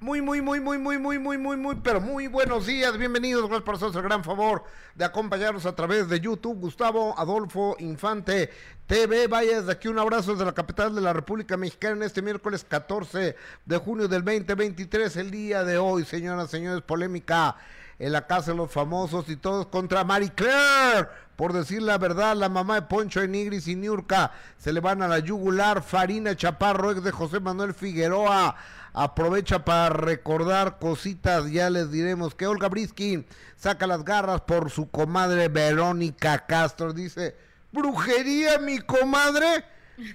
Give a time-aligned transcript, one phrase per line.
[0.00, 2.96] Muy, muy, muy, muy, muy, muy, muy, muy, muy, pero muy buenos días.
[2.96, 3.42] Bienvenidos.
[3.48, 4.62] Gracias por hacernos el gran favor
[4.94, 6.60] de acompañarnos a través de YouTube.
[6.60, 8.48] Gustavo Adolfo Infante
[8.86, 9.26] TV.
[9.26, 12.64] Vaya desde aquí un abrazo desde la capital de la República Mexicana en este miércoles
[12.68, 13.34] 14
[13.64, 15.16] de junio del 2023.
[15.16, 17.56] El día de hoy, señoras, señores, polémica
[17.98, 21.08] en la casa de los famosos y todos contra Marie Claire.
[21.34, 25.08] Por decir la verdad, la mamá de Poncho Enigris y Niurka se le van a
[25.08, 25.82] la yugular.
[25.82, 28.54] Farina Chaparro, ex de José Manuel Figueroa
[28.92, 34.88] aprovecha para recordar cositas, ya les diremos que Olga Briskin saca las garras por su
[34.90, 37.36] comadre Verónica Castro, dice,
[37.72, 39.64] brujería mi comadre,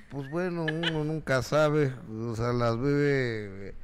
[0.09, 3.76] pues bueno, uno nunca sabe, o sea, las bebe, eh,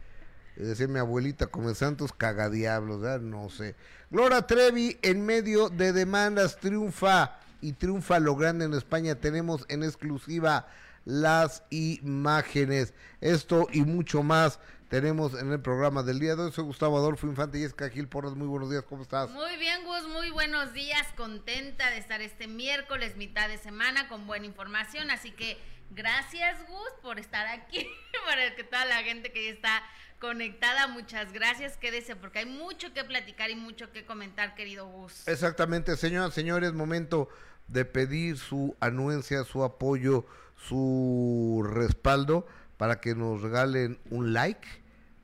[0.55, 3.21] decía mi abuelita, como santos cagadiablos, ¿verdad?
[3.21, 3.75] no sé.
[4.09, 9.83] Gloria Trevi en medio de demandas triunfa y triunfa lo grande en España, tenemos en
[9.83, 10.67] exclusiva
[11.05, 12.93] las imágenes.
[13.21, 16.51] Esto y mucho más tenemos en el programa del día de hoy.
[16.51, 18.33] Soy Gustavo Adolfo Infante y es Gil Porras.
[18.33, 19.29] Muy buenos días, ¿cómo estás?
[19.29, 21.07] Muy bien, Gus, muy buenos días.
[21.15, 25.11] Contenta de estar este miércoles, mitad de semana, con buena información.
[25.11, 25.59] Así que
[25.91, 27.87] gracias, Gus, por estar aquí.
[28.25, 29.83] Para que toda la gente que ya está
[30.19, 31.77] conectada, muchas gracias.
[31.77, 35.27] Quédese porque hay mucho que platicar y mucho que comentar, querido Gus.
[35.27, 37.29] Exactamente, señoras, señores, momento
[37.67, 42.47] de pedir su anuencia, su apoyo, su respaldo
[42.79, 44.65] para que nos regalen un like,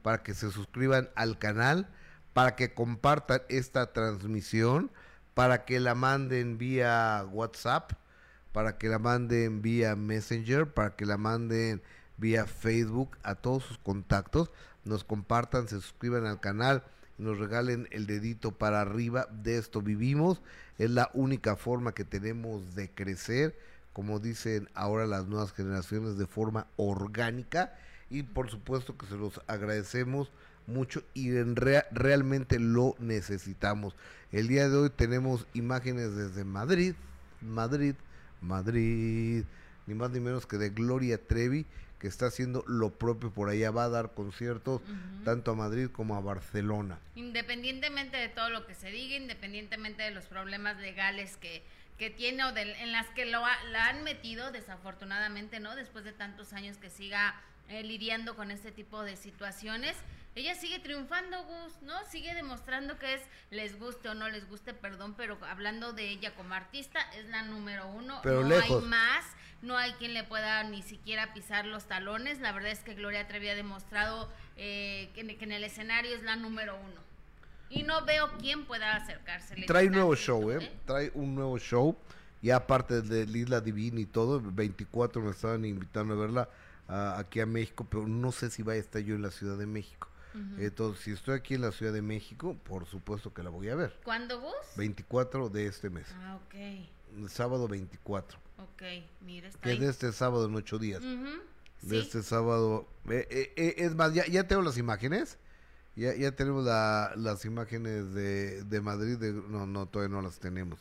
[0.05, 1.89] para que se suscriban al canal,
[2.33, 4.91] para que compartan esta transmisión,
[5.33, 7.93] para que la manden vía WhatsApp,
[8.51, 11.81] para que la manden vía Messenger, para que la manden
[12.17, 14.51] vía Facebook a todos sus contactos,
[14.83, 16.83] nos compartan, se suscriban al canal
[17.17, 19.27] y nos regalen el dedito para arriba.
[19.31, 20.39] De esto vivimos,
[20.77, 23.57] es la única forma que tenemos de crecer
[23.91, 27.73] como dicen ahora las nuevas generaciones, de forma orgánica
[28.15, 30.31] y por supuesto que se los agradecemos
[30.67, 33.93] mucho y en realmente lo necesitamos.
[34.31, 36.95] El día de hoy tenemos imágenes desde Madrid,
[37.41, 37.95] Madrid,
[38.39, 39.43] Madrid,
[39.85, 41.65] ni más ni menos que de Gloria Trevi,
[41.99, 44.81] que está haciendo lo propio por allá, va a dar conciertos
[45.25, 46.97] tanto a Madrid como a Barcelona.
[47.15, 51.63] Independientemente de todo lo que se diga, independientemente de los problemas legales que
[51.97, 55.75] que tiene o en las que lo la han metido desafortunadamente, ¿no?
[55.75, 59.95] Después de tantos años que siga eh, lidiando con este tipo de situaciones,
[60.35, 61.93] ella sigue triunfando, Gus, ¿no?
[62.11, 63.21] Sigue demostrando que es,
[63.51, 67.43] les guste o no les guste, perdón, pero hablando de ella como artista, es la
[67.43, 68.19] número uno.
[68.21, 69.25] Pero no hay más,
[69.61, 72.41] no hay quien le pueda ni siquiera pisar los talones.
[72.41, 76.23] La verdad es que Gloria Trevi ha demostrado eh, que, que en el escenario es
[76.23, 77.01] la número uno.
[77.69, 79.55] Y no veo quién pueda acercarse.
[79.65, 80.57] Trae un nuevo show, ¿eh?
[80.61, 80.71] ¿eh?
[80.85, 81.97] Trae un nuevo show.
[82.41, 86.49] Y aparte de Isla Divina y todo, 24 me estaban invitando a verla
[86.87, 89.65] aquí a México, pero no sé si va a estar yo en la Ciudad de
[89.65, 90.09] México.
[90.57, 93.75] Entonces, si estoy aquí en la Ciudad de México, por supuesto que la voy a
[93.75, 93.97] ver.
[94.03, 94.53] ¿Cuándo vos?
[94.75, 96.07] 24 de este mes.
[96.15, 97.29] Ah, ok.
[97.29, 98.37] Sábado 24.
[98.57, 98.83] Ok,
[99.21, 101.01] mira, está Que de este sábado en ocho días.
[101.81, 102.87] De este sábado.
[103.09, 105.37] Eh, eh, es más, ya, ya tengo las imágenes.
[105.95, 109.17] Ya, ya tenemos las imágenes de, de Madrid,
[109.47, 110.79] no, no, todavía no las tenemos.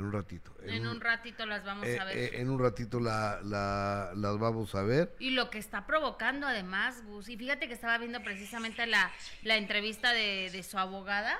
[0.00, 0.54] En un ratito.
[0.62, 2.16] En, un, ratito las vamos eh, a ver.
[2.16, 5.14] Eh, en un ratito la, la, las vamos a ver.
[5.18, 9.10] Y lo que está provocando además, Gus, y fíjate que estaba viendo precisamente la,
[9.42, 11.38] la entrevista de, de su abogada.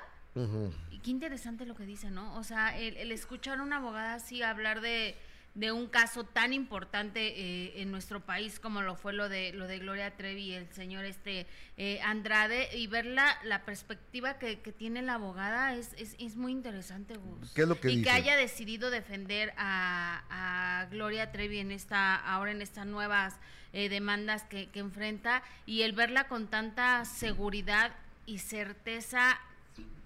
[0.90, 2.36] Y qué interesante lo que dice, ¿no?
[2.36, 5.16] O sea, el, el escuchar a una abogada así hablar de
[5.54, 9.66] de un caso tan importante eh, en nuestro país como lo fue lo de lo
[9.66, 11.46] de Gloria Trevi y el señor este
[11.76, 17.16] eh, Andrade y ver la, la perspectiva que, tiene la abogada es, es, muy interesante
[17.16, 17.50] Gus.
[17.52, 22.14] ¿Qué es lo que y que haya decidido defender a, a, Gloria Trevi en esta
[22.14, 23.34] ahora en estas nuevas
[23.72, 27.92] eh, demandas que, que enfrenta y el verla con tanta seguridad
[28.24, 29.40] y certeza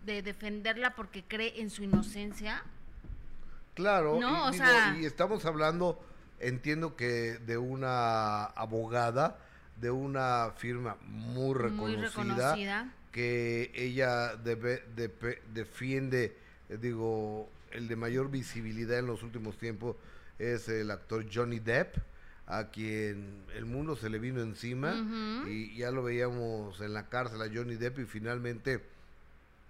[0.06, 2.64] de defenderla porque cree en su inocencia
[3.74, 4.20] Claro,
[4.98, 6.00] y, estamos hablando,
[6.38, 9.38] entiendo que de una abogada,
[9.80, 14.84] de una firma muy reconocida, que ella debe,
[15.52, 16.36] defiende,
[16.68, 19.96] eh, digo, el de mayor visibilidad en los últimos tiempos
[20.38, 21.96] es el actor Johnny Depp,
[22.46, 24.94] a quien el mundo se le vino encima
[25.48, 28.84] y ya lo veíamos en la cárcel a Johnny Depp y finalmente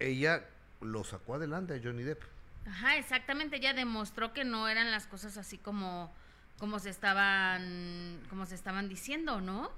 [0.01, 0.45] ella
[0.81, 2.23] lo sacó adelante a Johnny Depp.
[2.67, 6.13] Ajá, exactamente, ella demostró que no eran las cosas así como,
[6.59, 9.71] como se estaban, como se estaban diciendo, ¿no?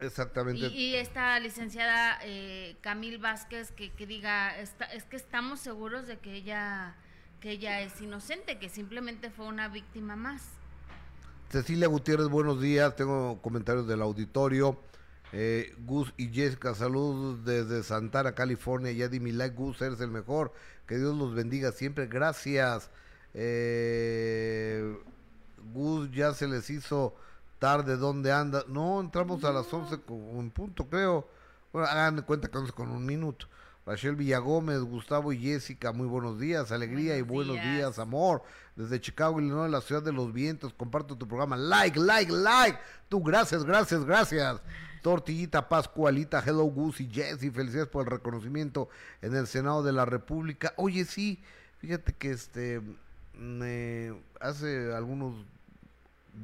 [0.00, 0.68] Exactamente.
[0.68, 4.74] Y, esta licenciada eh, Camil Vázquez que, que diga, es
[5.10, 6.94] que estamos seguros de que ella,
[7.40, 10.58] que ella es inocente, que simplemente fue una víctima más.
[11.50, 12.94] Cecilia Gutiérrez, buenos días.
[12.94, 14.78] Tengo comentarios del auditorio.
[15.32, 18.92] Eh, Gus y Jessica, saludos desde Santana, California.
[18.92, 20.52] Ya di mi like, Gus, eres el mejor.
[20.88, 22.06] Que Dios los bendiga siempre.
[22.06, 22.90] Gracias.
[23.34, 24.96] Eh,
[25.72, 27.14] Gus, ya se les hizo
[27.58, 27.96] tarde.
[27.96, 28.64] ¿Dónde anda?
[28.66, 31.28] No, entramos a las 11 con un punto, creo.
[31.72, 33.46] Bueno, hagan de cuenta que 11 con un minuto.
[33.84, 37.98] Rachel Villagómez, Gustavo y Jessica, muy buenos días, alegría y buenos días.
[37.98, 38.42] amor.
[38.76, 41.56] Desde Chicago, Illinois, la ciudad de los vientos, comparto tu programa.
[41.56, 42.78] Like, like, like.
[43.08, 44.60] Tú, gracias, gracias, gracias.
[45.02, 48.88] Tortillita Pascualita, Hello Gus y Jessy, felicidades por el reconocimiento
[49.22, 50.74] en el Senado de la República.
[50.76, 51.42] Oye, sí,
[51.78, 52.80] fíjate que este,
[54.40, 55.34] hace algunos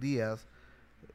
[0.00, 0.46] días,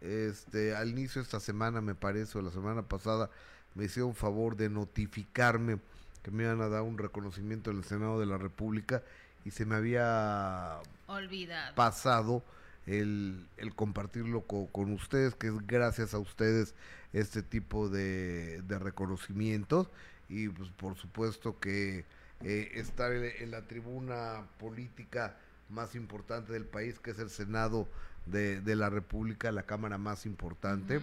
[0.02, 3.30] este, al inicio de esta semana, me parece, o la semana pasada,
[3.76, 5.80] me hicieron favor de notificarme
[6.24, 9.04] que me iban a dar un reconocimiento en el Senado de la República
[9.46, 11.76] y se me había Olvidado.
[11.76, 12.44] pasado
[12.90, 16.74] el, el compartirlo con ustedes, que es gracias a ustedes
[17.14, 19.88] este tipo de, de reconocimientos
[20.28, 22.06] y pues por supuesto que
[22.44, 25.36] eh, estar en, la tribuna política
[25.70, 27.88] más importante del país, que es el Senado
[28.26, 31.00] de, de la República, la Cámara más importante,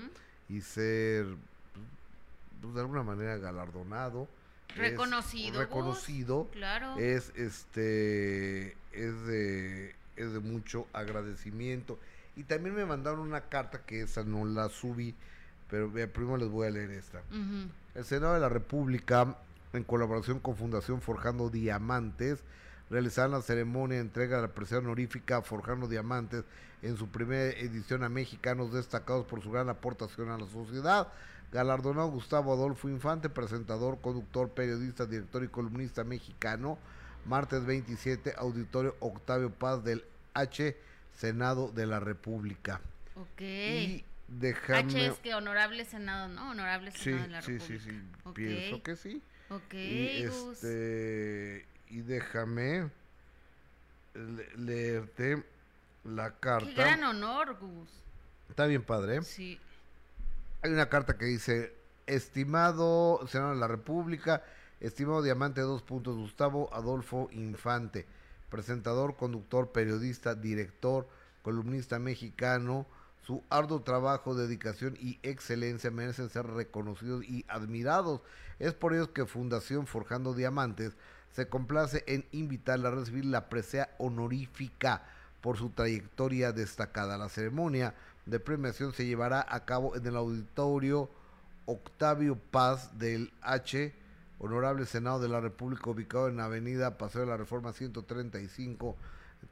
[0.48, 1.26] y ser
[2.62, 4.28] pues, de alguna manera galardonado
[4.74, 6.98] reconocido reconocido claro.
[6.98, 11.98] es este es de es de mucho agradecimiento.
[12.36, 15.14] Y también me mandaron una carta que esa no la subí
[15.68, 17.22] pero primero les voy a leer esta.
[17.94, 19.36] El Senado de la República
[19.72, 22.42] en colaboración con Fundación Forjando Diamantes
[22.88, 26.44] realizaron la ceremonia de entrega de la presión honorífica Forjando Diamantes
[26.82, 31.08] en su primera edición a mexicanos destacados por su gran aportación a la sociedad.
[31.52, 36.78] Galardonado Gustavo Adolfo Infante, presentador, conductor, periodista, director y columnista mexicano.
[37.26, 40.76] Martes 27, Auditorio Octavio Paz del H,
[41.14, 42.80] Senado de la República.
[43.16, 43.40] Ok.
[43.40, 44.78] Y déjame...
[44.78, 46.50] H es que honorable Senado, ¿no?
[46.50, 47.80] Honorable Senado de la sí, República.
[47.82, 49.22] Sí, sí, sí, pienso que sí.
[49.48, 52.90] Ok, y, este, y déjame
[54.56, 55.44] leerte
[56.04, 56.66] la carta.
[56.66, 57.88] Qué gran honor, Gus.
[58.48, 59.22] Está bien padre.
[59.22, 59.60] Sí.
[60.62, 61.74] Hay una carta que dice,
[62.06, 64.42] estimado Senado de la República,
[64.80, 68.06] estimado Diamante dos puntos, Gustavo Adolfo Infante,
[68.50, 71.08] presentador, conductor, periodista, director,
[71.42, 72.86] columnista mexicano,
[73.26, 78.20] su arduo trabajo, dedicación y excelencia merecen ser reconocidos y admirados.
[78.60, 80.92] Es por ello que Fundación Forjando Diamantes
[81.32, 85.02] se complace en invitarle a recibir la presea honorífica
[85.40, 87.18] por su trayectoria destacada.
[87.18, 87.94] La ceremonia
[88.26, 91.10] de premiación se llevará a cabo en el auditorio
[91.66, 93.92] Octavio Paz del H,
[94.38, 98.96] Honorable Senado de la República, ubicado en Avenida Paseo de la Reforma 135,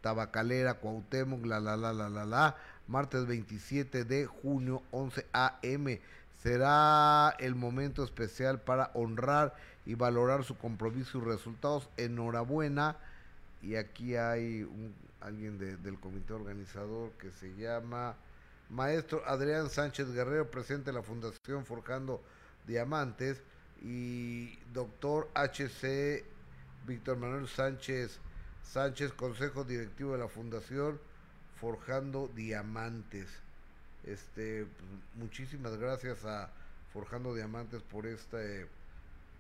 [0.01, 2.57] Tabacalera, Cuauhtémoc, la la la la la la,
[2.89, 6.01] martes 27 de junio, 11 a.m.
[6.43, 9.55] Será el momento especial para honrar
[9.87, 11.89] y valorar su compromiso y resultados.
[11.97, 12.97] Enhorabuena.
[13.63, 18.15] Y aquí hay un, alguien del comité organizador que se llama
[18.69, 22.21] maestro Adrián Sánchez Guerrero, presidente de la Fundación Forjando
[22.67, 23.41] Diamantes,
[23.85, 26.25] y doctor HC
[26.87, 28.19] Víctor Manuel Sánchez
[28.65, 31.01] Sánchez, consejo directivo de la Fundación
[31.61, 33.29] Forjando Diamantes.
[34.05, 36.51] Este, pues, muchísimas gracias a
[36.93, 38.67] Forjando Diamantes por este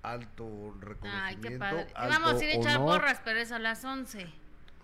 [0.02, 1.64] alto reconocimiento.
[1.66, 4.26] Ay, qué Vamos a ir a echar porras, pero es a las 11.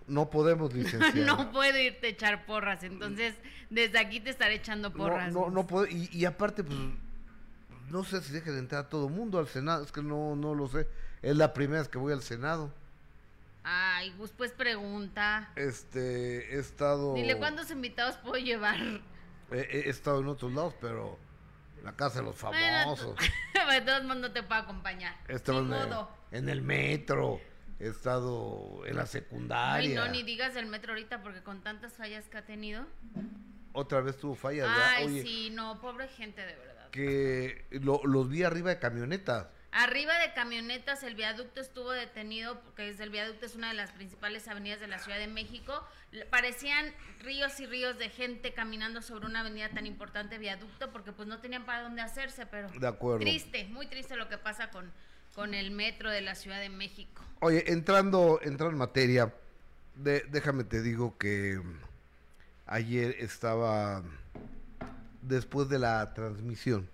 [0.07, 1.15] No podemos, licenciar.
[1.25, 3.35] no puedo irte a echar porras, entonces
[3.69, 5.31] desde aquí te estaré echando porras.
[5.31, 6.77] No, no, puedo, y, aparte, pues,
[7.91, 10.55] no sé si deje de entrar todo el mundo al Senado, es que no, no
[10.55, 10.87] lo sé.
[11.21, 12.73] Es la primera vez que voy al Senado.
[13.63, 15.51] Ay, Gus, pues pregunta.
[15.55, 17.13] Este, he estado...
[17.13, 18.77] Dile cuántos invitados puedo llevar.
[19.51, 21.19] He, estado en otros lados, pero
[21.83, 23.15] la casa de los famosos.
[23.71, 25.15] De todos modos no te puedo acompañar.
[25.27, 25.51] Este
[26.31, 27.39] en el metro
[27.79, 29.89] he estado en la secundaria.
[29.89, 32.85] Ay, no, ni digas del metro ahorita porque con tantas fallas que ha tenido.
[33.73, 36.70] Otra vez tuvo fallas, Ay, sí, no, pobre gente de verdad.
[36.91, 39.47] Que los vi arriba de camionetas.
[39.71, 43.91] Arriba de camionetas el viaducto estuvo detenido porque desde el viaducto es una de las
[43.91, 45.87] principales avenidas de la Ciudad de México.
[46.29, 51.29] Parecían ríos y ríos de gente caminando sobre una avenida tan importante, viaducto, porque pues
[51.29, 53.19] no tenían para dónde hacerse, pero de acuerdo.
[53.19, 54.91] triste, muy triste lo que pasa con,
[55.35, 57.23] con el metro de la Ciudad de México.
[57.39, 59.33] Oye, entrando, entrando en materia,
[59.95, 61.61] déjame te digo que
[62.65, 64.03] ayer estaba,
[65.21, 66.87] después de la transmisión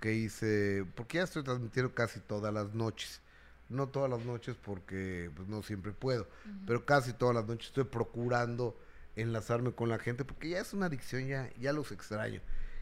[0.00, 3.20] que hice, porque ya estoy transmitiendo casi todas las noches,
[3.68, 6.26] no todas las noches porque pues, no siempre puedo,
[6.66, 8.76] pero casi todas las noches estoy procurando
[9.16, 12.40] enlazarme con la gente porque ya es una adicción, ya, ya los extraño.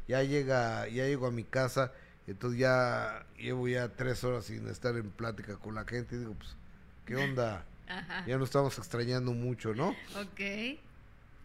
[0.09, 1.93] Ya llega, ya llego a mi casa
[2.27, 6.35] Entonces ya llevo ya tres horas sin estar en plática con la gente y digo,
[6.35, 6.57] pues,
[7.05, 7.65] ¿qué onda?
[8.27, 9.91] Ya nos estamos extrañando mucho, ¿no?
[10.17, 10.79] Ok.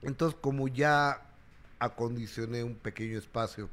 [0.04, 1.22] Entonces, como ya
[1.80, 3.70] acondicioné un pequeño espacio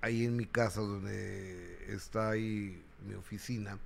[0.00, 3.78] ahí en mi casa donde está ahí mi oficina,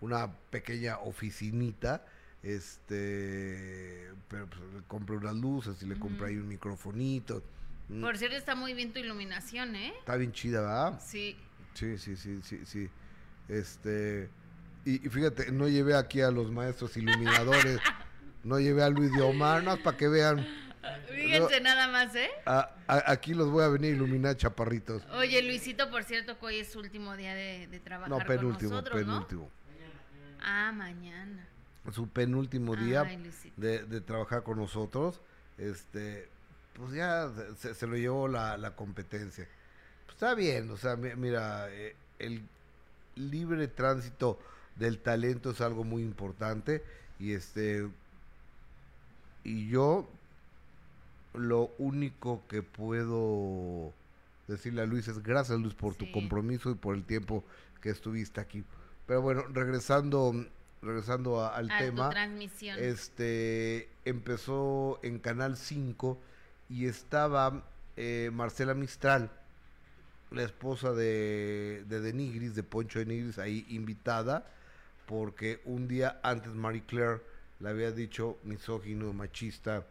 [0.00, 2.04] una pequeña oficinita,
[2.42, 7.42] este, pero pues, le compré unas luces y le compré ahí un microfonito.
[7.88, 8.00] Mm.
[8.00, 9.92] Por cierto, está muy bien tu iluminación, ¿eh?
[9.98, 11.00] Está bien chida, ¿verdad?
[11.04, 11.36] Sí.
[11.74, 12.88] Sí, sí, sí, sí, sí.
[13.48, 14.28] Este,
[14.84, 17.78] y, fíjate, no llevé aquí a los maestros iluminadores,
[18.44, 20.46] no llevé a Luis de Omar, no, para que vean.
[21.08, 22.30] Fíjense nada más, ¿eh?
[22.86, 25.02] aquí los voy a venir a iluminar chaparritos.
[25.12, 28.70] Oye, Luisito, por cierto, que hoy es su último día de, de trabajar no, penúltimo,
[28.70, 29.50] con nosotros, penúltimo.
[30.42, 31.46] Ah, mañana.
[31.92, 33.04] Su penúltimo día
[33.56, 35.20] de, de, trabajar con nosotros.
[35.58, 36.28] Este,
[36.74, 39.46] pues ya se, lo llevó la, la competencia.
[40.06, 42.42] Pues está bien, o sea, mira, eh, el
[43.16, 44.38] libre tránsito
[44.76, 46.82] del talento es algo muy importante
[47.18, 47.86] y este
[49.44, 50.08] y yo
[51.34, 53.92] lo único que puedo
[54.48, 57.44] decirle a Luis es gracias Luis por tu compromiso y por el tiempo
[57.80, 58.64] que estuviste aquí.
[59.06, 60.34] Pero bueno, regresando
[60.82, 62.10] regresando al tema,
[62.78, 66.18] este empezó en Canal 5
[66.70, 67.64] y estaba
[67.96, 69.30] eh, Marcela Mistral,
[70.30, 74.46] la esposa de, de Denigris, de Poncho Denigris, ahí invitada
[75.10, 77.20] porque un día antes Marie Claire
[77.58, 79.84] le había dicho misógino, machista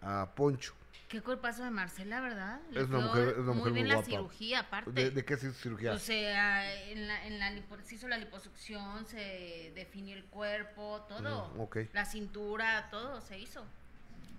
[0.00, 0.74] a Poncho.
[1.08, 2.60] Qué cuerpazo de Marcela, ¿verdad?
[2.70, 5.10] es una mujer, es una mujer muy bien la cirugía, aparte.
[5.10, 5.92] ¿De, qué se hizo cirugía?
[5.92, 7.50] O sea, en la, en la
[7.82, 11.48] se hizo la liposucción, se definió el cuerpo, todo.
[11.54, 13.64] Mm, la cintura, todo se hizo.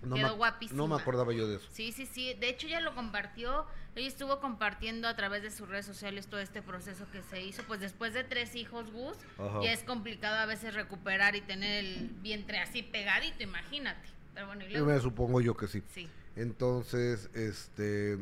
[0.02, 0.78] No Quedó guapísima.
[0.78, 1.68] No me acordaba yo de eso.
[1.72, 2.34] Sí, sí, sí.
[2.34, 3.66] De hecho, ella lo compartió.
[3.96, 7.64] Ella estuvo compartiendo a través de sus redes sociales todo este proceso que se hizo.
[7.64, 9.16] Pues después de tres hijos, Gus,
[9.62, 14.08] ya es complicado a veces recuperar y tener el vientre así pegadito, imagínate.
[14.46, 15.82] Bueno, y Me supongo yo que sí.
[15.94, 16.08] Sí.
[16.36, 18.18] Entonces, este.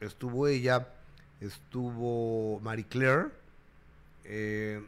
[0.00, 0.88] Estuvo ella,
[1.40, 3.28] estuvo Marie Claire,
[4.24, 4.82] eh,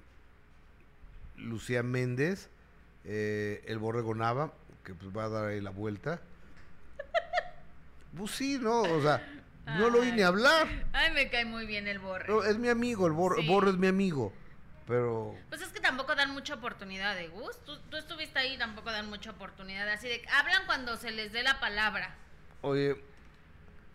[1.37, 2.50] Lucía Méndez,
[3.04, 4.52] eh, el Borrego Nava
[4.88, 6.18] que pues va a dar ahí la vuelta.
[8.16, 8.80] Pues sí, ¿no?
[8.80, 9.23] O sea,
[9.66, 10.66] no lo oí ni hablar.
[10.95, 12.26] Ay, me cae muy bien el Borre.
[12.49, 14.33] es mi amigo, el Borre, es mi amigo.
[14.88, 15.37] Pero.
[15.50, 17.59] Pues es que tampoco dan mucha oportunidad de Gus.
[17.64, 19.88] Tú, estuviste ahí, tampoco dan mucha oportunidad.
[19.88, 20.23] Así de.
[20.33, 22.16] Hablan cuando se les dé la palabra.
[22.62, 22.97] Oye,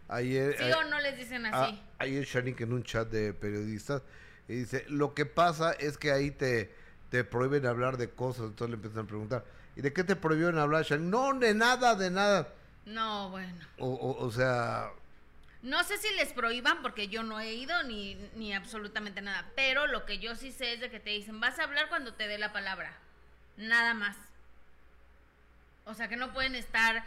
[0.07, 0.55] ayer.
[0.57, 1.81] ¿Sí o no les dicen así?
[1.97, 4.03] ayer Shanik en un chat de periodistas
[4.47, 6.73] y dice: Lo que pasa es que ahí te,
[7.09, 8.45] te prohíben hablar de cosas.
[8.45, 9.45] Entonces le empiezan a preguntar
[9.75, 12.53] ¿Y de qué te prohibieron hablar, No, de nada, de nada.
[12.85, 13.65] No, bueno.
[13.79, 14.91] O, o, sea...
[15.63, 19.87] No sé si les prohíban porque yo no he ido ni, ni absolutamente nada, pero
[19.87, 22.27] lo que yo sí sé es de que te dicen, vas a hablar cuando te
[22.27, 22.95] dé la palabra,
[23.57, 24.15] nada más.
[25.85, 27.03] O sea que no pueden estar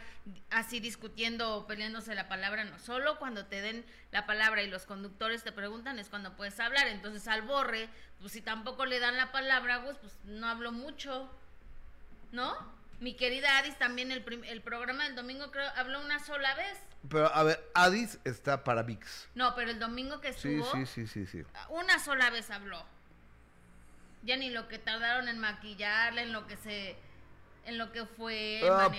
[0.51, 2.77] así discutiendo o peleándose la palabra, no.
[2.79, 6.87] Solo cuando te den la palabra y los conductores te preguntan es cuando puedes hablar.
[6.87, 11.31] Entonces al borre, pues si tampoco le dan la palabra, pues, pues no hablo mucho.
[12.31, 12.55] ¿no?
[12.99, 16.77] Mi querida Adis también el, el programa del domingo creo habló una sola vez.
[17.09, 19.29] Pero a ver, Adis está para VIX.
[19.35, 20.65] No, pero el domingo que estuvo.
[20.71, 22.83] Sí, sí, sí, sí, Una sola vez habló.
[24.23, 26.95] Ya ni lo que tardaron en maquillarle, en lo que se.
[27.65, 28.61] En lo que fue.
[28.69, 28.89] Ah,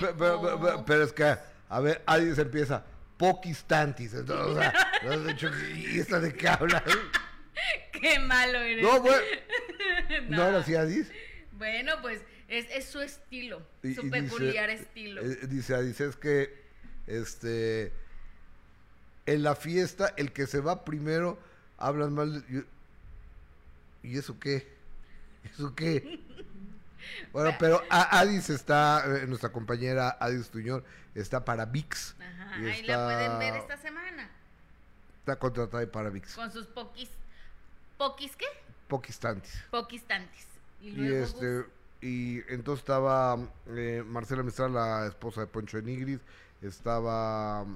[0.87, 1.37] pero, es que,
[1.69, 2.85] a ver, Adis empieza.
[3.17, 4.15] Poquistantis.
[4.15, 4.93] Entonces, o sea,
[5.75, 6.83] ¿y esta de qué habla?
[7.93, 8.85] qué malo eres.
[8.85, 9.23] No, bueno.
[10.29, 10.37] no.
[10.37, 11.11] ¿No era así, Adis?
[11.53, 13.63] Bueno, pues es, su estilo,
[13.95, 15.21] su peculiar estilo.
[15.23, 16.68] Eh, dice, dice, es que
[17.09, 17.93] este
[19.27, 21.39] en la fiesta el que se va primero
[21.79, 22.45] hablan mal
[24.03, 24.67] ¿Y eso qué?
[25.45, 26.21] ¿Eso qué?
[27.33, 30.85] Bueno, pero Adis está, eh, nuestra compañera Adis Tuñón,
[31.15, 32.17] está para VIX.
[32.21, 34.31] Ajá, ahí la pueden ver esta semana.
[35.21, 36.35] Está contratada para VIX.
[36.35, 37.11] Con sus poquis.
[37.97, 38.47] ¿Poquis qué?
[38.89, 39.65] Poquistantes.
[39.71, 40.47] Poquistantes.
[40.81, 41.65] Y, luego, y este,
[42.01, 43.39] y entonces estaba
[43.69, 46.21] eh, Marcela Mistral, la esposa de Poncho de Nigris,
[46.63, 47.67] estaba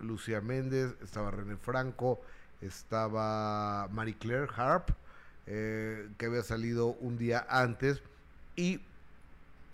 [0.00, 2.20] Lucía Méndez, estaba René Franco,
[2.60, 4.90] estaba Marie Claire Harp,
[5.46, 8.02] eh, que había salido un día antes.
[8.56, 8.80] Y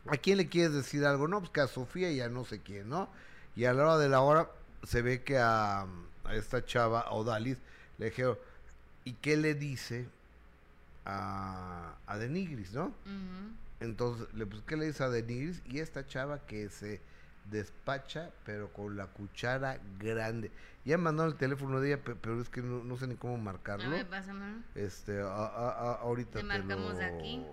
[0.06, 1.28] ¿a quién le quieres decir algo?
[1.28, 3.08] No, pues que a Sofía y a no sé quién, ¿no?
[3.56, 4.50] Y a la hora de la hora
[4.84, 5.86] se ve que a,
[6.32, 7.58] esta chava, a Odalis,
[7.98, 8.38] le dijeron,
[9.04, 10.08] ¿y qué le dice
[11.04, 12.94] a, a Denigris, no?
[13.80, 15.62] Entonces, le pues, ¿qué le dice a Denise?
[15.66, 17.00] Y esta chava que se
[17.46, 20.50] despacha, pero con la cuchara grande.
[20.84, 23.36] Ya mandaron el teléfono de ella, pe- pero es que no, no sé ni cómo
[23.36, 23.86] marcarlo.
[23.86, 24.62] A ver, pásame.
[24.74, 26.98] Este, a- a- a- ahorita Te te, marcamos lo...
[26.98, 27.44] de aquí.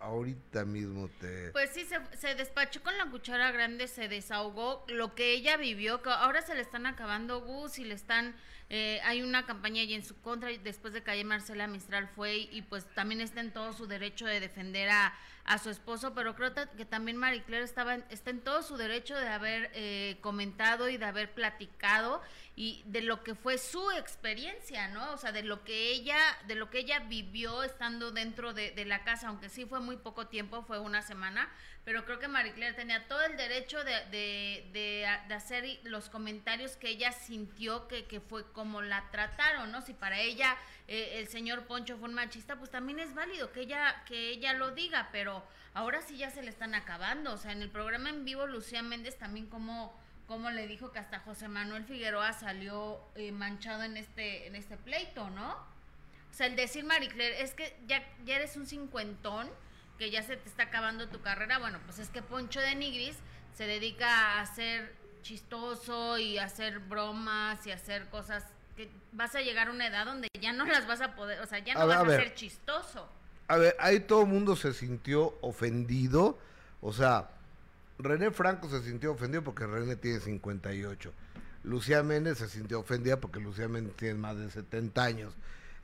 [0.00, 1.50] ahorita mismo te...
[1.50, 6.02] Pues sí, se, se despachó con la cuchara grande, se desahogó lo que ella vivió,
[6.02, 8.34] que ahora se le están acabando Gus y le están,
[8.70, 12.08] eh, hay una campaña ahí en su contra, y después de que ayer Marcela Mistral
[12.08, 15.12] fue y, y pues también está en todo su derecho de defender a,
[15.50, 18.76] a su esposo, pero creo que también Marie Claire estaba en- está en todo su
[18.76, 22.20] derecho de haber eh, comentado y de haber platicado
[22.54, 25.12] y de lo que fue su experiencia, ¿no?
[25.12, 28.84] O sea, de lo que ella, de lo que ella vivió estando dentro de, de
[28.84, 31.48] la casa, aunque sí fue muy poco tiempo, fue una semana,
[31.88, 36.76] pero creo que Marie Claire tenía todo el derecho de, de, de, hacer los comentarios
[36.76, 39.80] que ella sintió que, que fue como la trataron, ¿no?
[39.80, 40.54] Si para ella
[40.86, 44.52] eh, el señor Poncho fue un machista, pues también es válido que ella, que ella
[44.52, 45.42] lo diga, pero
[45.72, 47.32] ahora sí ya se le están acabando.
[47.32, 50.98] O sea, en el programa en vivo, Lucía Méndez también como como le dijo que
[50.98, 55.52] hasta José Manuel Figueroa salió eh, manchado en este en este pleito, ¿no?
[55.52, 59.48] O sea, el decir Marie Claire, es que ya, ya eres un cincuentón,
[59.98, 63.16] que ya se te está acabando tu carrera, bueno, pues es que Poncho de Nigris
[63.54, 68.44] se dedica a ser chistoso y a hacer bromas y a hacer cosas
[68.76, 71.46] que vas a llegar a una edad donde ya no las vas a poder, o
[71.46, 73.08] sea, ya no A vas a ser chistoso.
[73.48, 76.38] A ver, ahí todo el mundo se sintió ofendido.
[76.80, 77.30] O sea,
[77.98, 81.12] René Franco se sintió ofendido porque René tiene 58.
[81.64, 85.34] Lucía Méndez se sintió ofendida porque Lucía Méndez tiene más de 70 años.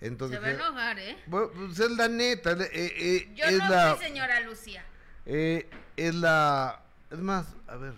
[0.06, 1.16] Entonces, se va a enojar, ¿eh?
[1.26, 2.52] bueno, pues es la neta.
[2.52, 4.84] eh, eh, Yo es no la, soy señora Lucía.
[5.26, 6.80] eh, es la...
[7.10, 7.94] Es más, a ver,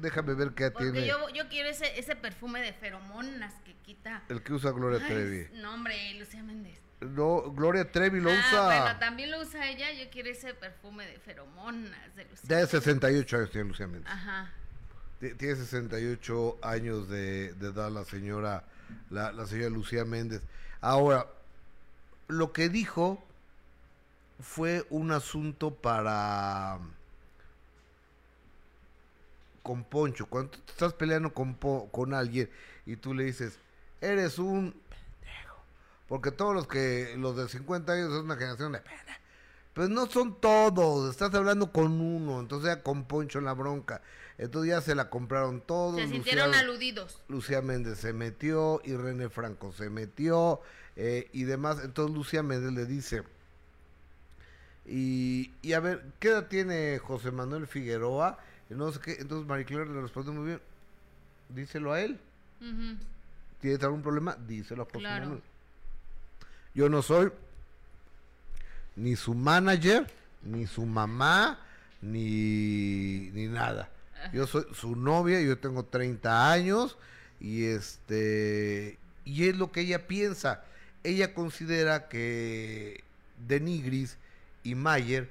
[0.00, 4.22] déjame ver qué Porque tiene yo, yo quiero ese, ese perfume de feromonas que quita.
[4.28, 5.48] el que usa Gloria Ay, Trevi.
[5.60, 6.80] no, hombre, Lucía Méndez.
[7.00, 8.64] No, Gloria Trevi lo ah, usa...
[8.64, 9.92] bueno, también lo usa ella.
[9.92, 12.48] Yo quiero ese perfume de feromonas de Lucía.
[12.48, 14.10] Ya de 68 años tiene Lucía Méndez.
[14.10, 14.50] Ajá.
[15.20, 18.64] Ti- Tiene 68 años de, de edad la señora,
[19.10, 20.40] la, la señora Lucía Méndez.
[20.80, 21.26] Ahora,
[22.28, 23.22] lo que dijo
[24.40, 26.78] fue un asunto para
[29.62, 30.26] con Poncho.
[30.26, 32.50] Cuando tú estás peleando con, Po- con alguien
[32.86, 33.58] y tú le dices,
[34.00, 35.56] eres un pendejo.
[36.08, 39.04] Porque todos los que, los de 50 años es una generación de pendejo.
[39.72, 44.02] Pues no son todos, estás hablando con uno, entonces ya con Poncho en la bronca.
[44.38, 45.96] Entonces ya se la compraron todos.
[46.00, 47.20] Se sintieron Lucía- aludidos.
[47.28, 50.60] Lucía Méndez se metió y René Franco se metió
[50.96, 51.78] eh, y demás.
[51.84, 53.22] Entonces Lucía Méndez le dice,
[54.86, 58.38] y, y a ver, ¿qué edad tiene José Manuel Figueroa?
[58.68, 59.16] No sé qué.
[59.20, 60.60] Entonces Marie Claire le responde muy bien,
[61.48, 62.18] díselo a él.
[62.60, 62.96] Ujú.
[63.60, 64.36] ¿Tienes algún problema?
[64.46, 65.24] Díselo a José Claro.
[65.24, 65.42] Manuel.
[66.74, 67.30] Yo no soy
[68.96, 70.06] ni su manager,
[70.42, 71.58] ni su mamá,
[72.02, 73.88] ni, ni nada.
[74.32, 76.96] Yo soy su novia, yo tengo 30 años
[77.40, 80.64] y este y es lo que ella piensa.
[81.04, 83.04] Ella considera que
[83.46, 84.16] Denigris
[84.62, 85.28] y Mayer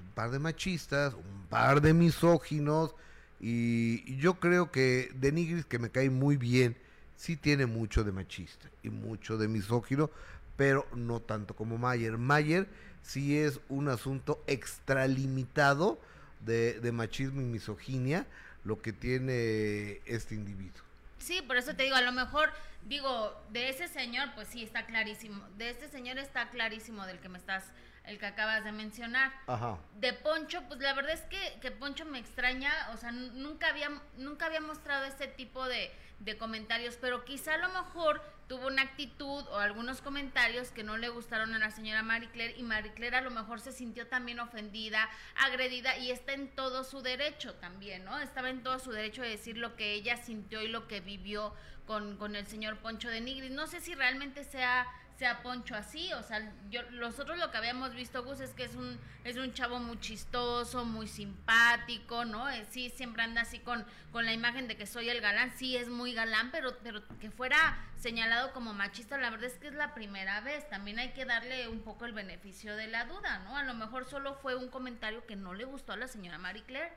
[0.00, 2.94] un par de machistas, un par de misóginos
[3.40, 6.76] y yo creo que Denigris que me cae muy bien,
[7.16, 10.10] sí tiene mucho de machista y mucho de misógino,
[10.56, 12.18] pero no tanto como Mayer.
[12.18, 12.68] Mayer
[13.02, 15.98] sí es un asunto extralimitado
[16.44, 18.26] de, de machismo y misoginia
[18.64, 20.91] lo que tiene este individuo.
[21.22, 24.86] Sí, por eso te digo, a lo mejor, digo, de ese señor, pues sí, está
[24.86, 25.46] clarísimo.
[25.56, 27.72] De este señor está clarísimo del que me estás,
[28.04, 29.32] el que acabas de mencionar.
[29.46, 29.78] Ajá.
[29.94, 33.90] De Poncho, pues la verdad es que, que Poncho me extraña, o sea, nunca había,
[34.16, 38.20] nunca había mostrado este tipo de, de comentarios, pero quizá a lo mejor
[38.52, 42.54] tuvo una actitud o algunos comentarios que no le gustaron a la señora Marie Claire
[42.58, 46.84] y Marie Claire a lo mejor se sintió también ofendida, agredida y está en todo
[46.84, 48.20] su derecho también, ¿no?
[48.20, 51.54] Estaba en todo su derecho de decir lo que ella sintió y lo que vivió
[51.86, 53.52] con, con el señor Poncho de Nigris.
[53.52, 54.86] No sé si realmente sea
[55.22, 58.74] sea Poncho así, o sea, yo nosotros lo que habíamos visto Gus es que es
[58.74, 62.50] un es un chavo muy chistoso, muy simpático, ¿no?
[62.50, 65.76] Eh, sí siempre anda así con con la imagen de que soy el galán, sí
[65.76, 69.74] es muy galán, pero pero que fuera señalado como machista, la verdad es que es
[69.74, 73.56] la primera vez, también hay que darle un poco el beneficio de la duda, ¿no?
[73.56, 76.64] A lo mejor solo fue un comentario que no le gustó a la señora Marie
[76.64, 76.92] Claire.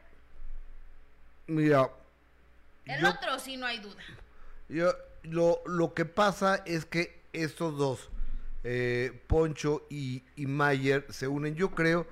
[1.46, 1.92] Mira,
[2.86, 4.02] El yo- otro sí no hay duda.
[4.68, 8.10] Yo, lo, lo que pasa es que estos dos,
[8.66, 11.56] eh, Poncho y, y Mayer, se unen.
[11.56, 12.08] Yo creo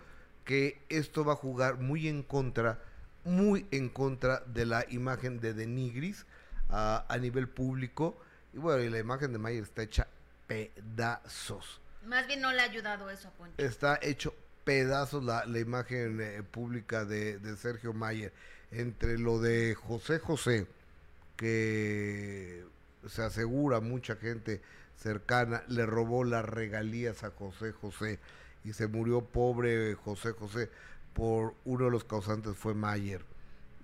[0.45, 2.79] que esto va a jugar muy en contra,
[3.25, 6.25] muy en contra de la imagen de Denigris
[6.69, 8.17] a, a nivel público.
[8.53, 10.07] Y bueno, y la imagen de Mayer está hecha
[10.47, 11.81] pedazos.
[12.05, 13.55] Más bien no le ha ayudado eso a Poncho.
[13.57, 18.31] Está hecho pedazos la, la imagen eh, pública de, de Sergio Mayer.
[18.71, 20.67] Entre lo de José José,
[21.35, 22.63] que
[23.07, 24.61] se asegura mucha gente
[24.97, 28.19] cercana, le robó las regalías a José José
[28.63, 30.69] y se murió pobre José José
[31.13, 33.23] por uno de los causantes fue Mayer.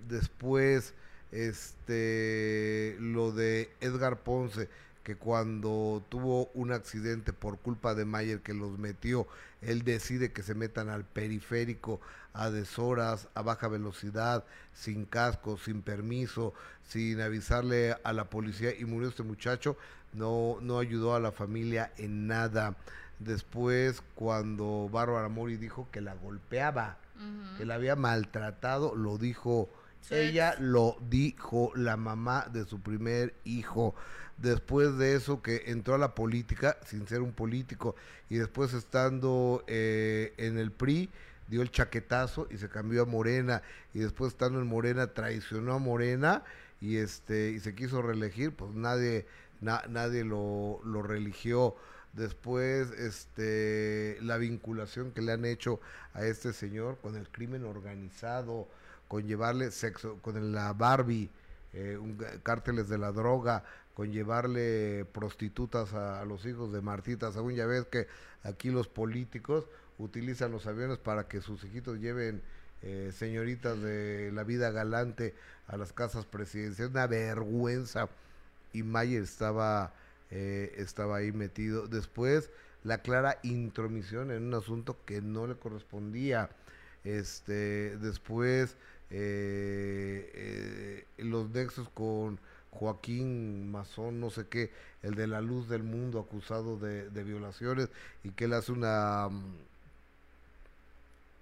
[0.08, 0.94] Después,
[1.30, 4.68] este, lo de Edgar Ponce,
[5.10, 9.26] que cuando tuvo un accidente por culpa de Mayer que los metió,
[9.60, 12.00] él decide que se metan al periférico
[12.32, 16.54] a deshoras, a baja velocidad, sin casco, sin permiso,
[16.86, 19.76] sin avisarle a la policía y murió este muchacho,
[20.12, 22.76] no, no ayudó a la familia en nada.
[23.18, 26.98] Después, cuando Bárbara Mori dijo que la golpeaba,
[27.58, 29.68] que la había maltratado, lo dijo
[30.08, 33.94] ella, lo dijo la mamá de su primer hijo.
[34.40, 37.94] Después de eso que entró a la política sin ser un político
[38.30, 41.10] y después estando eh, en el PRI,
[41.48, 45.78] dio el chaquetazo y se cambió a Morena y después estando en Morena traicionó a
[45.78, 46.42] Morena
[46.80, 49.26] y este y se quiso reelegir, pues nadie
[49.60, 51.76] nadie lo, lo religió.
[52.14, 55.80] Después este la vinculación que le han hecho
[56.14, 58.68] a este señor con el crimen organizado,
[59.06, 61.30] con llevarle sexo, con la Barbie,
[61.72, 61.98] eh,
[62.42, 63.62] cárteles de la droga,
[64.00, 68.06] con llevarle prostitutas a, los hijos de Martita, según ya ves que
[68.44, 69.66] aquí los políticos
[69.98, 72.40] utilizan los aviones para que sus hijitos lleven
[72.80, 75.34] eh, señoritas de la vida galante
[75.66, 78.08] a las casas presidenciales, una vergüenza.
[78.72, 79.92] Y Mayer estaba
[80.30, 81.86] eh, estaba ahí metido.
[81.86, 82.48] Después,
[82.82, 86.48] la clara intromisión en un asunto que no le correspondía.
[87.04, 88.78] Este, después,
[89.10, 94.70] eh, eh, los nexos con Joaquín Mazón, no sé qué,
[95.02, 97.88] el de la luz del mundo acusado de, violaciones
[98.22, 99.54] y que él hace una mm,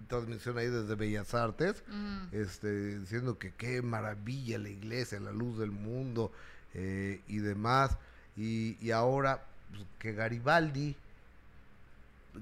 [0.08, 1.82] transmisión ahí desde Bellas Artes,
[2.32, 6.32] este, diciendo que qué maravilla la iglesia, la luz del mundo
[6.74, 7.96] y demás.
[8.36, 10.94] Y, ahora pues, que Garibaldi,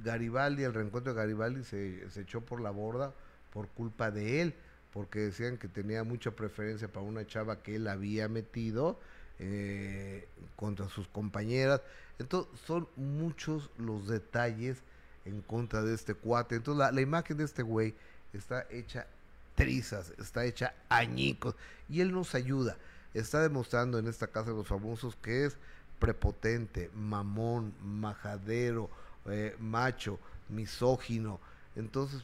[0.05, 3.13] Garibaldi, el reencuentro de Garibaldi se, echó por la borda
[3.53, 4.55] por culpa de él,
[4.93, 8.99] porque decían que tenía mucha preferencia para una chava que él había metido
[9.39, 11.83] eh, contra sus compañeras.
[12.19, 14.79] Entonces son muchos los detalles
[15.27, 16.57] en contra de este cuate.
[16.57, 17.95] Entonces la, imagen de este güey
[18.33, 19.07] está hecha
[19.55, 21.55] trizas, está hecha añicos
[21.89, 22.77] y él nos ayuda.
[23.13, 25.57] Está demostrando en esta casa de los famosos que es
[25.99, 28.91] prepotente, mamón, majadero,
[29.27, 30.19] eh, macho,
[30.49, 31.41] misógino.
[31.75, 32.23] Entonces,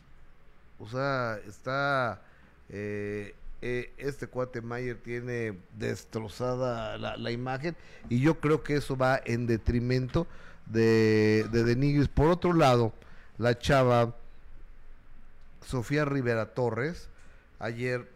[0.79, 2.23] o sea, está...
[2.73, 7.77] Eh, eh, este cuate Mayer tiene destrozada la, imagen
[8.09, 10.27] y yo creo que eso va en detrimento
[10.67, 12.09] de, de Denigris.
[12.09, 12.93] Por otro lado,
[13.39, 14.17] la chava
[15.65, 17.09] Sofía Rivera Torres,
[17.61, 18.09] ayer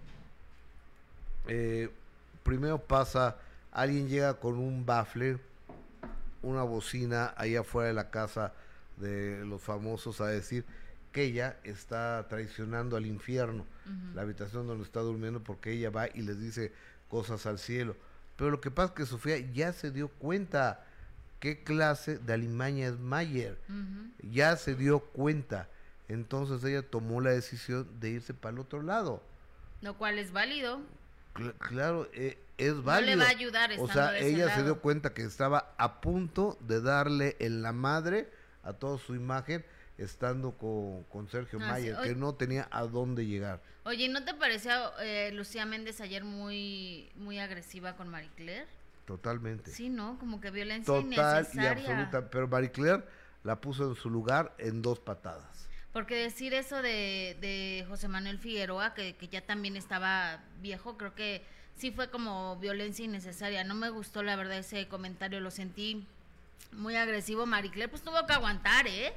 [2.42, 3.36] primero pasa
[3.76, 5.38] alguien llega con un bafle,
[6.42, 8.54] una bocina ahí afuera de la casa
[8.96, 10.64] de los famosos a decir
[11.16, 13.64] que ella está traicionando al infierno,
[14.14, 16.74] la habitación donde está durmiendo, porque ella va y les dice
[17.08, 17.96] cosas al cielo.
[18.36, 20.84] Pero lo que pasa es que Sofía ya se dio cuenta
[21.40, 23.58] qué clase de alimaña es Mayer.
[24.20, 25.70] Ya se dio cuenta.
[26.08, 29.22] Entonces ella tomó la decisión de irse para el otro lado.
[29.80, 30.82] Lo cual es válido
[31.58, 33.16] claro, eh, es válido.
[33.16, 33.70] No le va a ayudar.
[33.78, 38.28] O sea, ella se dio cuenta que estaba a punto de darle en la madre
[38.62, 39.64] a toda su imagen
[39.98, 43.62] estando con, Sergio ah, Mayer, que no tenía a dónde llegar.
[43.84, 48.66] Oye, ¿no te parecía eh, Lucía Méndez ayer muy, muy agresiva con Marie Claire?
[49.06, 49.70] Totalmente.
[49.70, 50.18] Sí, ¿no?
[50.18, 52.28] Como que violencia Total y absoluta.
[52.28, 53.04] Pero Marie Claire
[53.44, 55.68] la puso en su lugar en dos patadas.
[55.92, 61.14] Porque decir eso de, de José Manuel Figueroa, que, que, ya también estaba viejo, creo
[61.14, 61.42] que
[61.76, 63.64] sí fue como violencia innecesaria.
[63.64, 66.06] No me gustó, la verdad, ese comentario, lo sentí
[66.72, 67.46] muy agresivo.
[67.46, 69.14] Maricler, pues tuvo que aguantar, ¿eh?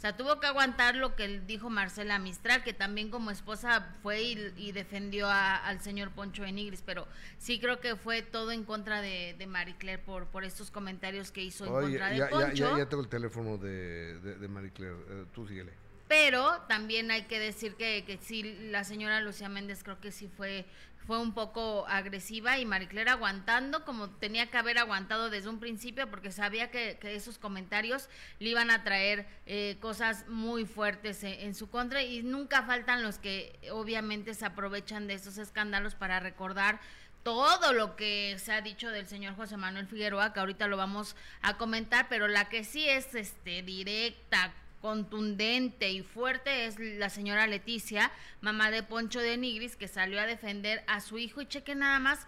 [0.00, 4.22] O sea, tuvo que aguantar lo que dijo Marcela Mistral, que también como esposa fue
[4.22, 9.34] y, defendió al señor Poncho Enigris, pero sí creo que fue todo en contra de,
[9.38, 12.54] de Marie Claire por, por estos comentarios que hizo en contra de Poncho.
[12.54, 15.74] Ya, ya, tengo el teléfono de, de, Marie Claire, eh, tú síguele.
[16.10, 20.26] Pero también hay que decir que, que sí, la señora Lucía Méndez creo que sí
[20.26, 20.66] fue
[21.06, 26.10] fue un poco agresiva y Mariclera aguantando como tenía que haber aguantado desde un principio
[26.10, 31.54] porque sabía que, esos comentarios le iban a traer eh, cosas muy fuertes en, en,
[31.54, 36.80] su contra y nunca faltan los que obviamente se aprovechan de esos escándalos para recordar
[37.22, 41.16] todo lo que se ha dicho del señor José Manuel Figueroa que ahorita lo vamos
[41.40, 47.46] a comentar pero la que sí es este directa contundente y fuerte es la señora
[47.46, 51.74] Leticia, mamá de Poncho de Nigris, que salió a defender a su hijo y cheque
[51.74, 52.26] nada más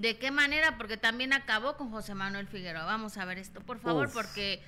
[0.00, 0.76] ¿De qué manera?
[0.76, 2.84] Porque también acabó con José Manuel Figueroa.
[2.84, 4.60] Vamos a ver esto, por favor, porque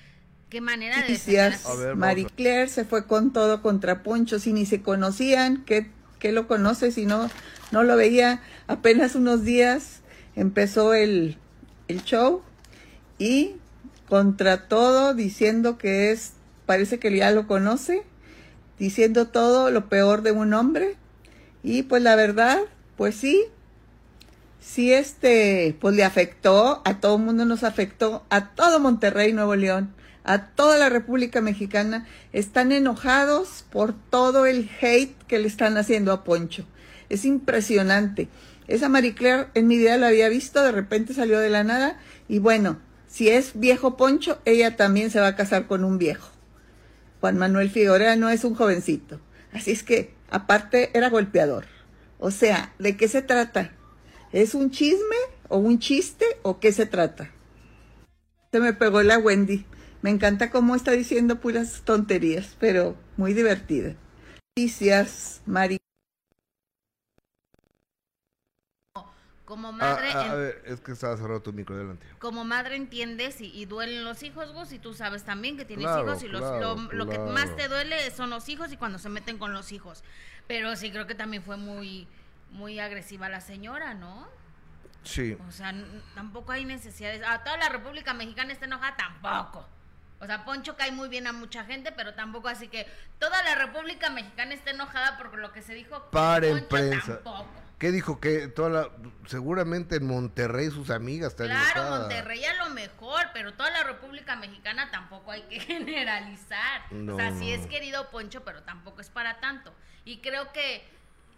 [0.49, 1.01] qué manera de...
[1.01, 1.65] Noticias.
[1.95, 6.47] Marie Claire se fue con todo contra Poncho, si ni se conocían, ¿qué, qué lo
[6.47, 7.29] conoce si no,
[7.71, 8.41] no lo veía?
[8.67, 9.99] Apenas unos días
[10.37, 11.37] empezó el,
[11.89, 12.41] el show
[13.19, 13.55] y
[14.07, 16.33] contra todo diciendo que es,
[16.67, 18.03] parece que ya lo conoce,
[18.77, 20.95] diciendo todo lo peor de un hombre.
[21.63, 22.59] Y pues la verdad,
[22.95, 23.45] pues sí,
[24.59, 29.55] sí este, pues le afectó, a todo el mundo nos afectó, a todo Monterrey, Nuevo
[29.55, 35.77] León, a toda la República Mexicana, están enojados por todo el hate que le están
[35.77, 36.65] haciendo a Poncho.
[37.09, 38.27] Es impresionante.
[38.67, 41.97] Esa Marie Claire en mi vida la había visto, de repente salió de la nada
[42.27, 42.77] y bueno,
[43.07, 46.36] si es viejo Poncho, ella también se va a casar con un viejo.
[47.27, 49.19] Juan Manuel Figueroa no es un jovencito.
[49.51, 51.65] Así es que, aparte, era golpeador.
[52.19, 53.73] O sea, ¿de qué se trata?
[54.31, 55.17] ¿Es un chisme
[55.49, 57.29] o un chiste o qué se trata?
[58.53, 59.65] Se me pegó la Wendy.
[60.01, 63.95] Me encanta cómo está diciendo puras tonterías, pero muy divertida.
[64.55, 65.76] Noticias, Mari.
[69.57, 70.11] Como madre.
[70.13, 72.05] Ah, ah, a ver, es que estaba cerrado tu micro delante.
[72.19, 76.03] Como madre entiendes y, duelen los hijos, Gus, y tú sabes también que tienes Claro,
[76.03, 78.99] hijos y los, claro, lo, lo que más te duele son los hijos y cuando
[78.99, 80.03] se meten con los hijos.
[80.45, 82.07] Pero sí creo que también fue muy,
[82.51, 84.27] muy agresiva la señora, ¿no?
[85.01, 85.35] Sí.
[85.47, 85.73] O sea,
[86.13, 87.23] tampoco hay necesidades.
[87.27, 89.65] A toda la República Mexicana está enojada, tampoco.
[90.19, 92.85] O sea, Poncho cae muy bien a mucha gente, pero tampoco así que
[93.17, 96.11] toda la República Mexicana está enojada por lo que se dijo.
[96.11, 97.23] Paren Poncho, prensa.
[97.23, 97.66] Tampoco.
[97.77, 98.19] ¿Qué dijo?
[98.19, 98.89] Que toda la,
[99.27, 101.99] seguramente en Monterrey sus amigas están Claro.
[102.01, 106.91] Monterrey a lo mejor, pero toda la República Mexicana tampoco hay que generalizar.
[106.91, 109.71] No, o sea, no, sí es querido Poncho, pero tampoco es para tanto.
[110.05, 110.83] Y creo que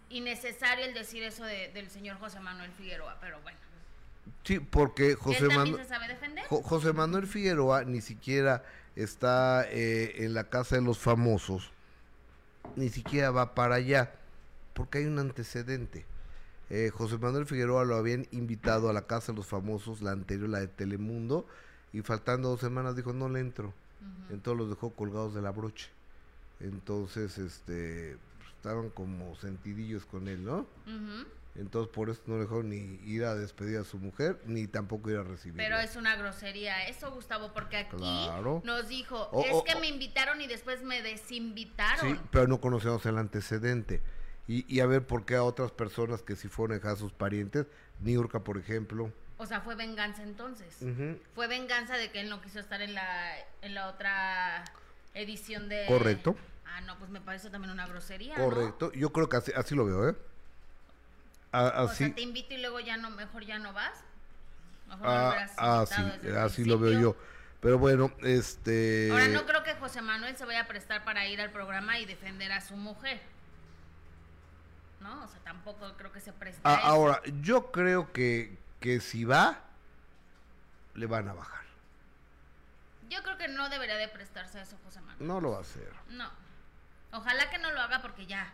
[0.08, 3.58] innecesario el decir eso de- del señor José Manuel Figueroa, pero bueno.
[4.44, 6.06] Sí, porque ¿Él José se sabe?
[6.48, 8.64] Jo- José Manuel Figueroa ni siquiera
[8.96, 11.70] está eh, en la casa de los famosos,
[12.76, 14.12] ni siquiera va para allá,
[14.72, 16.06] porque hay un antecedente.
[16.70, 20.48] Eh, José Manuel Figueroa lo habían invitado a la casa de los famosos, la anterior,
[20.48, 21.46] la de Telemundo,
[21.92, 23.74] y faltando dos semanas dijo, no le entro.
[24.30, 25.88] Entonces los dejó colgados de la broche.
[26.60, 28.16] Entonces, este,
[28.56, 30.66] estaban como sentidillos con él, ¿no?
[31.56, 35.16] Entonces por eso no dejó ni ir a despedir a su mujer, ni tampoco ir
[35.16, 35.56] a recibir.
[35.56, 38.62] Pero es una grosería eso, Gustavo, porque aquí Claro.
[38.64, 39.80] nos dijo, Oh, es oh, que oh.
[39.80, 42.12] me invitaron y después me desinvitaron.
[42.14, 44.00] Sí, pero no conocemos el antecedente.
[44.50, 47.66] Y, y a ver por qué a otras personas que si fueron a sus parientes,
[48.00, 49.12] Niurka, por ejemplo.
[49.38, 50.76] O sea, fue venganza entonces.
[51.36, 54.64] Fue venganza de que él no quiso estar en la, en la otra
[55.14, 55.86] edición de...
[55.86, 56.34] Correcto.
[56.66, 58.44] Ah, no, pues me parece también una grosería, ¿no?
[58.44, 58.92] Correcto.
[58.92, 60.16] Yo creo que así, así lo veo, ¿eh?
[61.52, 64.02] A- O así, sea, te invito y luego ya no, mejor ya no vas.
[64.88, 67.16] Mejor ah, ah, sí, así lo veo yo.
[67.60, 69.10] Pero bueno, este...
[69.12, 72.04] Ahora, no creo que José Manuel se vaya a prestar para ir al programa y
[72.04, 73.20] defender a su mujer.
[75.00, 75.24] ¿No?
[75.24, 79.60] O sea, tampoco creo que se preste Ah, ahora, yo creo que, que si va,
[80.94, 81.60] le van a bajar.
[83.08, 85.26] Yo creo que no debería de prestarse a eso José Manuel.
[85.26, 85.92] No lo va a hacer.
[86.10, 86.30] No.
[87.12, 88.52] Ojalá que no lo haga porque ya.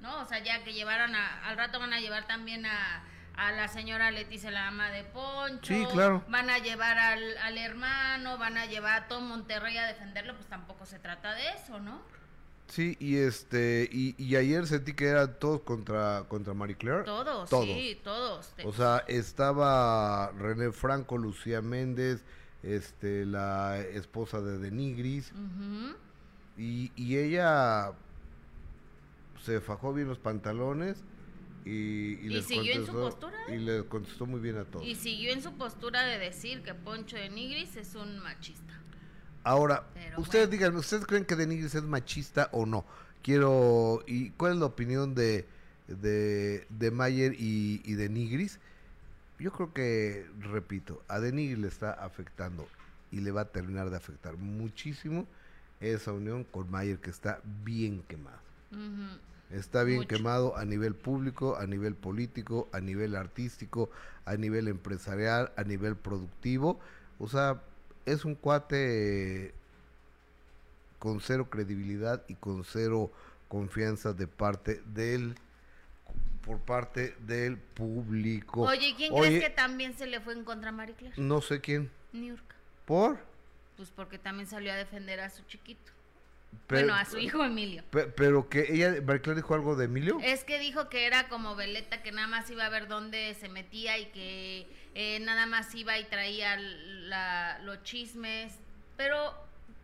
[0.00, 0.20] ¿No?
[0.20, 1.46] O sea, ya que llevaron a.
[1.46, 3.02] Al rato van a llevar también a,
[3.36, 5.72] a la señora Leticia, la ama de Poncho.
[5.72, 6.22] Sí, claro.
[6.28, 10.34] Van a llevar al, al hermano, van a llevar a todo Monterrey a defenderlo.
[10.34, 12.02] Pues tampoco se trata de eso, ¿no?
[12.68, 17.04] Sí, y este, y, y ayer sentí que eran todos contra, contra Marie Claire.
[17.04, 17.64] Todos, Todos.
[17.64, 18.52] sí, todos.
[18.64, 22.24] O sea, estaba René Franco, Lucía Méndez,
[22.62, 25.32] este, la esposa de Denigris,
[26.58, 27.92] y, y ella
[29.44, 31.04] se fajó bien los pantalones
[31.64, 34.84] y, y Y les siguió en su postura, y le contestó muy bien a todos.
[34.84, 38.80] Y siguió en su postura de decir que Poncho de Nigris es un machista.
[39.46, 40.58] Ahora, Pero ustedes bueno.
[40.58, 42.84] díganme, ¿ustedes creen que Denigris es machista o no?
[43.22, 45.46] Quiero, ¿y cuál es la opinión de,
[45.88, 48.58] de, de Mayer y, y de Nigris?
[49.38, 52.68] Yo creo que, repito, a Denigris le está afectando
[53.10, 55.26] y le va a terminar de afectar muchísimo
[55.80, 58.40] esa unión con Mayer que está bien quemado.
[59.50, 60.08] Está bien Mucho.
[60.08, 63.90] quemado a nivel público, a nivel político, a nivel artístico,
[64.24, 66.80] a nivel empresarial, a nivel productivo.
[67.18, 67.62] O sea,
[68.06, 69.52] es un cuate
[70.98, 73.12] con cero credibilidad y con cero
[73.48, 75.36] confianza de parte del
[76.42, 78.62] por parte del público.
[78.62, 81.20] Oye, ¿quién Oye, crees que también se le fue en contra a Marie Claire?
[81.20, 81.90] No sé quién.
[82.12, 82.54] Niurka.
[82.84, 83.18] ¿Por?
[83.76, 85.92] Pues porque también salió a defender a su chiquito.
[86.68, 87.82] bueno, a su hijo Emilio.
[87.90, 90.18] pero que ella, Marie dijo algo de Emilio.
[90.22, 93.48] Es que dijo que era como Veleta, que nada más iba a ver dónde se
[93.48, 96.56] metía y que eh, nada más iba y traía
[97.60, 98.54] los chismes.
[98.96, 99.34] Pero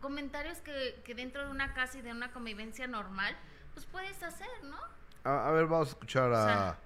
[0.01, 3.37] comentarios que, que, dentro de una casa y de una convivencia normal,
[3.75, 4.77] pues puedes hacer, ¿no?
[5.23, 6.77] A, ver, vamos a escuchar a...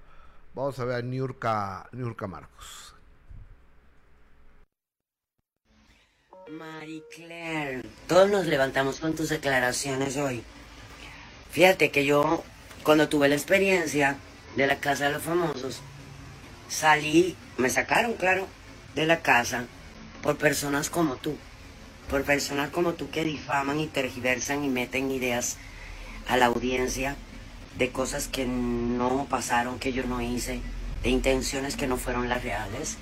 [0.53, 2.93] vamos a ver a Niurka, Niurka Marcos.
[6.49, 10.43] Marie Claire, todos nos levantamos con tus declaraciones hoy.
[11.51, 12.43] Fíjate que yo,
[12.83, 14.17] cuando tuve la experiencia
[14.57, 15.81] de la Casa de los Famosos,
[16.69, 18.47] salí, me sacaron, claro,
[18.95, 19.65] de la casa
[20.21, 21.35] por personas como tú.
[22.09, 25.57] Por personas como tú que difaman y tergiversan y meten ideas
[26.27, 27.15] a la audiencia
[27.77, 30.61] de cosas que no pasaron, que yo no hice,
[31.03, 32.97] de intenciones que no fueron las reales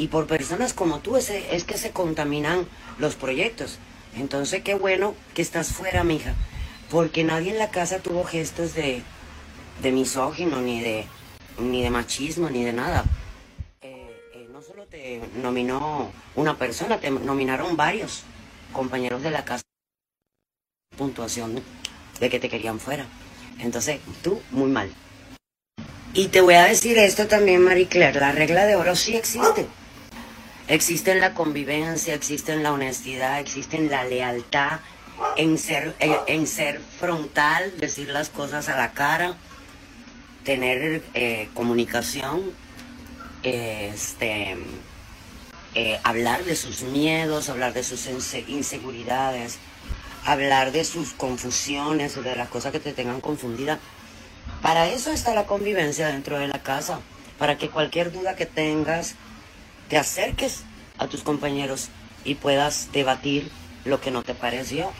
[0.00, 2.66] y por personas como tú es, es que se contaminan
[2.98, 3.78] los proyectos.
[4.16, 6.34] Entonces qué bueno que estás fuera, mija,
[6.88, 9.02] porque nadie en la casa tuvo gestos de,
[9.82, 11.04] de misógino, ni de,
[11.58, 13.04] ni de machismo, ni de nada.
[13.80, 18.22] Eh, eh, no solo te nominó una persona, te nominaron varios
[18.72, 19.62] compañeros de la casa.
[20.96, 21.60] Puntuación
[22.20, 23.06] de que te querían fuera.
[23.58, 24.90] Entonces, tú, muy mal.
[26.12, 29.66] Y te voy a decir esto también, Marie Claire, la regla de oro sí existe.
[30.66, 34.80] Existe en la convivencia, existe en la honestidad, existe en la lealtad,
[35.36, 39.34] en ser, en, ser frontal, decir las cosas a la cara,
[40.44, 42.52] tener eh, comunicación,
[43.42, 44.56] este,
[45.74, 48.08] eh, hablar de sus miedos, hablar de sus
[48.48, 49.58] inseguridades,
[50.24, 53.78] hablar de sus confusiones de las cosas que te tengan confundida.
[54.62, 57.00] Para eso está la convivencia dentro de la casa,
[57.38, 59.14] para que cualquier duda que tengas,
[59.88, 60.62] te acerques
[60.98, 61.88] a tus compañeros
[62.24, 63.50] y puedas debatir
[63.84, 64.90] lo que no te pareció.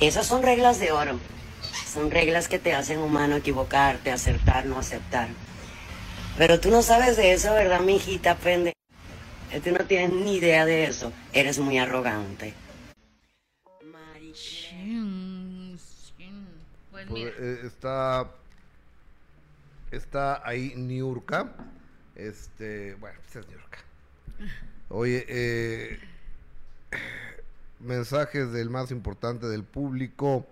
[0.00, 1.20] Esas son reglas de oro.
[1.94, 5.28] Son reglas que te hacen humano equivocarte, acertar, no aceptar.
[6.36, 8.72] Pero tú no sabes de eso, ¿verdad, mi hijita pende?
[9.62, 11.12] Tú no tienes ni idea de eso.
[11.32, 12.52] Eres muy arrogante.
[16.90, 18.28] Pues, pues eh, está
[19.92, 21.52] está ahí Niurka.
[22.16, 23.78] Este, bueno, pues es Niurka.
[24.88, 26.00] Oye, eh,
[27.78, 30.48] mensajes del más importante del público.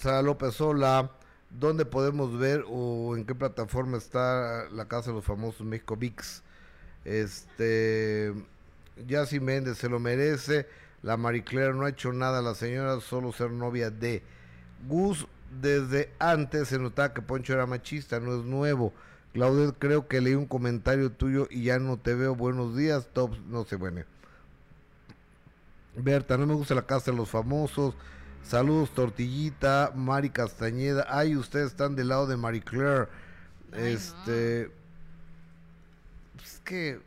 [0.00, 1.10] Sara López Sola,
[1.50, 6.42] ¿dónde podemos ver o en qué plataforma está la Casa de los Famosos México VIX?
[7.04, 8.32] Este,
[9.06, 10.66] Yassi Méndez se lo merece.
[11.02, 14.22] La Marie Claire no ha hecho nada, la señora solo ser novia de
[14.88, 15.26] Gus.
[15.60, 18.94] Desde antes se notaba que Poncho era machista, no es nuevo.
[19.34, 22.34] Claudia, creo que leí un comentario tuyo y ya no te veo.
[22.34, 24.04] Buenos días, Tops, no sé, bueno.
[25.94, 27.94] Berta, no me gusta la casa de los famosos.
[28.42, 31.06] Saludos, Tortillita, Mari Castañeda.
[31.08, 33.08] Ay, ustedes están del lado de Marie Claire.
[33.72, 34.70] este.
[36.36, 37.00] Pues es que.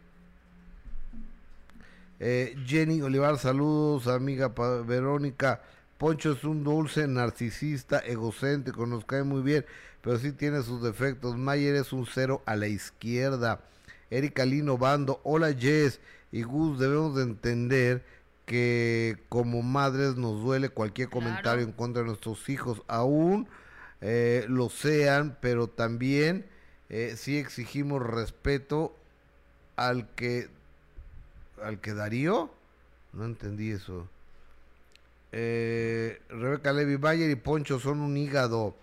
[2.19, 4.53] Eh, Jenny Olivar, saludos, amiga
[4.85, 5.61] Verónica.
[5.97, 9.65] Poncho es un dulce narcisista, egocéntrico, nos cae muy bien
[10.03, 11.37] pero sí tiene sus defectos.
[11.37, 13.61] Mayer es un cero a la izquierda.
[14.09, 18.03] Erika Lino Bando, hola Jess y Gus, debemos de entender
[18.45, 23.47] que como madres nos duele cualquier comentario en contra de nuestros hijos, aún
[24.01, 26.45] eh, lo sean, pero también
[26.89, 28.95] eh, sí exigimos respeto
[29.75, 30.49] al que
[31.61, 32.51] al que Darío,
[33.13, 34.07] no entendí eso.
[35.31, 38.75] Eh, Rebeca Levi Bayer y Poncho son un hígado.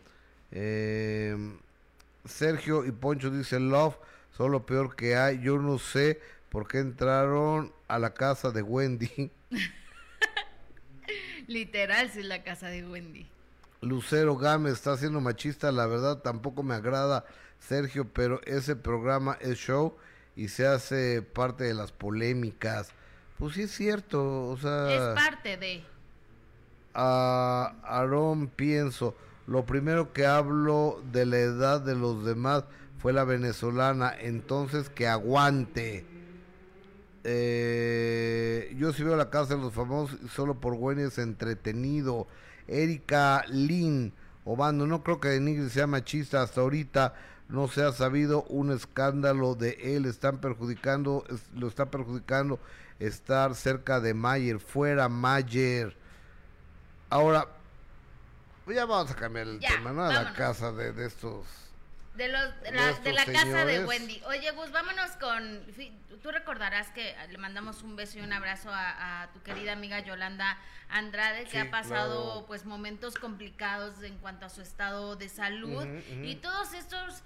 [0.50, 1.36] Eh,
[2.24, 3.96] Sergio y Poncho dice Love,
[4.36, 5.40] son lo peor que hay.
[5.40, 9.30] Yo no sé por qué entraron a la casa de Wendy.
[11.46, 13.26] Literal, sí, la casa de Wendy.
[13.80, 17.24] Lucero Gámez está siendo machista, la verdad tampoco me agrada
[17.58, 19.96] Sergio, pero ese programa es show
[20.36, 22.90] y se hace parte de las polémicas.
[23.38, 24.92] Pues sí es cierto, o sea...
[24.92, 25.84] Es parte de...
[26.92, 32.64] A Aarón pienso, lo primero que hablo de la edad de los demás
[32.98, 36.04] fue la venezolana, entonces que aguante.
[37.24, 42.26] Eh, yo sí veo la casa de los famosos solo por Wendy es entretenido.
[42.66, 44.12] Erika Lin,
[44.44, 47.14] Obando, no creo que Denigre sea machista hasta ahorita.
[47.48, 50.06] No se ha sabido un escándalo de él.
[50.06, 52.60] Están perjudicando, lo está perjudicando
[53.00, 54.60] estar cerca de Mayer.
[54.60, 55.96] Fuera Mayer.
[57.10, 57.48] Ahora,
[58.66, 60.04] ya vamos a cambiar el tema, ¿no?
[60.04, 61.46] A la casa de, estos
[62.14, 64.20] De, los, de, la, de la casa de Wendy.
[64.26, 65.64] Oye, Gus, vámonos con...
[66.22, 70.58] Tú recordarás que le mandamos un beso y un abrazo a, tu querida amiga Yolanda
[70.90, 75.86] Andrade, que ha pasado pues momentos complicados en cuanto a su estado de salud.
[76.22, 77.22] Y todos estos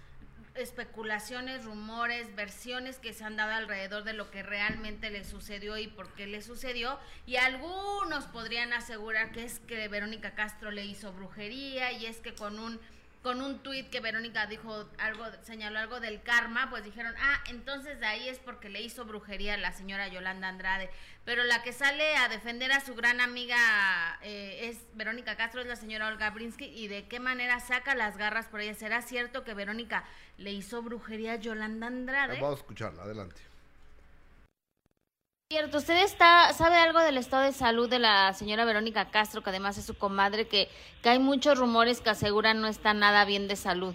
[0.54, 5.88] especulaciones, rumores, versiones que se han dado alrededor de lo que realmente le sucedió y
[5.88, 6.98] por qué le sucedió.
[7.26, 12.34] Y algunos podrían asegurar que es que Verónica Castro le hizo brujería y es que
[12.34, 12.80] con un
[13.24, 17.98] con un tuit que Verónica dijo algo, señaló algo del karma, pues dijeron, ah, entonces
[17.98, 20.90] de ahí es porque le hizo brujería a la señora Yolanda Andrade.
[21.24, 23.56] Pero la que sale a defender a su gran amiga
[24.20, 28.18] eh, es Verónica Castro, es la señora Olga Brinsky, y de qué manera saca las
[28.18, 28.74] garras por ella.
[28.74, 30.04] ¿Será cierto que Verónica
[30.36, 32.38] le hizo brujería a Yolanda Andrade?
[32.42, 33.40] Vamos a escucharla, adelante.
[35.54, 39.50] Cierto, ¿usted está, sabe algo del estado de salud de la señora Verónica Castro, que
[39.50, 40.68] además es su comadre, que,
[41.00, 43.94] que hay muchos rumores que aseguran no está nada bien de salud?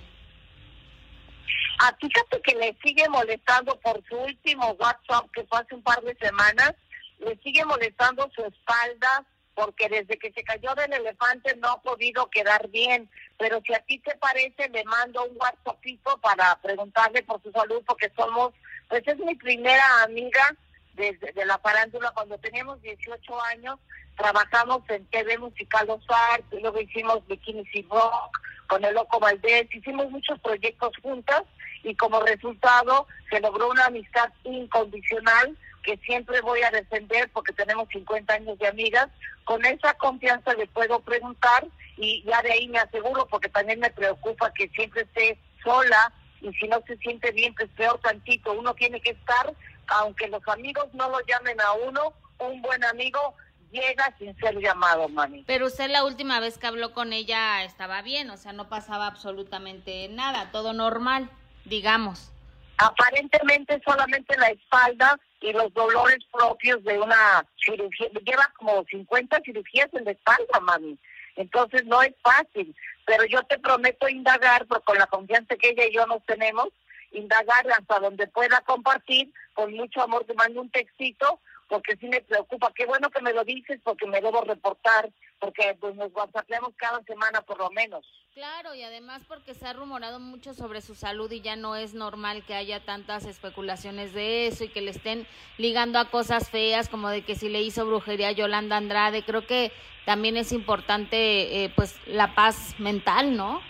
[1.80, 6.01] Ah, fíjate que le sigue molestando por su último WhatsApp que fue hace un par
[6.01, 6.76] de semanas,
[7.18, 12.30] le sigue molestando su espalda porque desde que se cayó del elefante no ha podido
[12.30, 13.10] quedar bien.
[13.38, 17.84] Pero si a ti te parece, le mando un WhatsAppito para preguntarle por su salud
[17.86, 18.53] porque somos,
[18.88, 20.55] pues es mi primera amiga
[20.94, 23.80] desde de la farándula cuando teníamos 18 años
[24.18, 30.12] trabajamos en TV Musical Los Arts, luego hicimos Bikini Rock con el Loco Valdés, hicimos
[30.12, 31.44] muchos proyectos juntas
[31.84, 37.88] y como resultado se logró una amistad incondicional que siempre voy a defender porque tenemos
[37.90, 39.08] 50 años de amigas.
[39.46, 41.66] Con esa confianza le puedo preguntar
[41.98, 46.54] y ya de ahí me aseguro porque también me preocupa que siempre esté sola y
[46.54, 48.54] si no se siente bien, pues peor tantito.
[48.54, 49.54] Uno tiene que estar
[49.90, 53.36] aunque los amigos no lo llamen a uno, un buen amigo
[53.72, 55.44] llega sin ser llamado, mami.
[55.46, 59.08] Pero usted la última vez que habló con ella estaba bien, o sea, no pasaba
[59.08, 61.30] absolutamente nada, todo normal,
[61.66, 62.32] digamos.
[62.78, 68.08] Aparentemente solamente la espalda y los dolores propios de una cirugía.
[68.26, 70.98] Lleva como 50 cirugías en la espalda, mami.
[71.36, 72.76] Entonces no es fácil,
[73.06, 76.70] pero yo te prometo indagar, porque con la confianza que ella y yo nos tenemos,
[77.12, 81.39] indagar hasta donde pueda compartir, con mucho amor te mando un textito,
[81.70, 82.74] porque sí me preocupa.
[82.76, 87.01] Qué bueno que me lo dices, porque me debo reportar, porque pues nos whatsappeamos cada
[87.03, 88.05] semana por lo menos.
[88.34, 91.93] Claro, y además porque se ha rumorado mucho sobre su salud y ya no es
[91.93, 96.89] normal que haya tantas especulaciones de eso y que le estén ligando a cosas feas
[96.89, 99.24] como de que si le hizo brujería a Yolanda Andrade.
[99.24, 99.72] Creo que
[100.05, 103.62] también es importante eh, pues la paz mental, ¿no?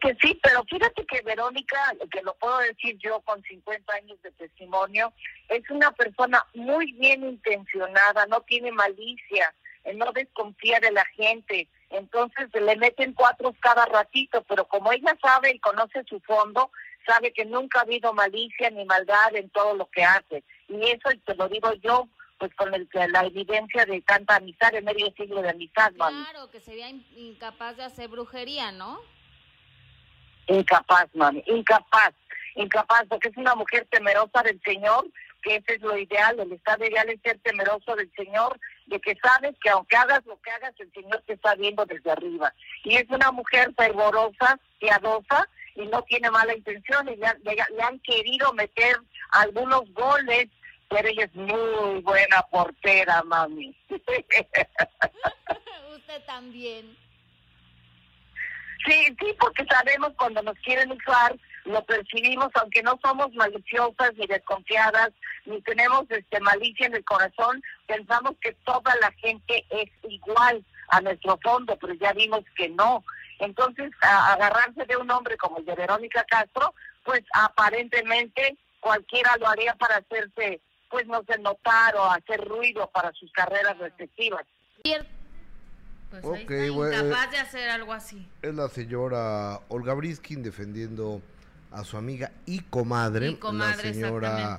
[0.00, 4.30] Que sí, pero fíjate que Verónica, que lo puedo decir yo con 50 años de
[4.32, 5.12] testimonio,
[5.48, 9.54] es una persona muy bien intencionada, no tiene malicia,
[9.94, 15.50] no desconfía de la gente, entonces le meten cuatro cada ratito, pero como ella sabe
[15.50, 16.70] y conoce su fondo,
[17.06, 20.44] sabe que nunca ha habido malicia ni maldad en todo lo que hace.
[20.68, 24.82] Y eso te lo digo yo, pues con el, la evidencia de tanta amistad, de
[24.82, 25.92] medio siglo de amistad.
[25.92, 29.00] Claro, que sería incapaz de hacer brujería, ¿no?
[30.50, 32.12] Incapaz, mami, incapaz,
[32.56, 35.06] incapaz, porque es una mujer temerosa del Señor,
[35.42, 39.16] que ese es lo ideal, el estado ideal es ser temeroso del Señor, de que
[39.22, 42.52] sabes que aunque hagas lo que hagas, el Señor te está viendo desde arriba.
[42.82, 48.00] Y es una mujer fervorosa, piadosa, y no tiene mala intención, y le, le han
[48.00, 48.96] querido meter
[49.30, 50.48] algunos goles,
[50.88, 53.76] pero ella es muy buena portera, mami.
[55.94, 56.96] Usted también.
[58.84, 64.26] Sí, sí, porque sabemos cuando nos quieren usar, lo percibimos, aunque no somos maliciosas ni
[64.26, 65.10] desconfiadas,
[65.44, 71.00] ni tenemos este malicia en el corazón, pensamos que toda la gente es igual a
[71.00, 73.04] nuestro fondo, pero ya vimos que no.
[73.38, 76.74] Entonces, agarrarse de un hombre como el de Verónica Castro,
[77.04, 83.12] pues aparentemente cualquiera lo haría para hacerse, pues no sé, notar o hacer ruido para
[83.12, 84.44] sus carreras respectivas.
[86.10, 88.28] Pues incapaz de hacer algo así.
[88.42, 91.22] Es la señora Olga Briskin defendiendo
[91.70, 94.58] a su amiga y comadre, la señora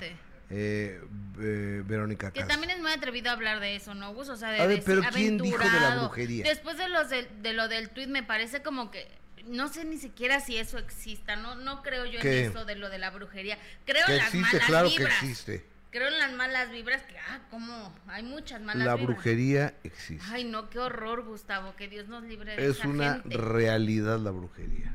[0.54, 1.00] eh,
[1.40, 4.28] eh, Verónica Que también es muy atrevido a hablar de eso, ¿no, Gus?
[4.28, 6.44] O sea, de, a ver, pero ¿quién dijo de la brujería?
[6.44, 9.08] Después de, los de, lo del tuit me parece como que
[9.46, 12.90] no sé ni siquiera si eso exista, no no creo yo en eso de lo
[12.90, 13.58] de la brujería.
[13.84, 17.94] Creo en las existe, claro que existe creo en las malas vibras, que, ah, como
[18.08, 19.08] hay muchas malas la vibras.
[19.08, 20.24] La brujería existe.
[20.28, 24.94] Ay, no, qué horror, Gustavo, que Dios nos libre de Es una realidad la brujería.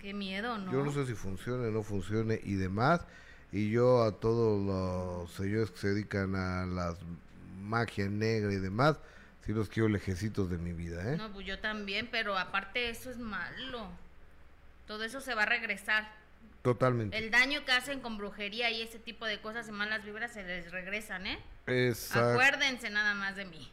[0.00, 0.72] Qué miedo, ¿no?
[0.72, 3.02] Yo no sé si funcione o no funcione y demás.
[3.52, 6.96] Y yo a todos los señores que se dedican a la
[7.60, 8.96] magia negra y demás,
[9.44, 11.16] sí los quiero lejecitos de mi vida, ¿eh?
[11.16, 13.90] No, pues yo también, pero aparte eso es malo.
[14.86, 16.19] todo eso se va a regresar.
[16.62, 17.16] Totalmente.
[17.16, 20.42] El daño que hacen con brujería y ese tipo de cosas y malas vibras se
[20.42, 21.38] les regresan, ¿eh?
[21.66, 23.72] Exact- Acuérdense nada más de mí.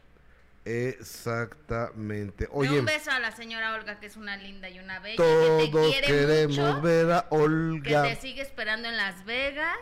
[0.63, 2.47] Exactamente.
[2.51, 5.15] Oye, un beso a la señora Olga, que es una linda y una bella.
[5.17, 8.03] todos que te quiere queremos mucho, ver a Que Olga.
[8.03, 9.77] te sigue esperando en Las Vegas.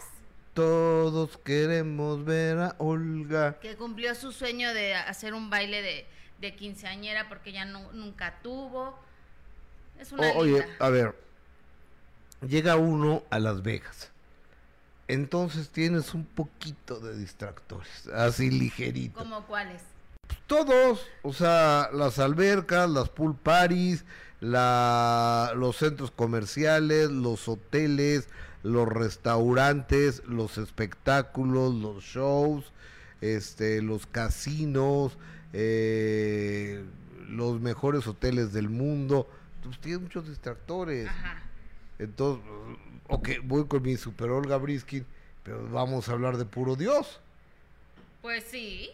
[0.53, 3.59] Todos queremos ver a Olga.
[3.59, 6.05] Que cumplió su sueño de hacer un baile de,
[6.39, 8.97] de quinceañera porque ya no, nunca tuvo.
[9.99, 10.75] Es una O- oye, linda.
[10.79, 11.15] a ver,
[12.41, 14.11] llega uno a Las Vegas.
[15.07, 19.19] Entonces tienes un poquito de distractores, así ligerito.
[19.19, 19.83] ¿Como cuáles?
[20.47, 24.03] Todos, o sea, las albercas, las pool parties,
[24.39, 28.27] la, los centros comerciales, los hoteles,
[28.63, 32.71] los restaurantes, los espectáculos, los shows,
[33.21, 35.17] este, los casinos,
[35.53, 36.83] eh,
[37.29, 39.29] los mejores hoteles del mundo.
[39.63, 41.07] Pues tiene muchos distractores.
[41.07, 41.44] Ajá.
[41.99, 42.45] Entonces,
[43.07, 45.05] ok, voy con mi super Olga Briskin,
[45.43, 47.19] pero vamos a hablar de puro Dios.
[48.21, 48.89] Pues sí,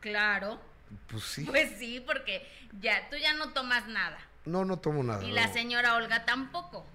[0.00, 0.58] claro.
[1.08, 1.44] Pues sí.
[1.44, 2.46] Pues sí, porque
[2.80, 4.18] ya tú ya no tomas nada.
[4.44, 5.22] No, no tomo nada.
[5.24, 6.86] Y la señora Olga tampoco.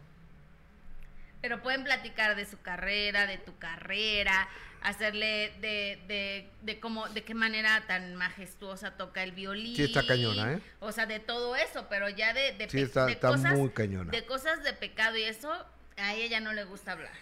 [1.42, 4.48] Pero pueden platicar de su carrera, de tu carrera,
[4.84, 9.76] hacerle de, de, de cómo, de qué manera tan majestuosa toca el violín.
[9.76, 10.62] Sí está cañona, ¿eh?
[10.80, 13.70] O sea, de todo eso, pero ya de, de, Sí, está- de está cosas, muy
[13.72, 14.12] cañona.
[14.12, 15.52] De cosas de pecado y eso,
[15.98, 17.14] a ella ya no le gusta hablar.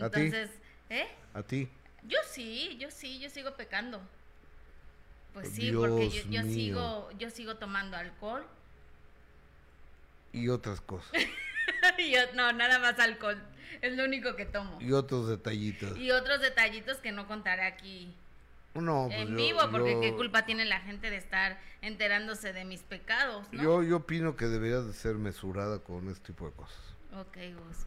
[0.00, 0.20] ¿A ti?
[0.20, 0.50] Entonces,
[0.90, 1.06] ¿eh?
[1.34, 1.68] A ti.
[2.04, 4.00] Yo sí, yo sí, yo sigo pecando.
[5.34, 8.44] Pues sí, porque yo, sigo, yo sigo tomando alcohol.
[10.32, 11.10] Y otras cosas.
[11.98, 13.40] Yo- no, nada más alcohol.
[13.82, 14.78] Es lo único que tomo.
[14.80, 15.96] Y otros detallitos.
[15.98, 18.14] Y otros detallitos que no contaré aquí
[18.74, 22.52] No, pues en yo- vivo, porque yo- qué culpa tiene la gente de estar enterándose
[22.52, 23.62] de mis pecados, ¿no?
[23.62, 26.78] Yo, yo opino que deberías de ser mesurada con este tipo de cosas.
[27.14, 27.36] Ok.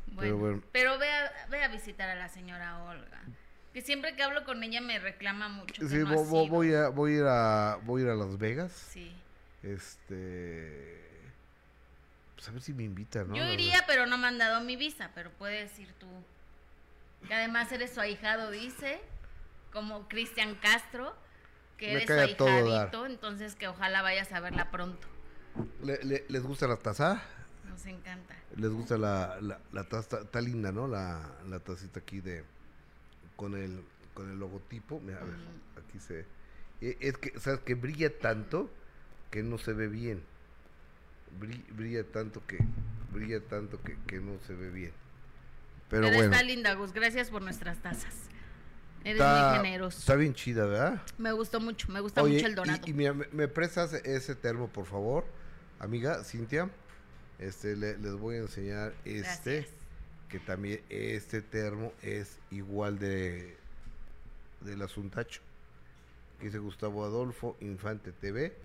[0.07, 0.99] Bueno, Pero pero, bueno.
[0.99, 3.21] ve, a, ve a visitar a la señora Olga.
[3.73, 5.85] Que siempre que hablo con ella me reclama mucho.
[5.87, 8.71] Sí, no voy, a, voy, a ir a, voy a ir a Las Vegas.
[8.71, 9.11] Sí.
[9.63, 11.04] Este.
[12.35, 13.35] Pues a ver si me invitan, ¿no?
[13.35, 16.07] Yo iría, pero no me han dado mi visa, pero puedes ir tú.
[17.27, 18.99] Que además eres su ahijado, dice,
[19.71, 21.15] como Cristian Castro,
[21.77, 25.07] que Me eres su ahijadito, entonces que ojalá vayas a verla pronto.
[25.83, 27.23] ¿Le- le- ¿Les gusta la taza?
[27.63, 28.35] Nos encanta.
[28.57, 30.87] Les gusta la, la, la taza, está linda, ¿no?
[30.87, 32.43] La, la tacita aquí de
[33.35, 33.83] con el
[34.13, 34.99] con el logotipo.
[35.01, 35.35] Mira, a ver,
[35.83, 36.25] aquí se
[36.81, 38.69] e- es que sabes que brilla tanto
[39.31, 40.23] que no se ve bien.
[41.39, 42.57] Bri- Brilla, tanto que
[43.11, 44.91] brilla tanto que, que no se ve bien.
[45.89, 46.91] Pero, Pero bueno, está linda, Gus.
[46.93, 48.13] Gracias por nuestras tazas.
[49.03, 49.99] Eres está, muy generoso.
[49.99, 51.01] está bien chida, ¿verdad?
[51.17, 52.89] Me gustó mucho, me gusta Oye, mucho el y- donato.
[52.89, 55.25] Y, mira, me, me prestas ese termo, por favor,
[55.79, 56.69] amiga Cintia.
[57.37, 59.75] Este, le- les voy a enseñar este, Gracias.
[60.29, 63.57] que también este termo es igual de
[64.61, 65.41] del asuntacho.
[66.39, 68.55] Que dice Gustavo Adolfo Infante TV,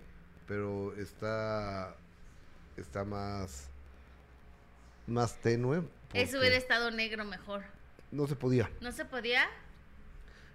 [0.47, 1.95] pero está
[2.81, 3.69] está más
[5.07, 5.83] más tenue.
[6.13, 7.63] Eso hubiera estado negro mejor.
[8.11, 8.69] No se podía.
[8.81, 9.45] ¿No se podía?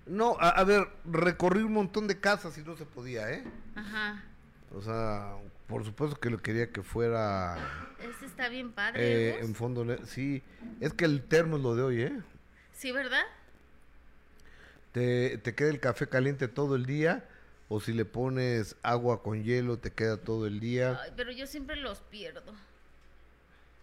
[0.06, 3.44] No, a, a ver, recorrí un montón de casas y no se podía, ¿eh?
[3.74, 4.22] Ajá.
[4.74, 7.56] O sea, por supuesto que lo quería que fuera
[7.98, 9.30] Ese está bien padre.
[9.30, 9.48] eh, Gus.
[9.48, 10.06] en fondo.
[10.06, 10.42] Sí,
[10.80, 12.20] es que el termo es lo de hoy, ¿eh?
[12.72, 13.22] Sí, ¿verdad?
[14.92, 17.24] Te, te queda el café caliente todo el día,
[17.68, 21.00] o si le pones agua con hielo, te queda todo el día.
[21.02, 22.54] Ay, pero yo siempre los pierdo.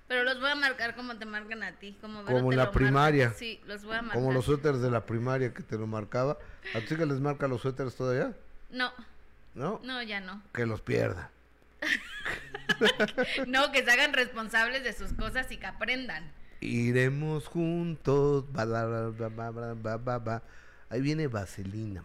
[0.07, 1.97] Pero los voy a marcar como te marcan a ti.
[1.99, 3.31] Como, Como en la primaria.
[3.31, 4.21] Sí, los voy a marcar.
[4.21, 6.37] Como los suéteres de la primaria que te lo marcaba.
[6.75, 8.33] ¿A tu hija les marca los suéteres todavía?
[8.69, 8.91] No,
[9.55, 9.79] ¿No?
[9.83, 10.41] no, ya no.
[10.53, 11.31] Que los pierda.
[13.47, 16.31] No, que se hagan responsables de sus cosas y que aprendan.
[16.59, 18.45] Iremos juntos.
[20.89, 22.03] Ahí viene Vaselina.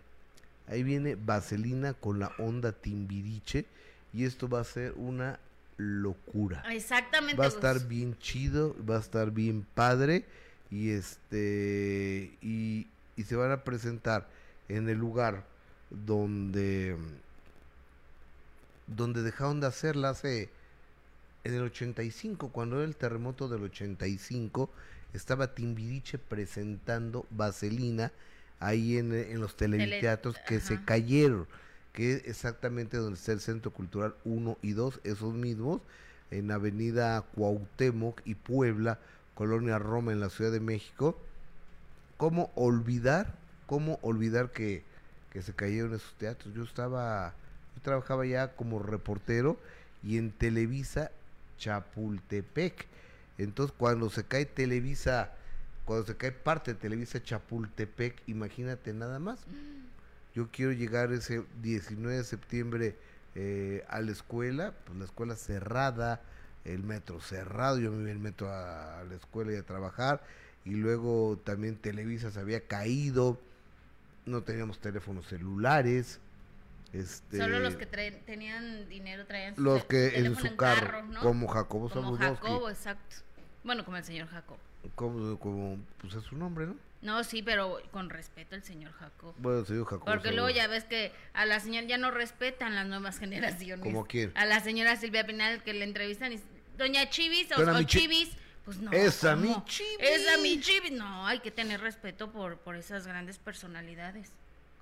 [0.69, 3.65] Ahí viene Vaselina con la onda Timbiriche.
[4.13, 5.39] Y esto va a ser una
[5.77, 6.63] locura.
[6.71, 7.37] Exactamente.
[7.37, 7.57] Va a Gus.
[7.57, 10.25] estar bien chido, va a estar bien padre.
[10.71, 12.33] Y este.
[12.43, 14.29] Y, y se van a presentar
[14.69, 15.45] en el lugar
[15.91, 16.97] donde.
[18.87, 20.51] Donde dejaron de hacerla hace.
[21.45, 24.69] En el 85, cuando era el terremoto del 85,
[25.15, 28.13] estaba Timbiriche presentando Vaselina
[28.61, 31.47] ahí en, en los televiteatros que se cayeron,
[31.93, 35.81] que es exactamente donde está el Centro Cultural 1 y 2, esos mismos,
[36.31, 38.99] en Avenida Cuauhtémoc y Puebla,
[39.35, 41.19] Colonia Roma en la Ciudad de México.
[42.17, 43.35] ¿Cómo olvidar,
[43.67, 44.83] cómo olvidar que,
[45.33, 46.53] que se cayeron esos teatros?
[46.55, 47.35] Yo estaba,
[47.77, 49.59] yo trabajaba ya como reportero
[50.03, 51.11] y en Televisa
[51.59, 52.87] Chapultepec.
[53.39, 55.33] Entonces, cuando se cae Televisa,
[55.89, 59.41] cuando se cae parte de Televisa Chapultepec, imagínate nada más.
[60.35, 62.97] Yo quiero llegar ese 19 de septiembre
[63.35, 66.21] eh, a la escuela, pues la escuela cerrada,
[66.67, 70.23] el metro cerrado, yo me iba el metro a, a la escuela y a trabajar,
[70.67, 73.41] y luego también Televisa se había caído,
[74.27, 76.21] no teníamos teléfonos celulares.
[76.93, 81.03] Este, Solo los que traen- tenían dinero traían su los que en su carro, carro,
[81.07, 81.21] ¿no?
[81.21, 83.17] como Jacobo Como Jacobo, exacto.
[83.65, 84.59] Bueno, como el señor Jacobo.
[84.95, 86.77] Como, como, pues es su nombre, ¿no?
[87.01, 89.35] No, sí, pero con respeto al señor Jacobo.
[89.39, 92.87] Bueno, señor Jacobo Porque luego ya ves que a la señora ya no respetan las
[92.87, 93.85] nuevas generaciones.
[93.85, 94.33] ¿Cómo quién?
[94.35, 96.41] A la señora Silvia Pinal que le entrevistan y
[96.77, 98.31] Doña Chivis o, a o Chivis,
[98.65, 98.93] pues no.
[98.93, 99.43] Esa ¿cómo?
[99.43, 99.99] mi Chivis.
[100.01, 100.93] Esa mi Chivis.
[100.93, 104.33] No, hay que tener respeto por, por esas grandes personalidades.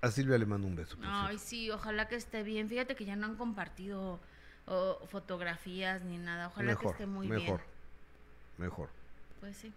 [0.02, 0.96] A Silvia le mando un beso.
[1.02, 1.46] Ay, cierto.
[1.46, 2.68] sí, ojalá que esté bien.
[2.68, 4.20] Fíjate que ya no han compartido
[4.66, 6.48] oh, fotografías ni nada.
[6.48, 8.68] Ojalá que mejor, esté muy mejor, bien.
[8.68, 8.90] mejor.
[9.40, 9.72] Pues sí.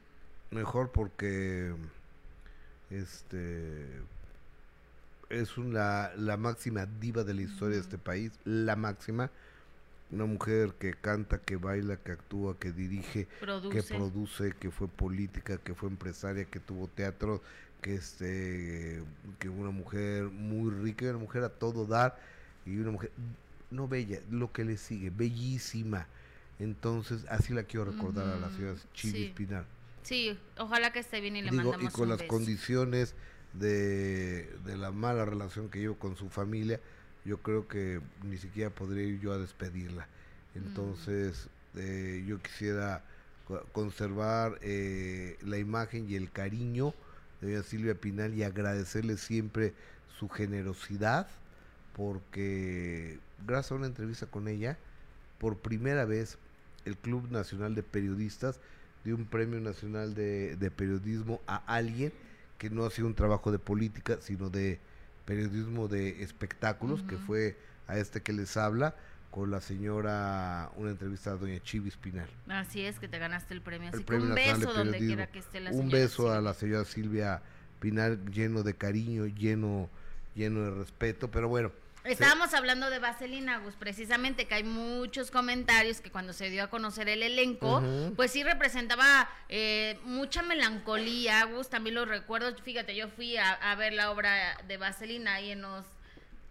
[0.51, 1.73] Mejor porque
[2.89, 3.85] este
[5.29, 9.29] es una, la máxima diva de la historia de este país, la máxima.
[10.11, 14.53] Una mujer que canta, que baila, que actúa, que dirige, que Produce.
[14.59, 17.43] que fue política, que fue empresaria, que tuvo teatro,
[17.79, 19.03] que este
[19.37, 22.19] que una mujer muy rica, una mujer a todo dar
[22.65, 23.11] y una mujer
[23.69, 26.07] no bella, lo que le sigue, bellísima.
[26.57, 29.33] Entonces, así la quiero recordar a la señora Chivis sí.
[29.35, 29.65] Pinar.
[30.09, 32.29] Sí, ojalá que esté bien y le Digo, y mandamos con un las beso.
[32.35, 33.13] condiciones
[33.53, 36.79] de, de la mala relación que llevo con su familia,
[37.25, 40.07] yo creo que ni siquiera podría ir yo a despedirla.
[40.55, 43.03] Entonces, eh, yo quisiera
[43.47, 46.95] co- conservar eh, la imagen y el cariño
[47.41, 49.73] de Silvia Pinal y agradecerle siempre
[50.17, 51.27] su generosidad,
[51.95, 54.77] porque gracias a una entrevista con ella,
[55.37, 56.37] por primera vez
[56.85, 58.59] el Club Nacional de Periodistas
[59.03, 62.11] dio un premio nacional de, de periodismo a alguien
[62.57, 64.79] que no hacía un trabajo de política, sino de
[65.25, 67.55] periodismo de espectáculos, que fue
[67.87, 68.95] a este que les habla,
[69.31, 72.27] con la señora, una entrevista a doña Chivis Pinal.
[72.47, 73.89] Así es que te ganaste el premio.
[73.89, 75.07] Así que un de beso donde Periodismo.
[75.07, 77.41] quiera que esté la Un beso a la señora Silvia
[77.79, 79.89] Pinal, lleno de cariño, lleno,
[80.35, 81.71] lleno de respeto, pero bueno,
[82.11, 86.67] Estábamos hablando de Vaselina, Gus, precisamente que hay muchos comentarios que cuando se dio a
[86.67, 88.13] conocer el elenco, Ujú.
[88.15, 93.75] pues sí representaba eh, mucha melancolía, Gus, también lo recuerdo, fíjate, yo fui a, a
[93.75, 95.85] ver la obra de Vaselina ahí en los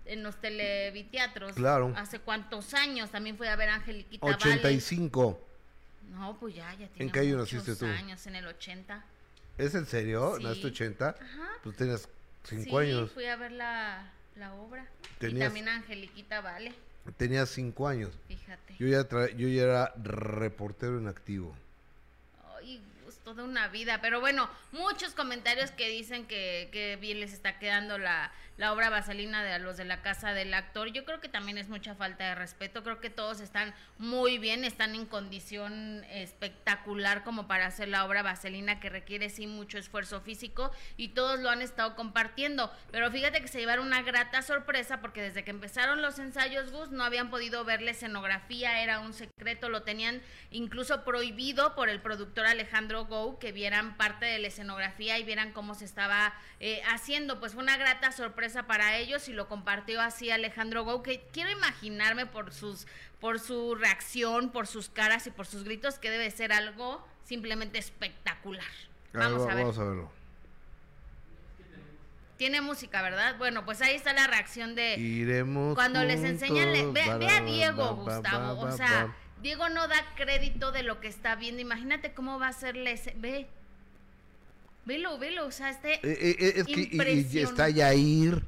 [0.07, 1.53] en los televiteatros.
[1.53, 1.93] Claro.
[1.95, 4.37] Hace cuántos años, también fui a ver a Angeliquita Vale.
[4.39, 5.39] 85.
[6.13, 7.85] No, pues ya, ya tiene ¿En qué año naciste tú?
[7.85, 9.05] años, en el 80.
[9.59, 10.37] ¿Es en serio?
[10.39, 10.45] Sí.
[10.45, 11.09] ¿Naciste 80?
[11.11, 11.49] Ajá.
[11.63, 12.09] Pues tenías
[12.45, 13.11] 5 sí, años.
[13.13, 13.53] fui a ver
[14.39, 14.87] la, obra.
[15.21, 16.73] Y también Angeliquita Vale,
[17.17, 18.11] Tenías 5 años.
[18.29, 18.75] fíjate.
[18.79, 21.55] Yo ya, tra- yo ya era reportero en activo.
[22.57, 24.01] Ay, pues toda una vida.
[24.03, 28.91] Pero bueno, muchos comentarios que dicen que, que bien les está quedando la, la obra
[28.91, 30.89] vaselina de los de la casa del actor.
[30.93, 32.83] Yo creo que también es mucha falta de respeto.
[32.83, 38.23] Creo que todos están muy bien, están en condición espectacular como para hacer la obra
[38.23, 42.73] vaselina que requiere sí mucho esfuerzo físico y todos lo han estado compartiendo.
[42.91, 46.91] Pero fíjate que se llevaron una grata sorpresa porque desde que empezaron los ensayos, Gus,
[46.91, 52.01] no habían podido ver la escenografía, era un secreto, lo tenían incluso prohibido por el
[52.01, 56.83] productor Alejandro Gou que vieran parte de la escenografía y vieran cómo se estaba eh,
[56.89, 57.39] haciendo.
[57.39, 61.51] Pues fue una grata sorpresa para ellos y lo compartió así Alejandro Gou, que quiero
[61.51, 62.87] imaginarme por sus
[63.21, 67.79] por su reacción, por sus caras y por sus gritos que debe ser algo simplemente
[67.79, 68.65] espectacular.
[69.13, 69.65] Vamos a ver.
[69.65, 70.13] Vamos a verlo.
[72.37, 73.37] Tiene música, ¿verdad?
[73.37, 77.41] Bueno, pues ahí está la reacción de Iremos cuando les enseñan, le- ve, ve a
[77.41, 79.15] Diego, ba, Gustavo, ba, o sea.
[79.43, 82.77] Diego no da crédito de lo que está viendo, imagínate cómo va a ser
[83.17, 83.49] ve,
[84.89, 87.43] velo, velo, o sea, este, Eh, eh, eh, es que y- y, Impresionante.
[87.43, 88.43] está Yair.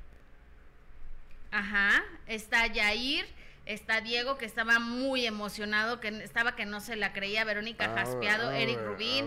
[1.52, 3.26] ajá, está Yair,
[3.66, 8.02] está Diego que estaba muy emocionado, que estaba que no se la creía, Verónica A
[8.02, 9.26] a Eric Rubín.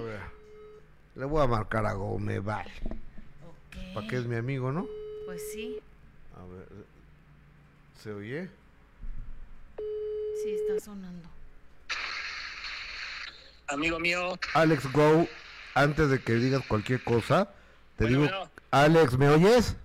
[1.16, 2.72] Le voy a marcar a Gómez, vale.
[3.48, 4.88] Ok, Para que es mi amigo, ¿no?
[5.26, 5.78] pues sí,
[6.36, 6.68] A ver.
[8.02, 8.50] ¿Se oye?
[10.44, 11.30] sí está sonando.
[13.68, 14.38] amigo mío.
[14.56, 15.28] Alex Go,
[15.76, 17.50] antes de que digas cualquier cosa,
[17.98, 18.52] te Bueno, digo, bueno.
[18.72, 19.76] Alex, ¿me oyes?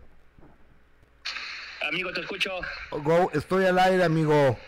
[1.89, 2.51] Amigo, te escucho.
[2.91, 4.59] Go, estoy al aire, amigo.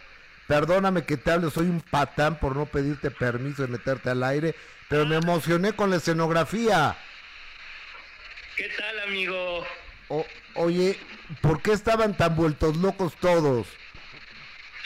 [0.47, 4.55] Perdóname que te hable, soy un patán por no pedirte permiso de meterte al aire,
[4.89, 6.97] pero me emocioné con la escenografía.
[8.57, 9.65] ¿Qué tal, amigo?
[10.09, 10.99] O- oye,
[11.41, 13.69] ¿por qué estaban tan vueltos locos todos?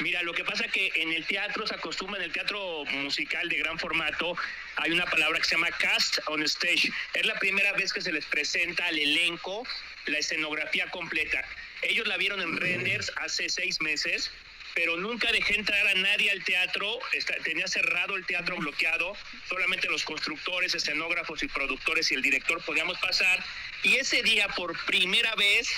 [0.01, 3.59] Mira, lo que pasa que en el teatro se acostumbra, en el teatro musical de
[3.59, 4.37] gran formato,
[4.77, 6.91] hay una palabra que se llama cast on stage.
[7.15, 9.65] Es la primera vez que se les presenta al elenco
[10.07, 11.43] la escenografía completa.
[11.83, 14.31] Ellos la vieron en renders hace seis meses,
[14.75, 16.99] pero nunca dejé entrar a nadie al teatro.
[17.13, 19.17] Está- tenía cerrado el teatro bloqueado.
[19.49, 23.45] Solamente los constructores, escenógrafos y productores y el director podíamos pasar.
[23.85, 25.69] Y ese día, por primera vez,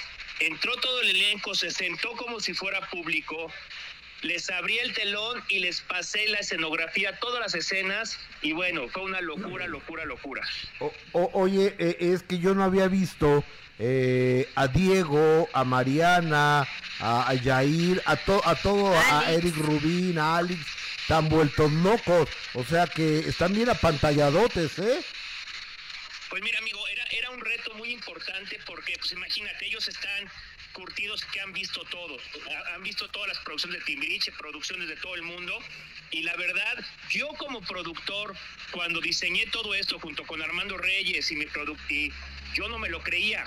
[0.41, 3.53] entró todo el elenco, se sentó como si fuera público.
[4.27, 8.19] Les abrí el telón y les pasé la escenografía, todas las escenas.
[8.43, 10.43] Y bueno, fue una locura, locura, locura.
[10.81, 13.45] O- o- oye, eh, es que yo no había visto
[13.79, 16.67] eh, a Diego, a Mariana,
[16.99, 19.31] a, a Yair, a, to- a todo, a.
[19.33, 20.61] Eric Rubín, a Alex,
[21.07, 22.29] tan vueltos locos.
[22.55, 24.99] O sea que están bien apantalladotes, ¿eh?
[26.31, 30.29] Pues mira, amigo, era, era un reto muy importante porque, pues imagínate, ellos están
[30.81, 32.19] curtidos que han visto todo.
[32.51, 35.59] Ha- Han visto todas las producciones de Timbiriche, producciones de todo el mundo.
[36.11, 38.37] Y la verdad, yo como productor,
[38.73, 41.47] cuando diseñé todo esto junto con Armando Reyes y mi
[41.89, 42.13] y
[42.55, 43.45] yo no me lo creía.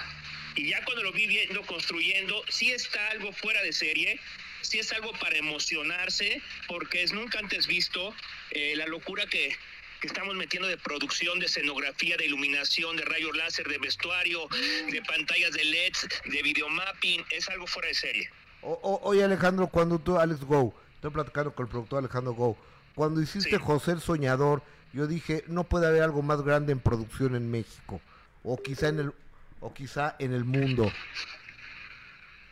[0.56, 4.20] Y ya cuando lo vi viendo, construyendo, sí está algo fuera de serie,
[4.62, 8.14] sí es algo para emocionarse, porque es nunca antes visto
[8.52, 9.56] eh, la locura que,
[10.00, 14.48] que estamos metiendo de producción, de escenografía, de iluminación, de rayos láser, de vestuario,
[14.92, 18.30] de pantallas de LEDs, de videomapping, es algo fuera de serie.
[18.62, 22.58] O- o- oye Alejandro, cuando tú, Alex Go, estoy platicando con el productor Alejandro Go,
[22.96, 23.58] cuando hiciste Sí.
[23.62, 28.02] José el Soñador, yo dije, no puede haber algo más grande en producción en México,
[28.44, 29.14] o quizá en el,
[29.60, 30.92] o quizá en el mundo.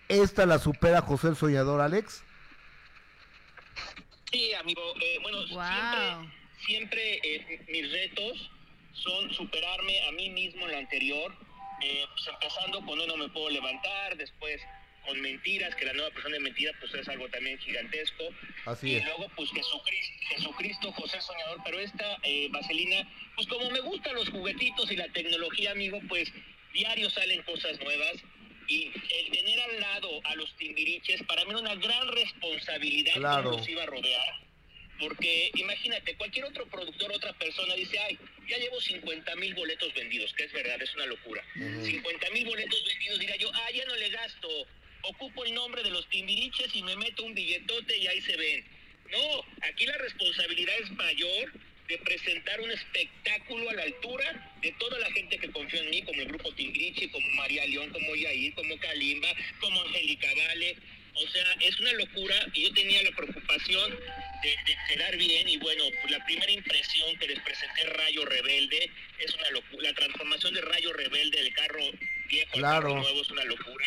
[0.09, 2.23] ¿Esta la supera José el Soñador, Alex?
[4.31, 5.47] Sí, amigo, eh, bueno, Wow.
[5.47, 6.33] siempre,
[6.67, 8.51] siempre eh, mis retos
[8.93, 11.33] son superarme a mí mismo en lo anterior,
[11.81, 14.61] eh, pues empezando con uno me puedo levantar, después
[15.05, 18.25] con mentiras, que la nueva persona de mentiras pues es algo también gigantesco.
[18.65, 19.05] Así y es.
[19.05, 24.29] luego pues Jesucristo, Jesucristo, José Soñador, pero esta eh, vaselina, pues como me gustan los
[24.29, 26.29] juguetitos y la tecnología, amigo, pues
[26.73, 28.15] diario salen cosas nuevas.
[28.69, 33.43] Y el tener al lado a los timbiriches, para mí era una gran responsabilidad Claro.
[33.51, 34.46] cómo los iba a rodear.
[34.99, 38.17] Porque imagínate, cualquier otro productor, otra persona dice, ay,
[38.47, 41.43] ya llevo 50 mil boletos vendidos, que es verdad, es una locura.
[41.55, 44.49] 50 mil boletos vendidos, diría yo, ah, ya no le gasto,
[45.03, 48.65] ocupo el nombre de los timbiriches y me meto un billetote y ahí se ven.
[49.11, 51.51] No, aquí la responsabilidad es mayor
[51.87, 56.01] de presentar un espectáculo a la altura de toda la gente que confió en mí,
[56.01, 59.29] como el grupo Timbiriche, como María León, como Yair, como Kalimba,
[59.61, 60.75] como Angélica Vale.
[61.19, 63.91] O sea, es una locura y yo tenía la preocupación
[64.43, 68.91] de, de quedar bien y bueno, pues la primera impresión que les presenté Rayo Rebelde
[69.19, 69.89] es una locura.
[69.89, 71.79] La transformación de Rayo Rebelde del carro
[72.29, 72.81] viejo al Claro.
[72.89, 73.85] carro nuevo es una locura.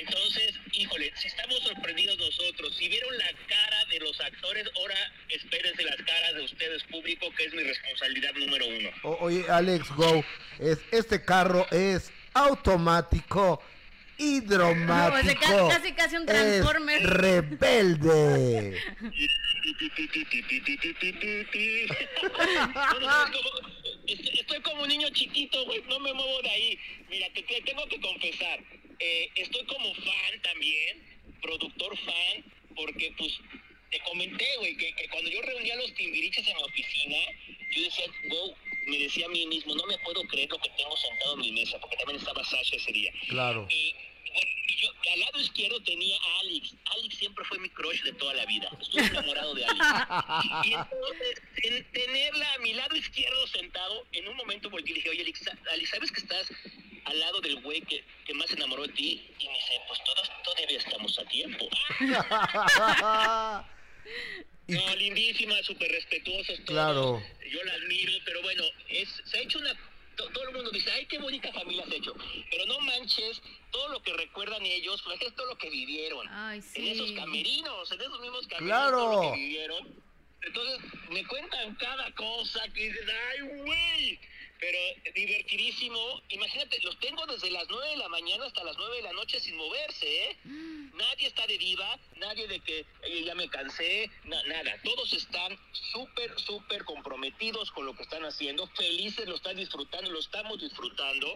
[0.00, 4.96] Entonces, híjole, si estamos sorprendidos nosotros, si vieron la cara de los actores, ahora
[5.30, 8.90] espérense las caras de ustedes público, que es mi responsabilidad número uno.
[9.04, 10.24] O- oye, Alex Go,
[10.58, 13.62] es, este carro es automático,
[14.18, 15.46] hidromático.
[15.48, 17.02] No, casi, casi un Transformer.
[17.02, 18.78] Es rebelde.
[21.54, 23.50] Estoy, como,
[24.06, 26.78] estoy- estoy como un niño chiquito, güey, no me muevo de ahí.
[27.08, 28.60] Mira, te, te tengo que confesar,
[28.98, 31.02] eh, estoy como fan también,
[31.42, 32.44] productor fan,
[32.76, 33.32] porque pues
[33.90, 37.16] te comenté, güey, que, que cuando yo reunía a los timbiriches en mi oficina,
[37.72, 38.54] yo decía, wow,
[38.86, 41.52] me decía a mí mismo, no me puedo creer lo que tengo sentado en mi
[41.52, 43.12] mesa, porque también estaba Sasha ese día.
[43.28, 43.66] Claro.
[43.70, 43.94] Y,
[44.76, 46.74] yo al lado izquierdo tenía a Alex.
[46.98, 48.68] Alex siempre fue mi crush de toda la vida.
[48.80, 49.86] Estuve enamorado de Alex.
[50.64, 55.10] Y entonces, en tenerla a mi lado izquierdo sentado, en un momento y le dije,
[55.10, 56.48] oye, Alex, Alex, ¿sabes que estás
[57.04, 59.24] al lado del güey que, que más se enamoró de ti?
[59.38, 61.68] Y me dice, pues todos todavía estamos a tiempo.
[64.66, 66.66] Y- No, lindísima, súper respetuosos todos.
[66.66, 67.22] Claro.
[67.50, 69.74] Yo la admiro, pero bueno, es, se ha hecho una...
[70.16, 72.14] to- Todo el mundo dice, ay, qué bonita familia se ha hecho.
[72.50, 76.26] Pero no manches, todo lo que recuerdan ellos, pues es todo lo que vivieron.
[76.30, 77.14] Ay, En esos sí.
[77.14, 78.96] camerinos, en esos mismos camerinos, Claro.
[78.98, 80.04] todo lo que vivieron.
[80.42, 84.20] Entonces, me cuentan cada cosa que dices, ay, güey.
[84.64, 86.22] Pero divertidísimo.
[86.30, 89.38] Imagínate, los tengo desde las 9 de la mañana hasta las 9 de la noche
[89.38, 90.36] sin moverse, ¿eh?
[90.94, 94.74] Nadie está de diva, nadie de que "Oye, ya me cansé, na- nada.
[94.82, 95.58] Todos están
[95.92, 101.34] súper, súper comprometidos con lo que están haciendo, felices, lo están disfrutando, lo estamos disfrutando.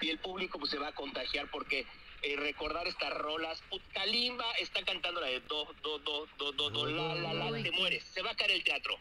[0.00, 1.84] Y el público pues se va a contagiar porque
[2.22, 3.62] eh, recordar estas rolas.
[3.92, 7.72] Kalimba está cantando la de do, do, do, do, do, do, la, la, la, te
[7.72, 8.04] mueres.
[8.14, 8.98] Se va a caer el teatro.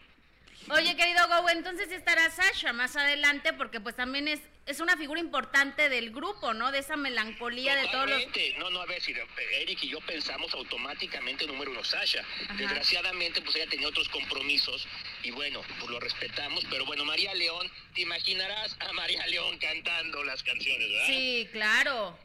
[0.72, 5.20] Oye, querido Go, entonces estará Sasha más adelante porque pues también es, es una figura
[5.20, 6.72] importante del grupo, ¿no?
[6.72, 8.22] De esa melancolía de todos los...
[8.60, 9.14] No, no, a ver, si
[9.62, 12.24] Eric y yo pensamos automáticamente número uno Sasha.
[12.58, 14.88] Desgraciadamente, pues ella tenía otros compromisos
[15.24, 16.64] y bueno, pues lo respetamos.
[16.70, 21.08] Pero bueno, María León, te imaginarás a María León cantando las canciones, ¿verdad?
[21.08, 22.18] Sí, claro.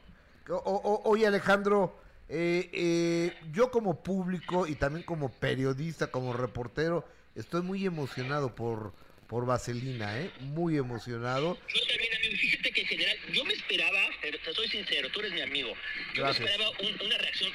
[0.51, 7.09] O- o- oye Alejandro, eh, eh, yo como público y también como periodista, como reportero,
[7.35, 8.93] estoy muy emocionado por,
[9.28, 10.30] por Vaselina, ¿eh?
[10.41, 11.59] Muy emocionado.
[11.74, 15.20] Yo también, amigo, fíjate que en general, yo me esperaba, pero te soy sincero, tú
[15.20, 15.74] eres mi amigo,
[16.14, 16.41] yo Gracias.
[16.45, 17.53] me esperaba un- una reacción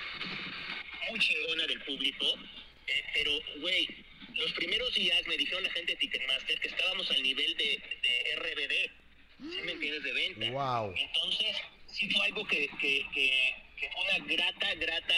[1.10, 2.26] muy chingona del público,
[2.88, 3.88] eh, pero, güey,
[4.36, 8.32] los primeros días me dijeron la gente de Ticketmaster que estábamos al nivel de, de
[8.36, 10.04] RBD, ¿sí me entiendes?
[10.04, 10.52] De venta.
[10.52, 10.94] Wow.
[10.96, 11.56] Entonces,
[11.88, 15.16] sí fue algo que, que, que, que fue una grata, grata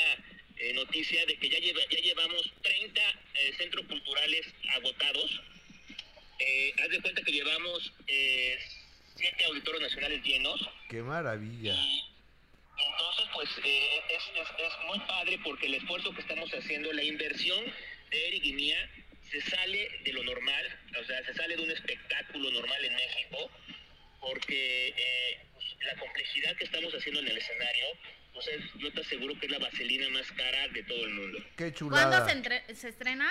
[0.62, 3.01] eh, noticia de que ya, lleva- ya llevamos 30
[3.36, 4.45] eh, centros culturales
[4.76, 5.41] agotados.
[6.39, 8.57] Eh, haz de cuenta que llevamos eh,
[9.16, 10.62] siete auditorios nacionales llenos.
[10.89, 11.74] Qué maravilla.
[11.74, 17.03] Y entonces, pues es, es- es muy padre porque el esfuerzo que estamos haciendo, la
[17.03, 17.64] inversión
[18.12, 18.89] de Eric y mía,
[19.32, 23.49] se sale de lo normal, o sea, se sale de un espectáculo normal en México,
[24.20, 24.93] porque
[25.53, 27.86] pues, la complejidad que estamos haciendo en el escenario,
[28.34, 31.38] pues es- yo te aseguro que es la vaselina más cara de todo el mundo.
[31.57, 32.25] Qué ¿Cuándo chulada.
[32.25, 33.29] se, entre- se estrena?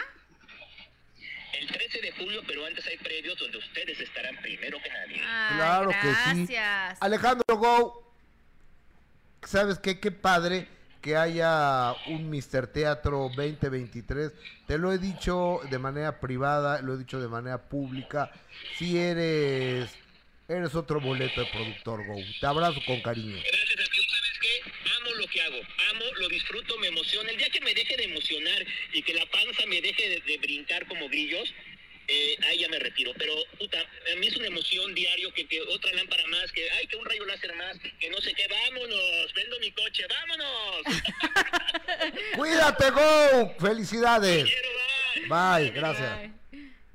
[1.53, 5.21] El 13 de julio, pero antes hay previos donde ustedes estarán primero que nadie.
[5.27, 6.47] Ay, Claro que sí.
[6.55, 6.99] gracias.
[7.03, 8.13] Alejandro Go,
[9.45, 9.99] ¿sabes qué?
[9.99, 10.69] Qué padre
[11.03, 14.33] que haya un Mister Teatro 2023.
[14.67, 18.31] Te lo he dicho de manera privada, lo he dicho de manera pública.
[18.79, 19.91] Si eres,
[20.47, 22.17] eres otro boleto de productor Go.
[22.41, 23.37] Te abrazo con cariño.
[23.37, 24.03] Gracias, amigo.
[24.09, 24.71] ¿Sabes qué?
[25.01, 25.57] Amo lo que hago.
[25.91, 27.31] Amo, lo disfruto, me emociona.
[27.31, 30.39] El día que me deje de emocionar y que la panza me deje de, de
[30.39, 31.53] brincar como grillos,
[32.09, 33.13] eh, ahí ya me retiro.
[33.17, 36.87] Pero, puta, a mí es una emoción diario que, que otra lámpara más, que, ay,
[36.89, 40.83] que un rayo láser más, que no sé qué, vámonos, vendo mi coche, vámonos.
[42.37, 43.55] Cuídate Go.
[43.61, 44.45] Felicidades.
[44.45, 44.69] Quiero,
[45.29, 45.61] bye.
[45.63, 46.31] Bye, gracias.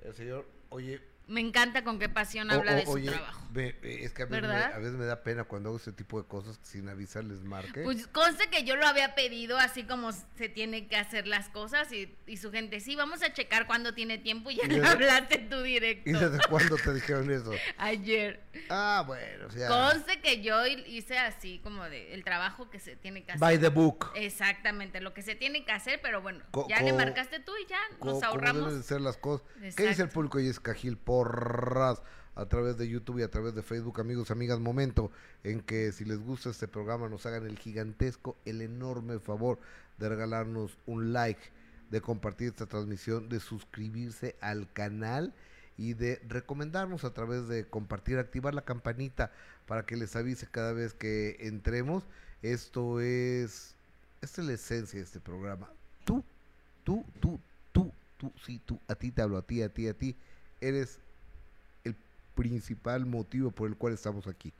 [0.04, 3.45] El señor, oye, Me encanta con qué pasión o- habla o- de su oye, trabajo.
[3.56, 6.22] Ve, es que a veces, me, a veces me da pena cuando hago ese tipo
[6.22, 7.82] de cosas que sin avisarles marque.
[7.84, 11.92] Pues conste que yo lo había pedido así como se tiene que hacer las cosas
[11.92, 14.86] y, y su gente, sí, vamos a checar cuando tiene tiempo y ya ¿Y le
[14.88, 16.10] hablaste tú directo.
[16.10, 17.52] ¿Y desde cuándo te dijeron eso?
[17.78, 18.44] Ayer.
[18.70, 22.96] Ah, bueno, o sea, Conste que yo hice así como de el trabajo que se
[22.96, 23.40] tiene que hacer.
[23.40, 24.12] by the book.
[24.16, 27.68] Exactamente, lo que se tiene que hacer, pero bueno, Co- ya le marcaste tú y
[27.70, 28.64] ya nos ahorramos.
[28.66, 29.48] deben de ser las cosas.
[29.56, 30.04] ¿Qué dice Exacto.
[30.04, 30.40] el público?
[30.40, 32.02] Y es Cajil Porras
[32.36, 35.12] a través de YouTube y a través de Facebook, amigos, amigas, momento
[35.44, 39.58] en que si les gusta este programa nos hagan el gigantesco, el enorme favor
[39.98, 41.42] de regalarnos un like,
[41.90, 45.34] de compartir esta transmisión, de suscribirse al canal
[45.78, 49.32] y de recomendarnos a través de compartir, activar la campanita
[49.68, 52.04] para que les avise cada vez que entremos.
[52.42, 53.76] Esto es,
[54.22, 55.70] esta es la esencia de este programa.
[56.04, 56.24] Tú,
[56.84, 57.40] tú, tú,
[57.72, 60.16] tú, tú, sí, tú, a ti te hablo, a ti, a ti, a ti,
[60.62, 61.00] eres
[62.36, 64.54] principal motivo por el cual estamos aquí.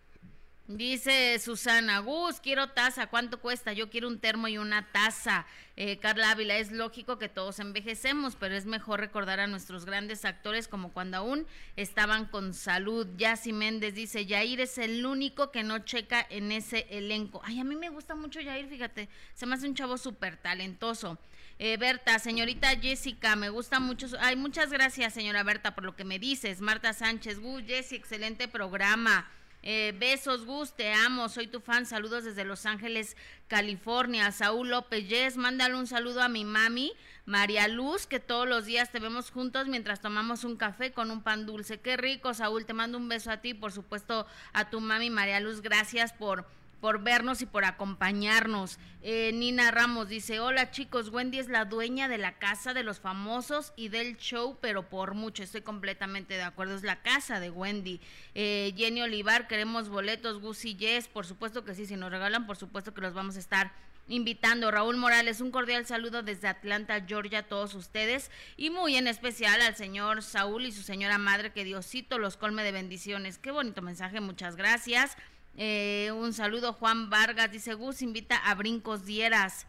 [0.68, 3.72] Dice Susana, Gus, quiero taza, ¿cuánto cuesta?
[3.72, 5.46] Yo quiero un termo y una taza.
[5.76, 10.26] Eh, Carla Ávila, es lógico que todos envejecemos, pero es mejor recordar a nuestros grandes
[10.26, 11.46] actores como cuando aún
[11.76, 13.06] estaban con salud.
[13.16, 17.42] Yassi Méndez dice, Yair es el único que no checa en ese elenco.
[17.44, 21.20] Ay, a mí me gusta mucho Yair, fíjate, se me hace un chavo súper talentoso.
[21.58, 24.08] Eh, Berta, señorita Jessica, me gusta mucho.
[24.20, 26.60] Ay, muchas gracias, señora Berta, por lo que me dices.
[26.60, 29.32] Marta Sánchez, Gus, excelente programa.
[29.64, 31.86] Eh, besos, Gus, te amo, soy tu fan.
[31.86, 33.16] Saludos desde Los Ángeles,
[33.48, 34.34] California.
[34.34, 36.92] Saúl López Yes, mándale un saludo a mi mami,
[37.26, 41.24] María Luz, que todos los días te vemos juntos mientras tomamos un café con un
[41.24, 41.80] pan dulce.
[41.80, 45.40] Qué rico, Saúl, te mando un beso a ti, por supuesto a tu mami, María
[45.40, 45.62] Luz.
[45.62, 46.46] Gracias por
[46.86, 48.78] por vernos y por acompañarnos.
[49.02, 53.00] Eh, Nina Ramos dice, hola chicos, Wendy es la dueña de la casa de los
[53.00, 57.50] famosos y del show, pero por mucho, estoy completamente de acuerdo, es la casa de
[57.50, 58.02] Wendy.
[58.36, 62.56] Eh, Jenny Olivar, queremos boletos, y Yes, por supuesto que sí, si nos regalan, por
[62.56, 63.72] supuesto que los vamos a estar
[64.08, 64.70] invitando.
[64.70, 69.60] Raúl Morales, un cordial saludo desde Atlanta, Georgia, a todos ustedes y muy en especial
[69.62, 73.40] al señor Saúl y su señora madre, que Diosito los colme de bendiciones.
[73.40, 75.18] Qué bonito mensaje, muchas gracias.
[75.58, 79.68] Eh, un saludo, Juan Vargas, dice Gus, invita a Brincos Dieras.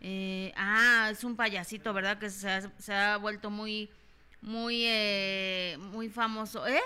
[0.00, 2.18] Eh, ah, es un payasito, ¿verdad?
[2.18, 3.90] Que se ha, se ha vuelto muy,
[4.40, 6.66] muy, eh, muy famoso.
[6.66, 6.80] ¿Eh?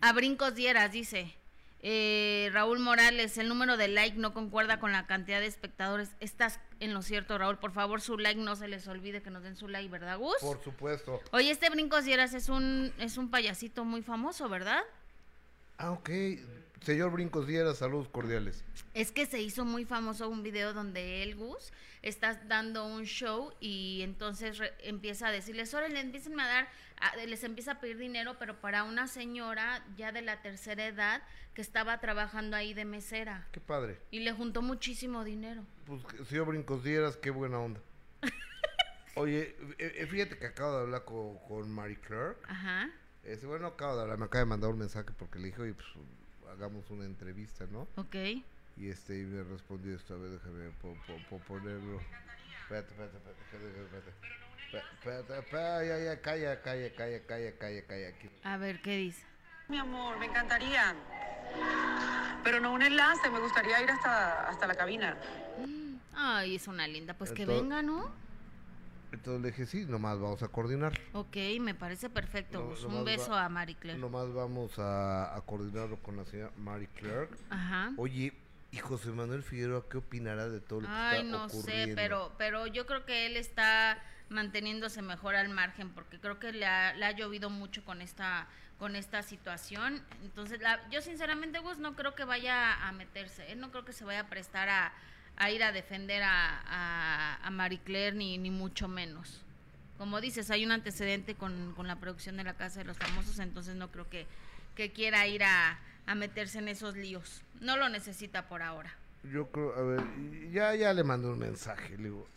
[0.00, 1.34] A Brincos Dieras, dice.
[1.82, 6.10] Eh, Raúl Morales, el número de like no concuerda con la cantidad de espectadores.
[6.20, 7.58] Estás, en lo cierto, Raúl.
[7.58, 10.36] Por favor, su like, no se les olvide que nos den su like, ¿verdad, Gus?
[10.40, 11.20] Por supuesto.
[11.32, 14.82] Oye, este Brincos Dieras es un, es un payasito muy famoso, ¿verdad?
[15.82, 16.10] Ah, ok.
[16.82, 18.64] Señor Brincos Dieras, saludos cordiales.
[18.94, 21.72] Es que se hizo muy famoso un video donde él, Gus,
[22.02, 26.68] está dando un show y entonces re- empieza a decirles, ahora le empiezan a dar,
[27.00, 31.22] a- les empieza a pedir dinero, pero para una señora ya de la tercera edad
[31.54, 33.98] que estaba trabajando ahí de mesera Qué padre.
[34.10, 35.64] y le juntó muchísimo dinero.
[35.86, 37.80] Pues, señor Brincos Dieras, qué buena onda.
[39.16, 42.36] Oye, eh, eh, fíjate que acabo de hablar con, con Marie Claire.
[42.48, 42.90] Ajá,
[43.24, 45.74] Este, bueno, acabo de hablar, me acaba de mandar un mensaje porque le dije, oye,
[45.74, 45.86] pues
[46.52, 47.86] hagamos una entrevista, ¿no?
[47.96, 48.14] ok.
[48.76, 52.00] Y este, y me respondió esto, a ver, déjame po- po- po- ponerlo.
[52.62, 54.10] Espérate, espérate, espérate, espérate, espérate.
[54.64, 58.30] Espérate, espérate, espérate, ya, ya, calla, calla, calla, calla, calla, calla, aquí.
[58.44, 59.22] A ver, ¿qué dice?
[59.68, 60.94] Mi amor, me encantaría.
[62.42, 65.18] Pero no un enlace, me gustaría ir hasta, hasta la cabina.
[66.14, 67.12] Ay, es una linda.
[67.14, 68.10] Pues que Entonces- venga, ¿no?
[69.12, 70.92] Entonces le dije, sí, nomás vamos a coordinar.
[71.12, 72.74] Ok, me parece perfecto.
[72.82, 73.98] No, un beso va- a Marie Claire.
[74.00, 77.30] Nomás vamos a, a coordinarlo con la señora Mary Clark.
[77.50, 77.92] Ajá.
[77.96, 78.32] Oye,
[78.72, 81.86] y José Manuel Figueroa, ¿qué opinará de todo lo que Ay, está no ocurriendo?
[81.86, 83.98] sé, pero, pero yo creo que él está
[84.28, 88.46] manteniéndose mejor al margen porque creo que le ha, le ha llovido mucho con esta
[88.78, 90.02] con esta situación.
[90.22, 93.52] Entonces, la- yo sinceramente, Gus, no creo que vaya a meterse.
[93.52, 94.92] Él no creo que se vaya a prestar a,
[95.40, 99.40] a ir a defender a, a, a Marie Claire, ni, ni mucho menos.
[99.96, 103.38] Como dices, hay un antecedente con, con la producción de la Casa de los Famosos,
[103.38, 104.26] entonces no creo que,
[104.76, 107.40] que quiera ir a, a meterse en esos líos.
[107.58, 108.94] No lo necesita por ahora.
[109.32, 112.28] Yo creo, a ver, ya, ya le mandé un mensaje, le digo,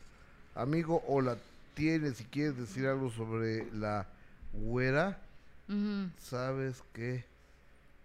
[0.56, 1.38] amigo, hola,
[1.74, 4.08] tienes, si quieres decir algo sobre la
[4.54, 5.20] güera,
[6.20, 7.26] sabes que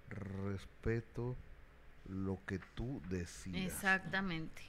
[0.08, 1.36] respeto
[2.08, 3.60] lo que tú decidas.
[3.62, 4.62] Exactamente.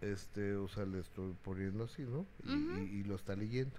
[0.00, 2.26] Este, o sea, le estoy poniendo así, ¿no?
[2.46, 3.76] Y, y- y lo está leyendo.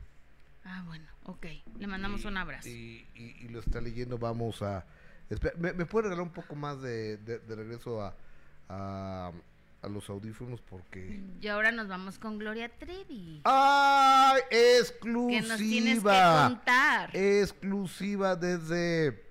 [0.63, 1.45] Ah, bueno, ok.
[1.79, 2.69] Le mandamos Y- un abrazo.
[2.69, 4.85] Y, y- lo está leyendo, vamos a...
[5.29, 8.13] Espera, ¿me, me puede regalar un poco más de, de- de regreso a,
[8.69, 9.31] a,
[9.81, 10.61] a los audífonos?
[10.61, 11.19] Porque...
[11.41, 13.41] Y ahora nos vamos con Gloria Trevi.
[13.45, 14.41] ¡Ay!
[14.51, 16.47] que nos tienes que Exclusiva.
[16.49, 17.15] contar.
[17.15, 19.23] Exclusiva desde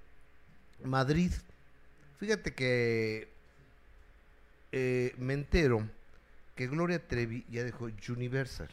[0.82, 1.30] Madrid.
[2.18, 3.28] Fíjate que
[4.72, 5.86] eh, me entero
[6.60, 8.68] que Gloria Trevi ya dejó Universal,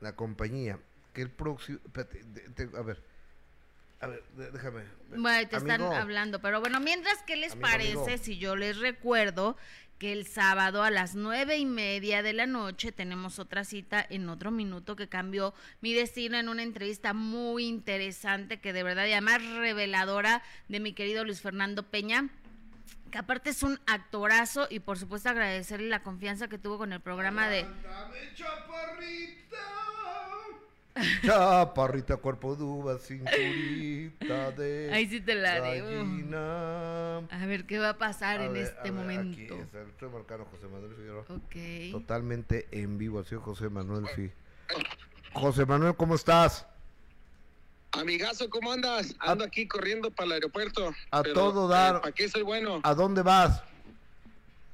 [0.00, 0.80] la compañía.
[1.14, 1.78] Que el próximo.
[1.84, 3.00] espérate, de- a ver.
[4.00, 4.82] A ver, déjame.
[5.16, 8.18] Bueno, te están hablando, pero bueno, mientras, ¿qué les Amigo, parece amigo.
[8.20, 9.56] si yo les recuerdo
[10.00, 14.28] que el sábado a las nueve y media de la noche tenemos otra cita en
[14.28, 19.12] otro minuto que cambió mi destino en una entrevista muy interesante que de verdad y
[19.12, 22.28] además reveladora de mi querido Luis Fernando Peña
[23.12, 27.00] que aparte es un actorazo y por supuesto agradecerle la confianza que tuvo con el
[27.00, 27.66] programa de
[28.34, 29.58] chaparrita.
[31.22, 34.90] Chaparrita, cuerpo de uva, cinturita de.
[34.92, 35.88] Ahí sí te la debo.
[35.88, 37.18] gallina.
[37.18, 39.54] A ver qué va a pasar A en ver, este a ver, momento.
[39.54, 41.24] Aquí está, el estoy marcando José Manuel Figueroa.
[41.28, 41.92] Ok.
[41.92, 44.32] Totalmente en vivo, así José Manuel Fi.
[45.32, 46.66] José Manuel, ¿cómo estás?
[47.92, 49.14] Amigazo, ¿cómo andas?
[49.18, 50.94] Ando aquí corriendo para el aeropuerto.
[51.10, 52.00] A todo dar.
[52.00, 52.80] ¿Para qué soy bueno?
[52.82, 53.62] ¿A dónde vas?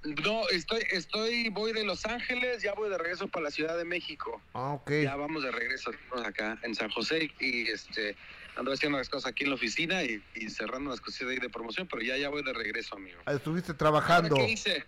[0.04, 3.84] No, estoy, estoy, voy de Los Ángeles, ya voy de regreso para la Ciudad de
[3.84, 4.40] México.
[4.54, 4.90] Ah, ok.
[5.02, 8.16] Ya vamos de regreso estamos acá en San José y este
[8.56, 11.48] ando haciendo las cosas aquí en la oficina y, y cerrando las cositas ahí de
[11.48, 13.18] promoción, pero ya ya voy de regreso, amigo.
[13.26, 14.36] Ah, Estuviste ¿Ahora trabajando.
[14.36, 14.84] ¿Qué hice?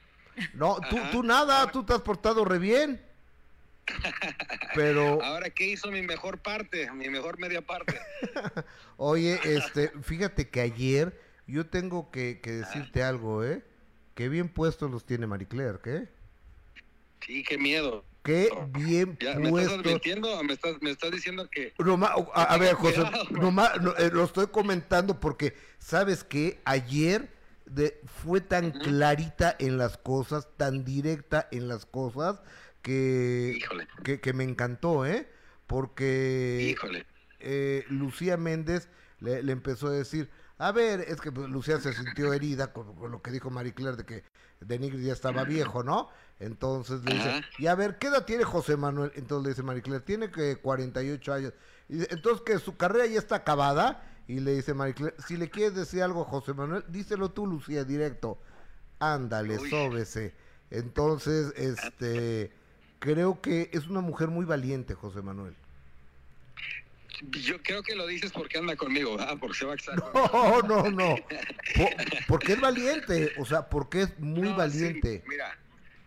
[0.54, 3.00] No, tú, tú nada, tú te has portado re bien.
[4.74, 7.98] Pero, Ahora qué hizo mi mejor parte, mi mejor media parte.
[8.96, 13.64] oye, este, fíjate que ayer yo tengo que, que decirte algo, ¿eh?
[14.14, 16.08] Qué bien puestos los tiene Marie Claire, ¿qué?
[17.24, 18.04] Sí, qué miedo.
[18.22, 19.78] Qué bien Ya, ¿Me estás puestos.
[19.78, 23.96] advirtiendo o me estás, me estás diciendo que Nomás- a, a ver, José, nomás, no,
[23.96, 26.60] eh, lo estoy comentando porque, ¿sabes qué?
[26.66, 27.30] Ayer
[27.64, 32.42] de, fue tan clarita en las cosas, tan directa en las cosas,
[32.82, 33.58] que,
[34.04, 35.28] que, que me encantó, ¿eh?
[35.66, 37.06] Porque Híjole.
[37.38, 38.88] eh, Lucía Méndez
[39.20, 42.94] le, le empezó a decir, a ver, es que pues, Lucía se sintió herida con,
[42.96, 44.24] con lo que dijo Marie Claire de que
[44.60, 46.08] Denigri ya estaba viejo, ¿no?
[46.38, 47.40] Entonces le dice, Ajá.
[47.58, 49.12] y a ver, ¿qué edad tiene José Manuel?
[49.14, 51.52] Entonces le dice Marie Claire, tiene que 48 años.
[51.88, 54.06] Y dice, entonces que su carrera ya está acabada.
[54.26, 57.46] Y le dice Marie Claire, si le quieres decir algo a José Manuel, díselo tú,
[57.46, 58.38] Lucía, directo.
[58.98, 59.70] Ándale, Uy.
[59.70, 60.34] sóbese.
[60.70, 62.52] Entonces, este,
[63.00, 65.54] creo que es una mujer muy valiente, José Manuel.
[67.32, 69.36] Yo creo que lo dices porque anda conmigo, ¿verdad?
[69.40, 71.16] Porque se va a casar No, no, no.
[71.76, 71.96] Po-
[72.28, 75.22] porque es valiente, o sea, porque es muy No, valiente.
[75.22, 75.58] sí, mira,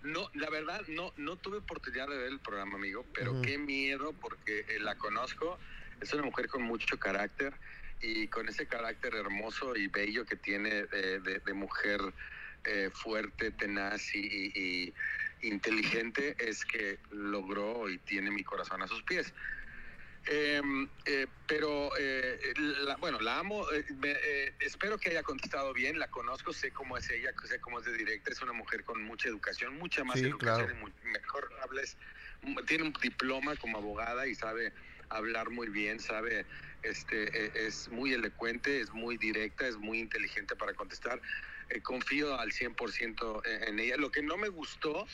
[0.01, 4.13] No, la verdad, no, no tuve oportunidad de ver el programa, amigo, pero qué miedo
[4.19, 5.57] porque eh, la conozco.
[6.01, 7.53] Es una mujer con mucho carácter
[8.01, 12.01] y con ese carácter hermoso y bello que tiene de, de- de mujer
[12.65, 14.93] eh, fuerte, tenaz y, y- y
[15.43, 19.33] inteligente, es que logró y tiene mi corazón a sus pies.
[20.25, 23.69] Em, eh, pero eh, la- bueno, la amo.
[23.71, 25.99] eh, me- eh, espero que haya contestado bien.
[25.99, 28.31] La conozco, sé cómo es ella, sé cómo es de directa.
[28.31, 30.71] Es una mujer con mucha educación, mucha más Sí, educación claro.
[30.71, 31.97] y mu- mejor hables.
[32.67, 34.73] Tiene un diploma como abogada y sabe
[35.09, 36.47] hablar muy bien, sabe,
[36.83, 41.21] este, eh, es muy elocuente, es muy directa, es muy inteligente para contestar.
[41.69, 43.97] Eh, confío al 100% en, en ella.
[43.97, 45.05] Lo que no me gustó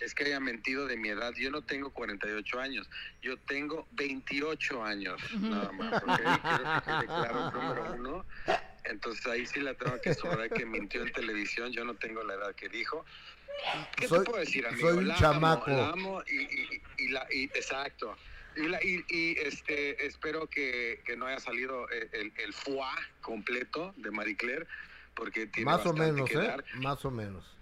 [0.00, 1.32] es que haya mentido de mi edad.
[1.36, 2.88] Yo no tengo 48 años,
[3.22, 6.02] yo tengo 28 años nada más.
[6.02, 6.08] ¿ok?
[6.16, 8.26] Quiero que quede claro, número uno.
[8.84, 11.72] Entonces ahí sí la tengo que sobrar que mintió en televisión.
[11.72, 13.04] Yo no tengo la edad que dijo.
[13.96, 14.88] ¿Qué Soy- te puedo decir, amigo?
[14.90, 15.70] soy un La amo, chamaco.
[15.70, 18.16] la amo y, y- y la, y- exacto.
[18.54, 22.84] Y, la- y- y, este, espero que, que no haya salido eh, el, el foie
[23.20, 24.66] completo de Marie Claire,
[25.14, 26.42] porque tiene Más o menos, que ¿eh?
[26.42, 26.64] dar.
[26.76, 27.55] Más o menos.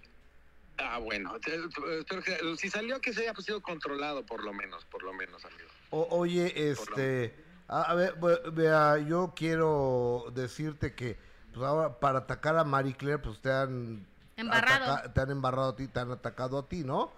[0.79, 1.55] Ah, bueno, te-
[2.01, 5.45] espero que si salió que se haya sido controlado por lo menos, por lo menos,
[5.45, 5.69] amigo.
[5.91, 7.35] O- oye, este,
[7.69, 11.17] a, a ver, ve- vea, yo quiero decirte que
[11.53, 14.05] pues ahora para atacar a Marie Claire, pues te han
[14.37, 14.93] Embarrado.
[14.93, 17.13] ataca- te han embarrado a ti, te han atacado a ti, ¿no?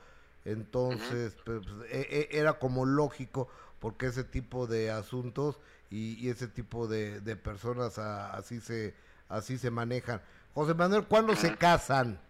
[0.44, 3.48] Entonces, pues, pues, e- e- era como lógico,
[3.80, 5.58] porque ese tipo de asuntos
[5.90, 8.94] y, y ese tipo de, de personas a- así se
[9.28, 10.20] así se manejan.
[10.54, 12.20] José Manuel, ¿cuándo se casan?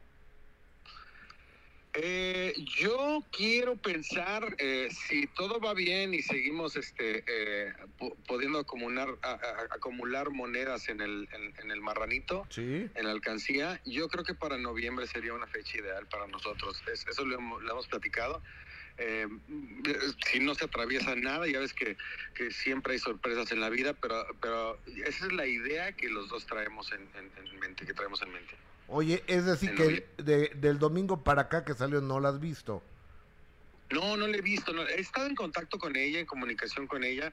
[1.99, 8.59] Eh, yo quiero pensar eh, si todo va bien y seguimos este eh, pu- pudiendo
[8.59, 12.87] acumular a- a- acumular monedas en el en, en el marranito Sí.
[12.95, 16.83] en la alcancía yo creo que para noviembre sería una fecha ideal para nosotros.
[16.93, 18.43] Es- eso lo hemos, lo hemos platicado.
[18.99, 19.27] Eh,
[20.31, 21.97] si no se atraviesa nada ya ves que,
[22.35, 26.29] que siempre hay sorpresas en la vida pero pero esa es la idea que los
[26.29, 28.55] dos traemos en, en- en mente que traemos en mente
[28.89, 32.83] Oye, es decir que de- del domingo para acá que salió no la has visto.
[33.91, 34.73] No, no le he visto.
[34.73, 34.83] no.
[34.87, 37.33] He estado en contacto con ella, en comunicación con ella.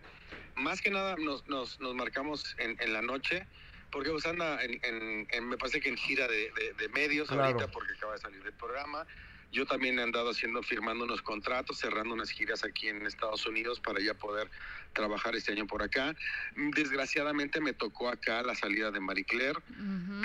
[0.56, 3.48] Más que nada nos, nos, nos marcamos en, en la noche,
[3.92, 7.28] porque pues anda, en, en- en- me parece que en gira de, de- de medios
[7.28, 7.44] Claro.
[7.44, 9.06] ahorita, porque acaba de salir del programa.
[9.54, 13.80] Yo también he andado haciendo, firmando unos contratos, cerrando unas giras aquí en Estados Unidos
[13.80, 14.50] para ya poder
[14.94, 16.16] trabajar este año por acá.
[16.56, 19.60] Desgraciadamente me tocó acá la salida de Marie Claire.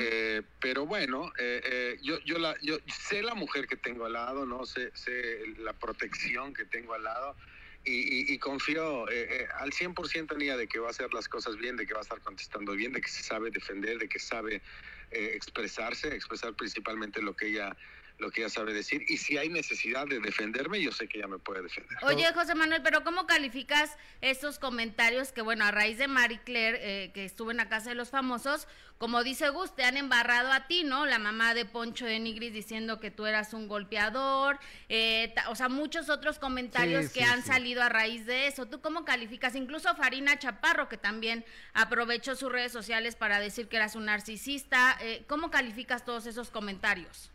[0.01, 4.15] Eh, pero bueno, eh, eh, yo, yo, la, yo sé la mujer que tengo al
[4.15, 4.65] lado, ¿no?
[4.65, 7.37] Sé, sé la protección que tengo al lado
[7.85, 11.13] y, y- y confío eh, eh, al 100% en ella de que va a hacer
[11.13, 13.99] las cosas bien, de que va a estar contestando bien, de que se sabe defender,
[13.99, 14.63] de que sabe
[15.11, 17.77] eh, expresarse, expresar principalmente lo que ella
[18.19, 21.29] lo que ella sabe decir y si hay necesidad de defenderme yo sé que ella
[21.29, 25.99] me puede defender Oye, José Manuel, pero ¿cómo calificas estos comentarios que, bueno, a raíz
[25.99, 28.67] de Marie Claire, eh, que estuvo en la casa de los famosos,
[28.99, 31.07] como dice Gus, te han embarrado a ti, ¿no?
[31.07, 34.59] La mamá de Poncho de Nigris diciendo que tú eras un golpeador,
[34.89, 37.49] eh, o sea, muchos otros comentarios Sí, que sí, han sí.
[37.49, 38.67] salido a raíz de eso.
[38.67, 39.55] ¿Tú cómo calificas?
[39.55, 41.45] Incluso Farina Chaparro, que también
[41.75, 44.99] aprovechó sus redes sociales para decir que eras un narcisista.
[45.01, 47.31] eh, ¿Cómo calificas todos esos comentarios?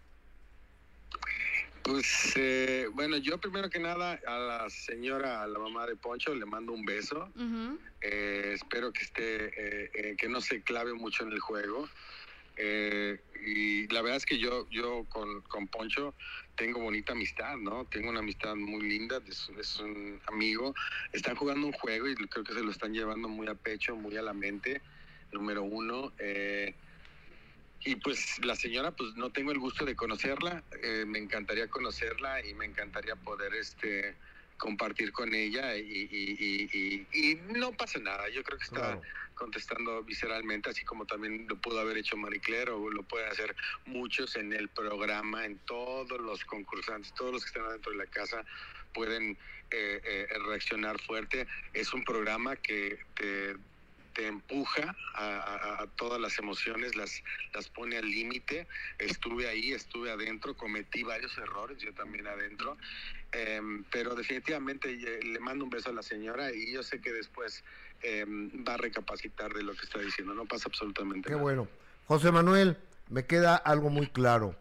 [1.83, 6.33] Pues eh, bueno, yo primero que nada a la señora, a la mamá de Poncho,
[6.33, 7.29] le mando un beso.
[8.01, 11.89] Eh, espero que esté, eh, eh, que no se clave mucho en el juego.
[12.55, 16.15] Eh, y la verdad es que yo, yo con, con Poncho
[16.55, 17.85] tengo bonita amistad, ¿no?
[17.85, 20.73] Tengo una amistad muy linda, es, es un amigo.
[21.11, 24.15] Están jugando un juego y creo que se lo están llevando muy a pecho, muy
[24.15, 24.81] a la mente,
[25.33, 26.13] número uno.
[26.19, 26.75] Eh,
[27.85, 30.63] y pues la señora, pues no tengo el gusto de conocerla.
[30.81, 34.17] eh, me encantaría conocerla y me encantaría poder este
[34.57, 38.29] compartir con ella y, y- y- no pasa nada.
[38.29, 39.01] Yo creo que está Claro.
[39.35, 43.53] contestando visceralmente, así como también lo pudo haber hecho Marie Claire o lo pueden hacer
[43.85, 48.05] muchos en el programa, en todos los concursantes, todos los que están adentro de la
[48.07, 48.45] casa
[48.93, 49.37] pueden
[49.71, 51.47] eh, eh, reaccionar fuerte.
[51.73, 53.57] Es un programa que te,
[54.13, 57.23] te empuja a, a- a todas las emociones, las,
[57.53, 58.67] las pone al límite.
[58.99, 62.77] Estuve ahí, estuve adentro, cometí varios errores, yo también adentro.
[63.31, 67.11] Em, pero definitivamente eh, le mando un beso a la señora y yo sé que
[67.11, 67.63] después
[68.01, 70.33] em, va a recapacitar de lo que está diciendo.
[70.35, 71.41] No pasa absolutamente Qué nada.
[71.43, 71.67] bueno.
[72.05, 72.77] José Manuel,
[73.09, 74.55] me queda algo muy claro,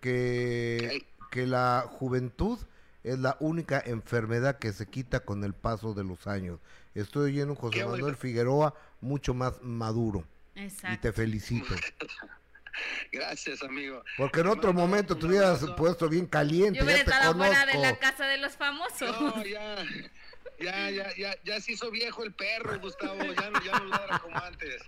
[0.00, 2.58] que, que la juventud
[3.06, 6.58] es la única enfermedad que se quita con el paso de los años.
[6.92, 8.16] Estoy oyendo un José Qué Manuel.
[8.16, 10.24] Figueroa mucho más maduro
[10.56, 10.98] y Exacto.
[11.02, 11.72] te felicito.
[13.12, 14.02] Gracias, amigo.
[14.16, 16.80] Porque en otro momento te hubieras puesto bien caliente.
[16.80, 19.20] Yo hubiera estado fuera de la casa de los famosos.
[19.20, 19.76] No, ya,
[20.58, 23.22] ya, ya, ya, ya se hizo viejo el perro, Gustavo.
[23.22, 24.82] Ya no, ya no ladra como antes.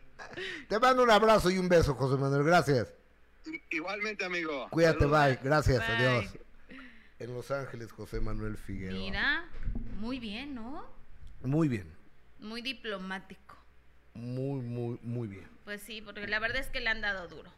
[0.68, 2.42] Te mando un abrazo y un beso, José Manuel.
[2.42, 2.92] Gracias.
[3.70, 4.66] Igualmente, amigo.
[4.70, 5.26] Cuídate, Saludos.
[5.26, 5.38] bye.
[5.42, 6.06] Gracias, Bye.
[6.06, 6.47] adiós.
[7.18, 8.98] En Los Ángeles, José Manuel Figueroa.
[8.98, 9.44] Mira,
[9.98, 10.84] muy bien, ¿no?
[11.42, 11.90] Muy bien.
[12.38, 13.56] Muy diplomático.
[14.14, 15.48] Muy, muy, muy bien.
[15.64, 17.50] Pues sí, porque la verdad es que le han dado duro.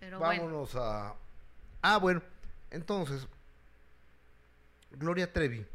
[0.00, 0.42] Pero bueno.
[0.42, 1.14] Vámonos a.
[1.82, 2.22] Ah, bueno.
[2.70, 3.28] Entonces,
[4.92, 5.66] Gloria Trevi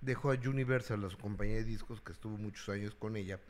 [0.00, 3.40] dejó a Universal, a su compañía de discos, que estuvo muchos años con ella.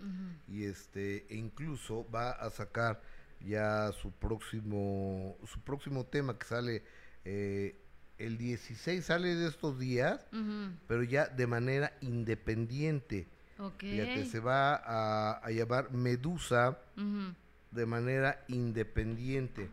[0.49, 3.03] Y este, e incluso va a sacar
[3.41, 6.83] ya su próximo, su próximo tema que sale
[7.25, 7.77] eh,
[8.19, 10.27] el 16, sale de estos días,
[10.89, 13.27] pero ya de manera independiente.
[13.59, 13.81] Ok.
[13.81, 16.79] Fíjate, se va a, a llamar Medusa
[17.71, 19.69] de manera independiente.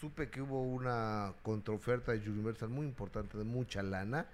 [0.00, 4.26] Supe que hubo una contraoferta de Universal muy importante, de mucha lana.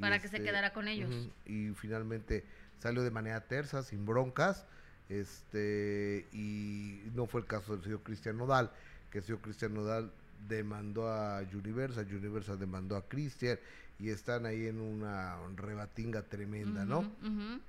[0.00, 1.28] Para que se quedara con ellos.
[1.44, 2.44] y finalmente
[2.78, 4.66] salió de manera tersa, sin broncas.
[5.08, 8.70] Este, y no fue el caso del señor Cristian Nodal,
[9.10, 10.12] que el señor Cristian Nodal
[10.46, 13.58] demandó a Universal, Universal demandó a Cristian,
[13.98, 17.10] y están ahí en una rebatinga tremenda, ¿no?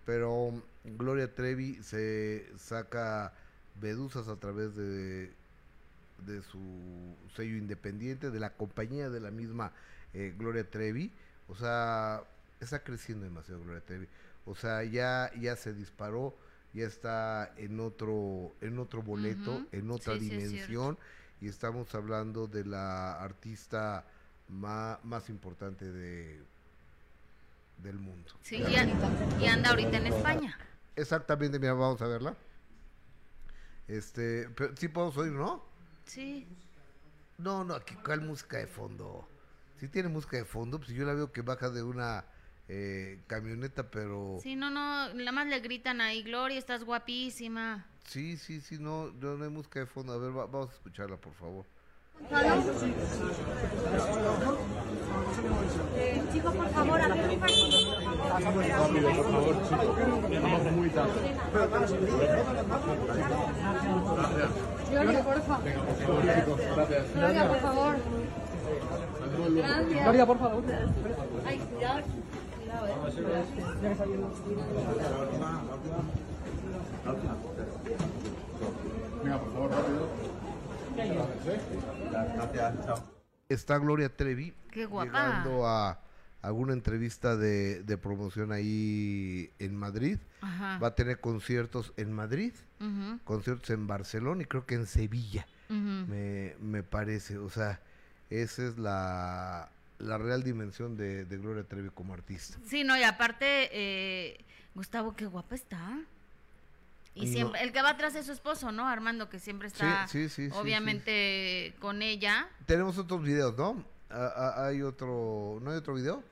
[0.05, 3.33] pero Gloria Trevi se saca
[3.81, 5.31] Medusas a través de,
[6.25, 6.59] de su
[7.35, 9.71] sello independiente, de la compañía de la misma
[10.13, 11.11] eh, Gloria Trevi.
[11.47, 12.23] O sea,
[12.59, 14.07] está creciendo demasiado Gloria Trevi.
[14.45, 16.35] O sea, ya, ya se disparó,
[16.73, 20.97] ya está en otro, en otro boleto, en otra Sí, sí, es dimensión.
[21.41, 24.05] Y estamos hablando de la artista
[24.49, 26.41] ma- más importante de,
[27.77, 28.31] del mundo.
[28.41, 28.91] Sí, y, an-
[29.41, 30.57] y anda ahorita en España.
[30.95, 32.35] Exactamente, mira, vamos a verla.
[33.87, 35.63] Este, pero sí podemos oír, ¿no?
[36.05, 36.45] Sí.
[37.37, 39.27] No, no, aquí cuál música de fondo.
[39.79, 42.25] Sí tiene música de fondo, pues yo la veo que baja de una
[42.67, 47.85] eh, camioneta, pero Sí, no, no, nada más le gritan ahí, Gloria, estás guapísima.
[48.05, 50.13] Sí, sí, sí, no, no, no hay música de fondo.
[50.13, 51.65] A ver, va- vamos a escucharla, por favor.
[56.33, 59.55] Chicos, por favor, abrir un partido, por favor.
[64.89, 65.57] Gloria, porfa.
[67.15, 67.95] Gloria, por favor.
[69.55, 70.03] Gracias.
[70.03, 70.63] Gloria, por favor.
[71.45, 72.01] Ay, cuidado.
[72.59, 72.93] Cuidado, eh.
[83.49, 84.53] Está Gloria Trevi.
[84.71, 85.05] Qué guapa.
[85.05, 85.99] Llegando a
[86.41, 90.17] alguna entrevista de, de promoción ahí en Madrid.
[90.41, 90.77] Ajá.
[90.79, 92.53] Va a tener conciertos en Madrid,
[93.23, 95.47] conciertos en Barcelona y creo que en Sevilla.
[95.69, 97.37] me, me parece.
[97.37, 97.79] O sea,
[98.29, 102.57] esa es la, la real dimensión de, de Gloria Trevi como artista.
[102.67, 104.45] Sí, no, y aparte, eh,
[104.75, 105.99] Gustavo, qué guapa está.
[107.21, 107.31] Y No.
[107.33, 108.87] siempre, el que va atrás es su esposo, ¿no?
[108.87, 112.47] Armando, que siempre está, sí, sí, sí, obviamente, con ella.
[112.65, 113.83] Tenemos otros videos, ¿no?
[114.09, 116.23] Ah, ah, hay otro, ¿no hay otro video?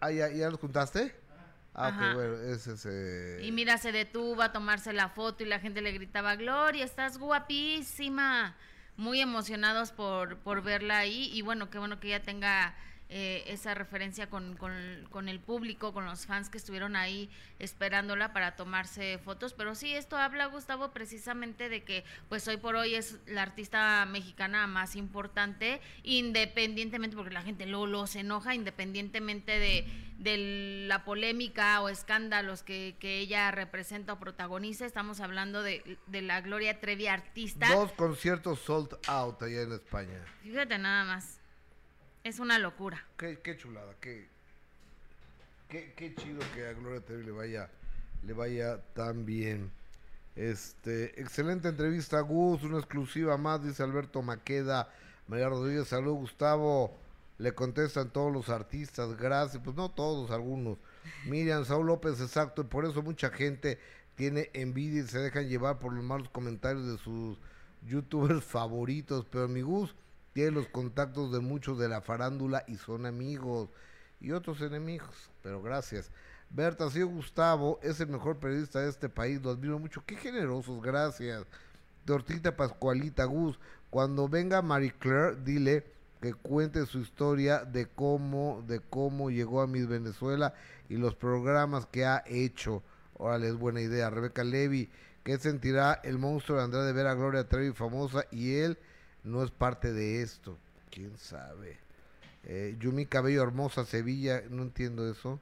[0.00, 1.14] Ah, ¿ya, ya los juntaste?
[1.74, 2.08] Ah, Ajá.
[2.08, 2.86] ok, bueno, ese es...
[2.86, 6.84] eh, Y mira, se detuvo a tomarse la foto y la gente le gritaba, Gloria,
[6.84, 8.56] estás guapísima.
[8.96, 11.30] Muy emocionados por, por verla ahí.
[11.32, 12.74] Y bueno, qué bueno que ella tenga
[13.14, 14.72] eh, esa referencia con, con,
[15.10, 17.28] con el público, con los fans que estuvieron ahí
[17.58, 19.52] esperándola para tomarse fotos.
[19.52, 24.06] Pero sí, esto habla, Gustavo, precisamente de que pues hoy por hoy es la artista
[24.06, 29.86] mexicana más importante, independientemente, porque la gente luego se enoja, independientemente de,
[30.16, 34.86] de la polémica o escándalos que, que ella representa o protagoniza.
[34.86, 37.68] Estamos hablando de, de la Gloria Trevi artista.
[37.68, 40.24] Dos conciertos sold out allá en España.
[40.42, 41.41] Fíjate nada más.
[42.24, 43.04] Es una locura.
[43.16, 44.28] Qué, qué chulada, qué,
[45.68, 47.68] qué, qué chido que a Gloria Trevi le vaya,
[48.22, 49.72] le vaya tan bien.
[50.36, 54.88] Este, excelente entrevista, Gus, una exclusiva más, dice Alberto Maqueda.
[55.26, 56.96] María Rodríguez, salud, Gustavo.
[57.38, 59.60] Le contestan todos los artistas, gracias.
[59.62, 60.78] Pues no todos, algunos.
[61.26, 62.62] Miriam, Saúl López, exacto.
[62.62, 63.80] y Por eso mucha gente
[64.14, 67.36] tiene envidia y se dejan llevar por los malos comentarios de sus
[67.84, 69.26] youtubers favoritos.
[69.28, 69.94] Pero mi Gus
[70.32, 73.68] tiene los contactos de muchos de la farándula y son amigos
[74.20, 75.30] y otros enemigos.
[75.42, 76.10] Pero gracias.
[76.50, 79.42] Berta, sí, Gustavo es el mejor periodista de este país.
[79.42, 80.02] Lo admiro mucho.
[80.04, 81.46] Qué generosos, gracias.
[82.04, 83.58] Tortita Pascualita Gus.
[83.90, 85.84] Cuando venga Marie Claire, dile
[86.20, 90.54] que cuente su historia de cómo, de cómo llegó a Miss Venezuela
[90.88, 92.82] y los programas que ha hecho.
[93.14, 94.10] Órale, es buena idea.
[94.10, 94.88] Rebeca Levy,
[95.22, 98.76] ¿Qué sentirá el monstruo de ver a Gloria Trevi famosa y él
[99.24, 100.58] no es parte de esto?
[100.90, 101.78] ¿Quién sabe?
[102.44, 105.40] Eh, Yumi Cabello Hermosa, Sevilla, no entiendo eso.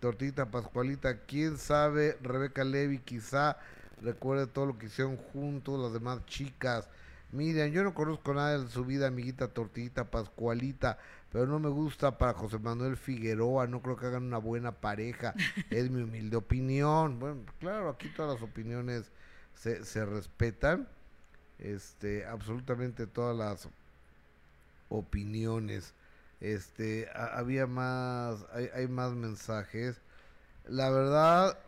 [0.00, 3.56] Tortita Pascualita, quién sabe, Rebeca Levy quizá
[4.00, 6.88] recuerde todo lo que hicieron juntos las demás chicas.
[7.30, 10.98] Miren, yo no conozco nada de su vida, amiguita Tortita Pascualita,
[11.30, 15.34] pero no me gusta para José Manuel Figueroa, no creo que hagan una buena pareja,
[15.70, 17.18] es mi humilde opinión.
[17.18, 19.10] Bueno, claro, aquí todas las opiniones
[19.54, 20.88] se, se respetan,
[21.62, 23.68] este, absolutamente todas las
[24.88, 25.94] opiniones.
[26.40, 29.96] Este, ha- había más, hay, más mensajes.
[30.68, 31.58] La verdad,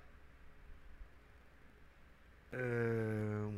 [2.52, 3.50] eh,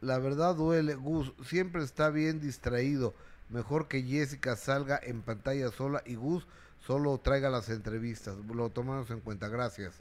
[0.00, 0.94] la verdad duele.
[0.94, 3.14] Gus siempre está bien distraído.
[3.48, 6.46] Mejor que Jessica salga en pantalla sola y Gus
[6.86, 8.36] solo traiga las entrevistas.
[8.52, 9.48] Lo tomamos en cuenta.
[9.48, 9.94] Gracias.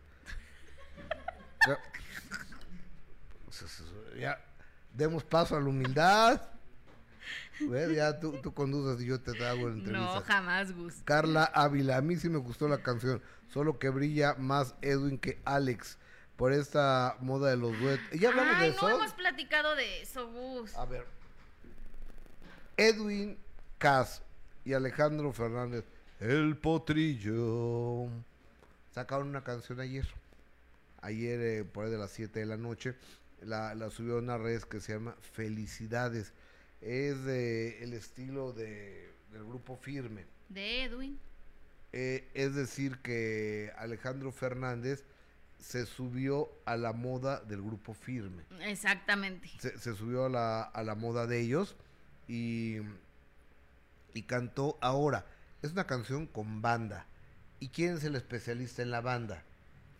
[4.19, 4.39] Ya,
[4.93, 6.41] demos paso a la humildad.
[7.59, 7.95] ¿Ves?
[7.95, 10.15] Ya tú, tú conduces y yo te hago la entrevista.
[10.15, 10.95] No, jamás, Gus.
[11.03, 13.21] Carla Ávila, a mí sí me gustó la canción,
[13.51, 15.97] solo que brilla más Edwin que Alex
[16.35, 18.05] por esta moda de los duetos.
[18.19, 18.89] ¿Ya hablamos Ay, de no eso?
[18.95, 20.75] hemos platicado de eso, Gus.
[20.75, 21.05] A ver.
[22.77, 23.37] Edwin
[23.79, 24.21] Cas
[24.63, 25.83] y Alejandro Fernández,
[26.19, 28.07] El Potrillo,
[28.93, 30.07] sacaron una canción ayer.
[31.01, 32.95] Ayer, eh, por ahí de las 7 de la noche,
[33.41, 36.33] la, la subió a una red que se llama Felicidades.
[36.81, 40.25] Es de el estilo de, del grupo Firme.
[40.49, 41.19] De Edwin.
[41.93, 45.03] Eh, es decir, que Alejandro Fernández
[45.59, 48.43] se subió a la moda del grupo Firme.
[48.61, 49.49] Exactamente.
[49.59, 51.75] Se, se subió a la, a la moda de ellos
[52.27, 52.77] y,
[54.13, 55.25] y cantó ahora.
[55.63, 57.07] Es una canción con banda.
[57.59, 59.41] ¿Y quién es el especialista en la banda?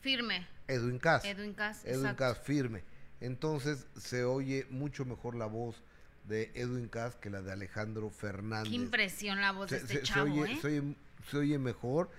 [0.02, 0.48] Firme.
[0.68, 1.26] Edwin Cass.
[1.26, 1.84] Edwin Cass.
[1.86, 2.14] Edwin.
[2.14, 2.84] Cass, firme.
[3.22, 5.76] Entonces se oye mucho mejor la voz
[6.28, 8.70] de Edwin Cass que la de Alejandro Fernández.
[8.70, 10.60] Qué impresión la voz de Se- este se- se chavo, oye, ¿eh?
[10.62, 10.96] se oye-
[11.30, 12.10] se oye mejor.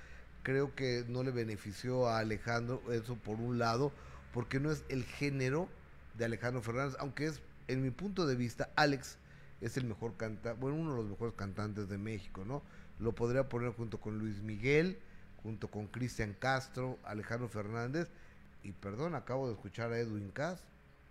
[0.43, 3.93] Creo que no le benefició a Alejandro eso por un lado,
[4.33, 5.69] porque no es el género
[6.17, 9.19] de Alejandro Fernández, aunque es, en mi punto de vista, Alex
[9.61, 12.63] es el mejor cantante, bueno, uno de los mejores cantantes de México, ¿no?
[12.99, 14.99] Lo podría poner junto con Luis Miguel,
[15.43, 18.09] junto con Cristian Castro, Alejandro Fernández,
[18.63, 20.63] y perdón, acabo de escuchar a Edwin Cass,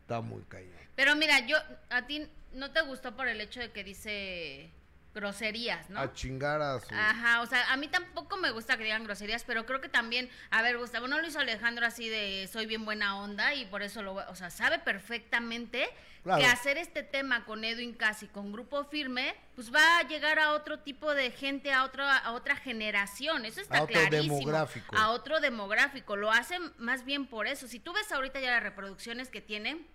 [0.07, 0.71] está muy cañón.
[0.95, 1.57] Pero mira, yo
[1.89, 4.71] a ti no te gustó por el hecho de que dice
[5.13, 5.99] groserías, ¿no?
[5.99, 6.93] A chingar a su...
[6.93, 10.29] Ajá, o sea, a mí tampoco me gusta que digan groserías, pero creo que también,
[10.51, 13.81] a ver, Gustavo, no lo hizo Alejandro así de soy bien buena onda y por
[13.81, 15.89] eso lo, o sea, sabe perfectamente
[16.23, 16.41] Claro.
[16.41, 20.51] que hacer este tema con Edwin Casi, con Grupo Firme, pues va a llegar a
[20.53, 24.35] otro tipo de gente, a otra, a otra generación, eso está A otro clarísimo.
[24.37, 24.95] demográfico.
[24.97, 27.67] A otro demográfico, lo hacen más bien por eso.
[27.67, 29.85] Si tú ves ahorita ya las reproducciones que tiene,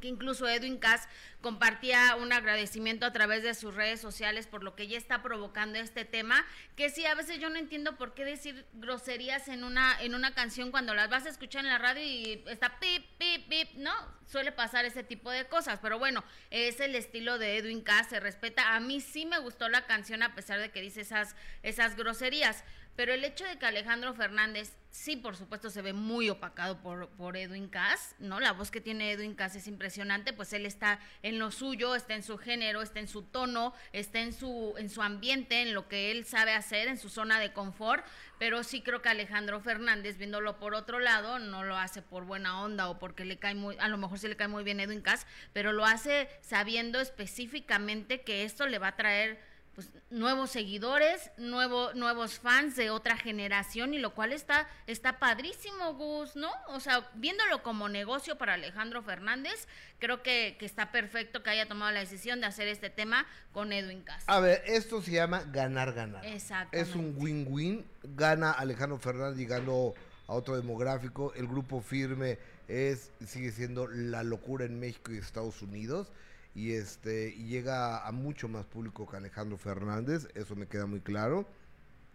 [0.00, 1.08] que incluso Edwin Cass
[1.40, 5.78] compartía un agradecimiento a través de sus redes sociales por lo que ya está provocando
[5.78, 6.44] este tema,
[6.76, 10.34] que sí, a veces yo no entiendo por qué decir groserías en una, en una
[10.34, 13.92] canción cuando las vas a escuchar en la radio y está pip, pip, pip, ¿no?
[14.26, 18.20] Suele pasar ese tipo de cosas, pero bueno, es el estilo de Edwin Cass, se
[18.20, 18.74] respeta.
[18.74, 22.64] A mí sí me gustó la canción a pesar de que dice esas, esas groserías.
[22.98, 27.08] Pero el hecho de que Alejandro Fernández, sí, por supuesto, se ve muy opacado por,
[27.10, 28.40] por Edwin Cass, ¿no?
[28.40, 32.16] La voz que tiene Edwin Cass es impresionante, pues él está en lo suyo, está
[32.16, 35.86] en su género, está en su tono, está en su, en su ambiente, en lo
[35.86, 38.04] que él sabe hacer, en su zona de confort,
[38.40, 42.60] pero sí creo que Alejandro Fernández, viéndolo por otro lado, no lo hace por buena
[42.64, 45.02] onda o porque le cae muy, a lo mejor sí le cae muy bien Edwin
[45.02, 49.38] Cass, pero lo hace sabiendo específicamente que esto le va a traer
[49.78, 55.94] pues nuevos seguidores, nuevo, nuevos fans de otra generación y lo cual está está padrísimo,
[55.94, 56.50] Gus, ¿no?
[56.66, 59.68] O sea, viéndolo como negocio para Alejandro Fernández,
[60.00, 63.72] creo que, que está perfecto que haya tomado la decisión de hacer este tema con
[63.72, 64.24] Edwin Cass.
[64.26, 66.26] A ver, esto se llama ganar, ganar.
[66.26, 66.80] Exactamente.
[66.80, 67.86] Es un win-win.
[68.02, 69.94] Gana Alejandro Fernández llegando
[70.26, 71.32] a otro demográfico.
[71.34, 76.10] El grupo firme es sigue siendo la locura en México y Estados Unidos.
[76.58, 80.26] Y este y llega a mucho más público que Alejandro Fernández.
[80.34, 81.46] Eso me queda muy claro.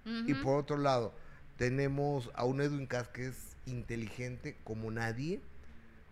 [0.05, 1.13] Y por otro lado,
[1.55, 5.39] tenemos a un Edwin Cass que es inteligente como nadie.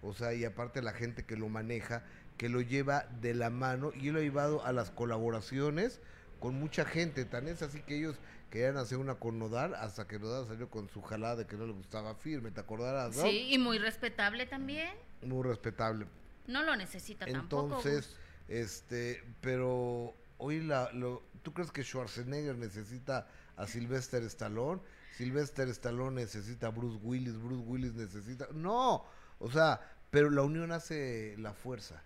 [0.02, 2.04] O sea, y aparte la gente que lo maneja,
[2.38, 6.00] que lo lleva de la mano y él lo ha llevado a las colaboraciones
[6.40, 7.26] con mucha gente.
[7.26, 8.16] Tan es así que ellos
[8.50, 11.66] querían hacer una con Nodal hasta que Nodal salió con su jalada de que no
[11.66, 13.24] le gustaba firme, ¿te acordarás, no?
[13.24, 14.96] Sí, y muy respetable también.
[15.22, 16.06] Muy respetable.
[16.48, 17.76] No lo necesita tampoco.
[17.76, 18.16] Entonces.
[18.52, 23.26] Este, pero hoy la, lo, ¿tú crees que Schwarzenegger necesita
[23.56, 24.82] a Sylvester Stallone?
[25.16, 28.50] Sylvester Stallone necesita a Bruce Willis, Bruce Willis necesita...
[28.54, 29.06] No,
[29.40, 29.80] o sea,
[30.10, 32.04] pero la unión hace la fuerza.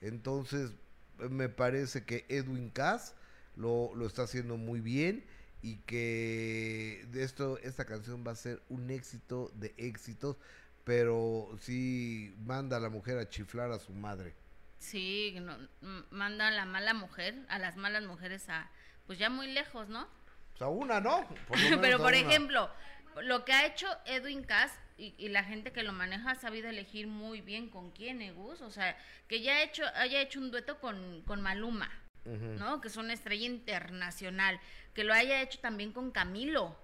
[0.00, 0.70] Entonces,
[1.18, 3.14] me parece que Edwin Cass
[3.56, 5.22] lo, lo está haciendo muy bien
[5.60, 10.38] y que de esto esta canción va a ser un éxito de éxitos,
[10.84, 14.34] pero sí manda a la mujer a chiflar a su madre.
[14.82, 15.56] Sí, no,
[16.10, 18.68] manda a la mala mujer, a las malas mujeres a,
[19.06, 20.08] pues ya muy lejos, ¿no?
[20.54, 21.24] O sea, una, ¿no?
[21.46, 22.68] Por Pero a por ejemplo,
[23.22, 26.68] lo que ha hecho Edwin Cass y, y la gente que lo maneja ha sabido
[26.68, 28.60] elegir muy bien con quién, ¿eh, Gus?
[28.60, 28.96] O sea,
[29.28, 31.88] que ya ha hecho, haya hecho un dueto con, con Maluma.
[32.24, 32.80] ¿no?
[32.80, 34.60] Que es una estrella internacional.
[34.94, 36.76] Que lo haya hecho también con Camilo,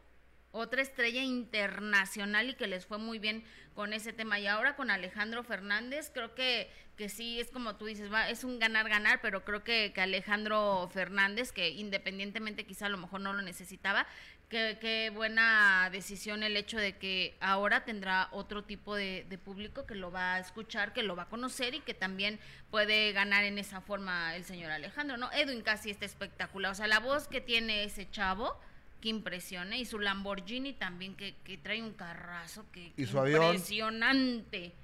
[0.50, 3.44] otra estrella internacional y que les fue muy bien
[3.74, 4.38] con ese tema.
[4.40, 8.42] Y ahora con Alejandro Fernández, creo que, que sí, es como tú dices, va, es
[8.44, 13.32] un ganar-ganar, pero creo que, que Alejandro Fernández, que independientemente quizá a lo mejor no
[13.32, 14.04] lo necesitaba,
[14.48, 19.86] que- qué buena decisión el hecho de que ahora tendrá otro tipo de, de público
[19.86, 23.44] que lo va a escuchar, que lo va a conocer y que también puede ganar
[23.44, 25.30] en esa forma el señor Alejandro, ¿no?
[25.32, 28.58] Edwin casi está espectacular, o sea, la voz que tiene ese chavo,
[29.00, 34.80] que impresiona, y su Lamborghini también, que, que trae un carrazo, que, ¿Y que avión?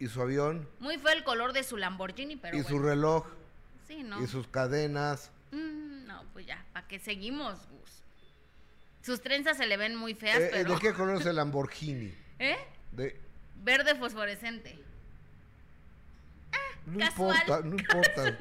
[0.00, 3.26] Y su avión, Muy feo el color de su Lamborghini, pero y su reloj,
[3.86, 4.20] Sí, ¿no?
[4.22, 5.30] y sus cadenas.
[5.52, 8.02] Mm, no, pues ya, ¿para qué seguimos, Gus?
[9.04, 10.74] Sus trenzas se le ven muy feas, Eh, eh, pero...
[10.74, 12.14] ¿De qué color es el Lamborghini?
[12.38, 12.56] ¿Eh?
[12.92, 13.20] De,
[13.62, 14.78] Verde fosforescente.
[16.86, 18.38] no Casual, importa, no importa.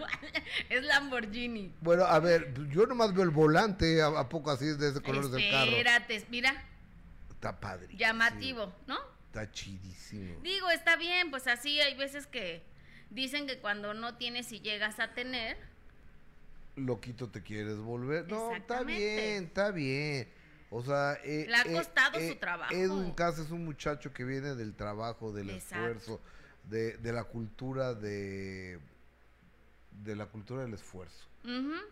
[0.69, 1.73] es Lamborghini.
[1.81, 5.01] Bueno, a ver, yo nomás veo el volante, ¿a, a poco así es de ese
[5.01, 5.71] color del carro?
[5.71, 6.63] Espérate, mira,
[7.31, 7.89] Está padre.
[7.97, 8.97] llamativo, ¿no?
[9.29, 10.39] Está chidísimo.
[10.41, 12.63] Digo, está bien, pues así hay veces que
[13.11, 15.57] dicen que cuando no tienes y llegas a tener,
[16.75, 18.27] Loquito te quieres volver.
[18.31, 20.27] No, está bien, está bien.
[20.71, 22.73] O sea, eh, Le ha eh, costado eh, su trabajo.
[22.73, 25.75] Edwin Cass es un muchacho que viene del trabajo, del Exacto.
[25.75, 26.21] esfuerzo,
[26.63, 28.79] de, de la cultura de
[30.03, 31.27] de la cultura del esfuerzo.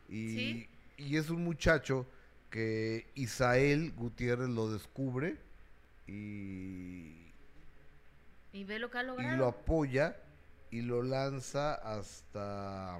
[0.09, 0.69] Y, ¿sí?
[0.97, 2.07] y es un muchacho
[2.49, 5.38] que Isael Gutiérrez lo descubre
[6.07, 7.26] y,
[8.53, 9.37] Y ve lo que ha y logrado.
[9.37, 10.15] lo apoya
[10.71, 12.99] y lo lanza hasta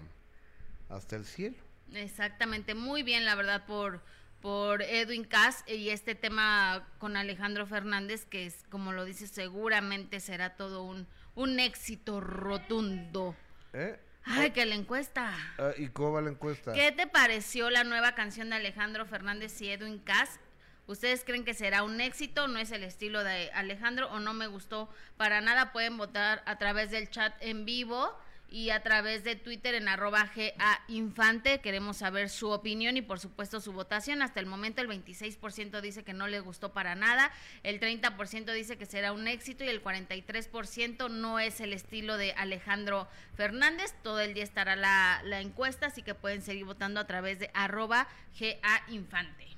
[0.89, 1.57] hasta el cielo.
[1.93, 4.01] Exactamente, muy bien, la verdad, por,
[4.41, 10.19] por Edwin Cass y este tema con Alejandro Fernández, que es, como lo dice, seguramente
[10.19, 13.35] será todo un, un éxito rotundo.
[13.73, 13.99] ¿Eh?
[14.25, 15.33] Ay, que la encuesta.
[15.57, 16.73] Ah, ¿Y cómo va la encuesta?
[16.73, 20.39] ¿Qué te pareció la nueva canción de Alejandro Fernández y Edwin Cass?
[20.88, 22.47] ¿Ustedes creen que será un éxito?
[22.47, 25.73] ¿No es el estilo de Alejandro o no me gustó para nada?
[25.73, 28.18] Pueden votar a través del chat en vivo
[28.49, 31.59] y a través de Twitter en arroba GA Infante.
[31.59, 34.22] Queremos saber su opinión y por supuesto su votación.
[34.22, 37.31] Hasta el momento el 26% dice que no le gustó para nada,
[37.64, 42.31] el 30% dice que será un éxito y el 43% no es el estilo de
[42.34, 43.93] Alejandro Fernández.
[44.03, 48.07] Todo el día estará la, encuesta, así que pueden seguir votando a través de arroba
[48.39, 49.56] GA Infante.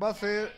[0.00, 0.52] Va a ser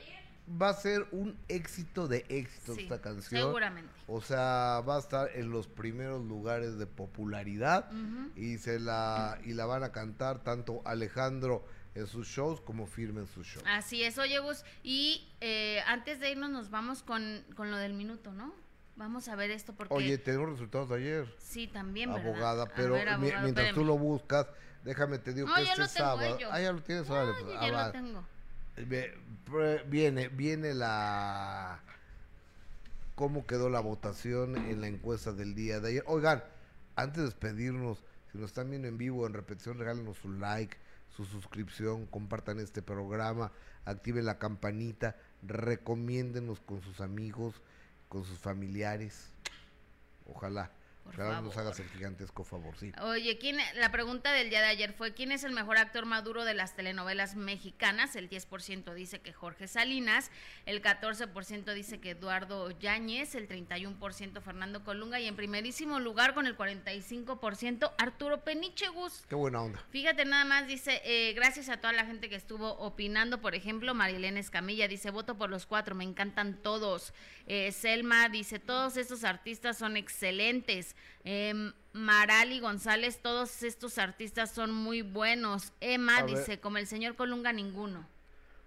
[0.48, 3.42] va a ser un éxito de éxitos Sí, esta canción.
[3.42, 3.90] seguramente.
[4.06, 7.90] O sea, va a estar en los primeros lugares de popularidad
[8.36, 11.64] y se la y la van a cantar tanto Alejandro
[11.96, 13.64] en sus shows como Firme en sus shows.
[13.66, 17.94] Así es, oye Gus, y eh, antes de irnos nos vamos con, con lo del
[17.94, 18.54] minuto, ¿no?
[18.96, 19.92] Vamos a ver esto porque...
[19.94, 21.34] Oye, tenemos resultados de ayer.
[21.38, 22.28] sí, también, ¿verdad?
[22.28, 24.46] abogada, pero ver, mi- abogado, mientras tú lo buscas,
[24.84, 26.38] déjame te digo No, que este tengo, sábado.
[26.50, 28.35] Ah, ya lo tienes, Oye, pues, ya ah, lo tengo.
[29.88, 31.80] Viene, viene la
[33.14, 36.04] cómo quedó la votación en la encuesta del día de ayer.
[36.06, 36.44] Oigan,
[36.94, 40.76] antes de despedirnos, si nos están viendo en vivo, en repetición, regálenos su like,
[41.16, 43.52] su suscripción, compartan este programa,
[43.86, 47.54] activen la campanita, recomiéndenos con sus amigos,
[48.10, 49.30] con sus familiares.
[50.26, 50.70] Ojalá,
[51.06, 51.58] Por nos favor.
[51.58, 52.92] hagas el gigantesco favor, sí.
[53.02, 56.44] Oye, ¿quién, la pregunta del día de ayer fue, ¿quién es el mejor actor maduro
[56.44, 58.16] de las telenovelas mexicanas?
[58.16, 60.30] El 10% dice que Jorge Salinas,
[60.66, 66.46] el 14% dice que Eduardo Yáñez, el 31% Fernando Colunga y en primerísimo lugar con
[66.46, 69.24] el 45% Arturo Peniche Gus.
[69.28, 69.82] Qué buena onda.
[69.90, 73.94] Fíjate nada más, dice, eh, gracias a toda la gente que estuvo opinando, por ejemplo,
[73.94, 77.14] Marilena Escamilla dice, voto por los cuatro, me encantan todos.
[77.46, 80.95] Eh, Selma dice, todos estos artistas son excelentes.
[81.24, 85.72] Em, Marali González, todos estos artistas son muy buenos.
[85.80, 86.36] Emma A ver.
[86.36, 88.06] dice, como el señor Colunga, ninguno.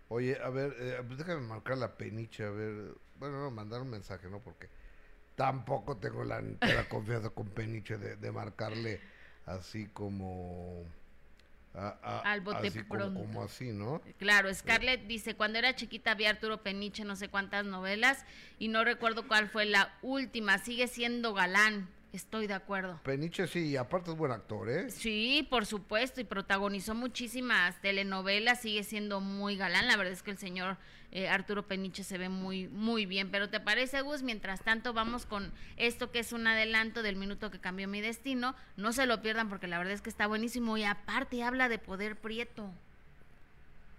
[0.10, 2.96] Oye, a ver, eh, déjame marcar la peniche, a ver.
[3.16, 4.40] Bueno, no, mandar un mensaje, ¿no?
[4.40, 4.70] Porque
[5.36, 6.42] tampoco tengo la
[6.90, 9.00] confianza con peniche de, de marcarle
[9.46, 10.86] así como
[11.74, 13.22] al bote así pronto.
[13.22, 14.02] Como, así, ¿no?
[14.18, 18.26] Claro, Scarlett dice, cuando era chiquita vi Arturo Peniche no sé cuántas novelas
[18.58, 21.90] y no recuerdo cuál fue la última, sigue siendo galán.
[22.12, 23.00] Estoy de acuerdo.
[23.04, 24.90] Peniche sí, aparte es buen actor, ¿eh?
[24.90, 29.88] Sí, por supuesto, y protagonizó muchísimas telenovelas, sigue siendo muy galán.
[29.88, 30.78] La verdad es que el señor
[31.12, 33.30] eh, Arturo Peniche se ve muy, muy bien.
[33.30, 34.24] Pero ¿te parece, Gus?
[34.24, 38.56] Mientras tanto, vamos con esto que es un adelanto del minuto que cambió mi destino.
[38.76, 41.78] No se lo pierdan porque la verdad es que está buenísimo y aparte habla de
[41.78, 42.72] poder prieto.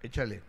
[0.03, 0.41] Échale.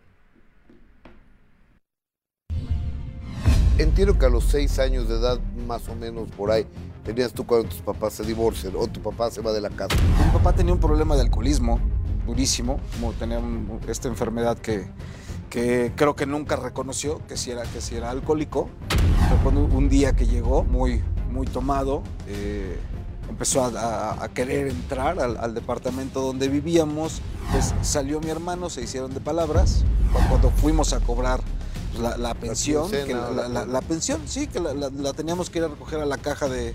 [3.77, 6.65] Entiendo que a los seis años de edad, más o menos por ahí,
[7.03, 9.95] tenías tú cuando tus papás se divorcian o tu papá se va de la casa.
[10.25, 11.79] Mi papá tenía un problema de alcoholismo
[12.25, 13.41] durísimo, como tenía
[13.87, 14.87] esta enfermedad que,
[15.49, 18.69] que creo que nunca reconoció que si era, que si era alcohólico.
[19.43, 22.79] cuando un día que llegó muy, muy tomado, eh,
[23.29, 27.21] empezó a, querer entrar al, departamento donde vivíamos,
[27.51, 29.83] pues salió mi hermano, se hicieron de palabras.
[30.29, 31.41] Cuando fuimos a cobrar
[31.95, 36.17] pues, la, pensión, la, pensión, sí, que la, teníamos que ir a recoger a la
[36.17, 36.73] caja de,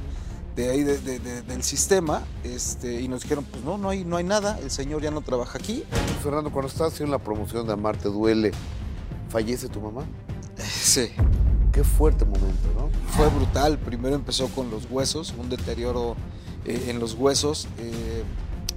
[0.57, 4.71] ahí del sistema, este, y nos dijeron, pues no, no hay, no hay nada, el
[4.71, 5.85] señor ya no trabaja aquí.
[6.23, 8.53] Fernando, cuando estabas haciendo la promoción de Amarte Duele,
[9.29, 10.05] ¿fallece tu mamá?
[10.59, 11.11] Sí.
[11.73, 12.91] Qué fuerte momento, ¿no?
[13.11, 16.17] Fue brutal, primero empezó con los huesos, un deterioro
[16.65, 18.25] eh, en los huesos, eh,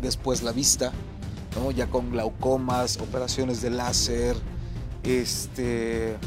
[0.01, 0.91] después la vista,
[1.55, 1.71] ¿no?
[1.71, 4.35] ya con glaucomas, operaciones de láser,
[5.03, 6.17] este,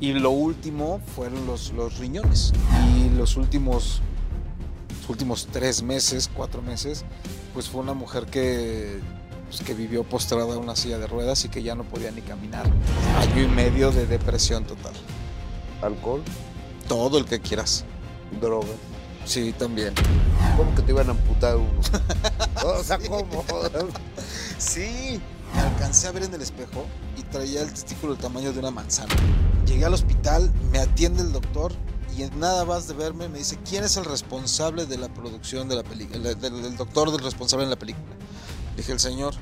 [0.00, 2.52] y lo último fueron los, los riñones.
[2.96, 4.00] Y los últimos,
[5.08, 7.04] últimos tres meses, cuatro meses,
[7.52, 8.98] pues fue una mujer que,
[9.48, 12.22] pues, que vivió postrada en una silla de ruedas y que ya no podía ni
[12.22, 12.64] caminar.
[13.18, 14.92] Año y medio de depresión total.
[15.82, 16.22] ¿Alcohol?
[16.88, 17.84] Todo el que quieras.
[18.40, 18.68] ¿Droga?
[19.24, 19.92] Sí, también.
[20.56, 21.80] ¿Cómo que te iban a amputar uno?
[22.64, 23.44] o sea, ¿cómo?
[24.58, 25.20] sí,
[25.54, 26.86] me alcancé a ver en el espejo
[27.30, 29.14] traía el testículo del tamaño de una manzana.
[29.66, 31.72] Llegué al hospital, me atiende el doctor
[32.16, 35.68] y en nada más de verme me dice, ¿quién es el responsable de la producción
[35.68, 36.30] de la película?
[36.30, 38.06] El, doctor del responsable en la película.
[38.76, 39.34] Dije, el señor,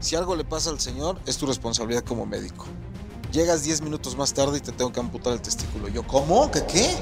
[0.00, 2.66] si algo le pasa al señor, es tu responsabilidad como médico.
[3.32, 5.88] Llegas 10 minutos más tarde y te tengo que amputar el testículo.
[5.88, 6.50] Yo, ¿cómo?
[6.50, 6.96] ¿Qué qué?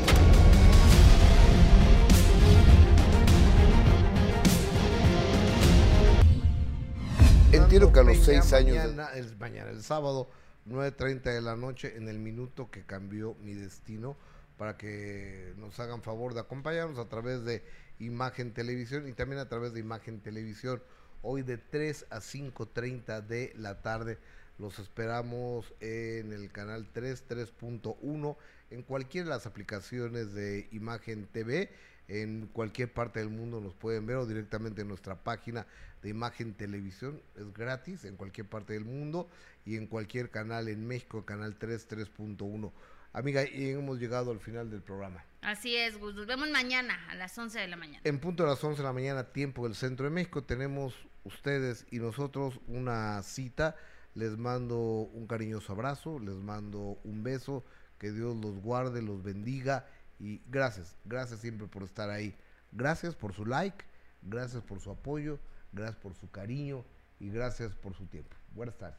[7.52, 8.78] Entiendo que a los seis años.
[8.78, 10.30] Mañana, el, mañana, el sábado,
[10.66, 14.16] 9.30 de la noche, en el minuto que cambió mi destino,
[14.56, 17.62] para que nos hagan favor de acompañarnos a través de
[17.98, 20.82] Imagen Televisión y también a través de Imagen Televisión.
[21.20, 24.18] Hoy de 3 a 5.30 de la tarde.
[24.58, 28.36] Los esperamos en el canal 3, 3.1,
[28.70, 31.70] en cualquiera de las aplicaciones de Imagen TV
[32.08, 35.66] en cualquier parte del mundo nos pueden ver o directamente en nuestra página
[36.02, 37.22] de imagen televisión.
[37.36, 39.28] Es gratis en cualquier parte del mundo
[39.64, 42.72] y en cualquier canal en México, canal 3, 3.1.
[43.14, 45.24] Amiga, y hemos llegado al final del programa.
[45.42, 46.14] Así es, Gus.
[46.14, 48.00] Nos vemos mañana a las 11 de la mañana.
[48.04, 51.86] En punto de las 11 de la mañana, tiempo del centro de México, tenemos ustedes
[51.90, 53.76] y nosotros una cita.
[54.14, 57.64] Les mando un cariñoso abrazo, les mando un beso,
[57.98, 59.86] que Dios los guarde, los bendiga
[60.18, 62.34] y gracias, gracias siempre por estar ahí.
[62.72, 63.84] Gracias por su like,
[64.22, 65.38] gracias por su apoyo,
[65.72, 66.84] gracias por su cariño
[67.18, 68.36] y gracias por su tiempo.
[68.54, 68.98] Buenas tardes.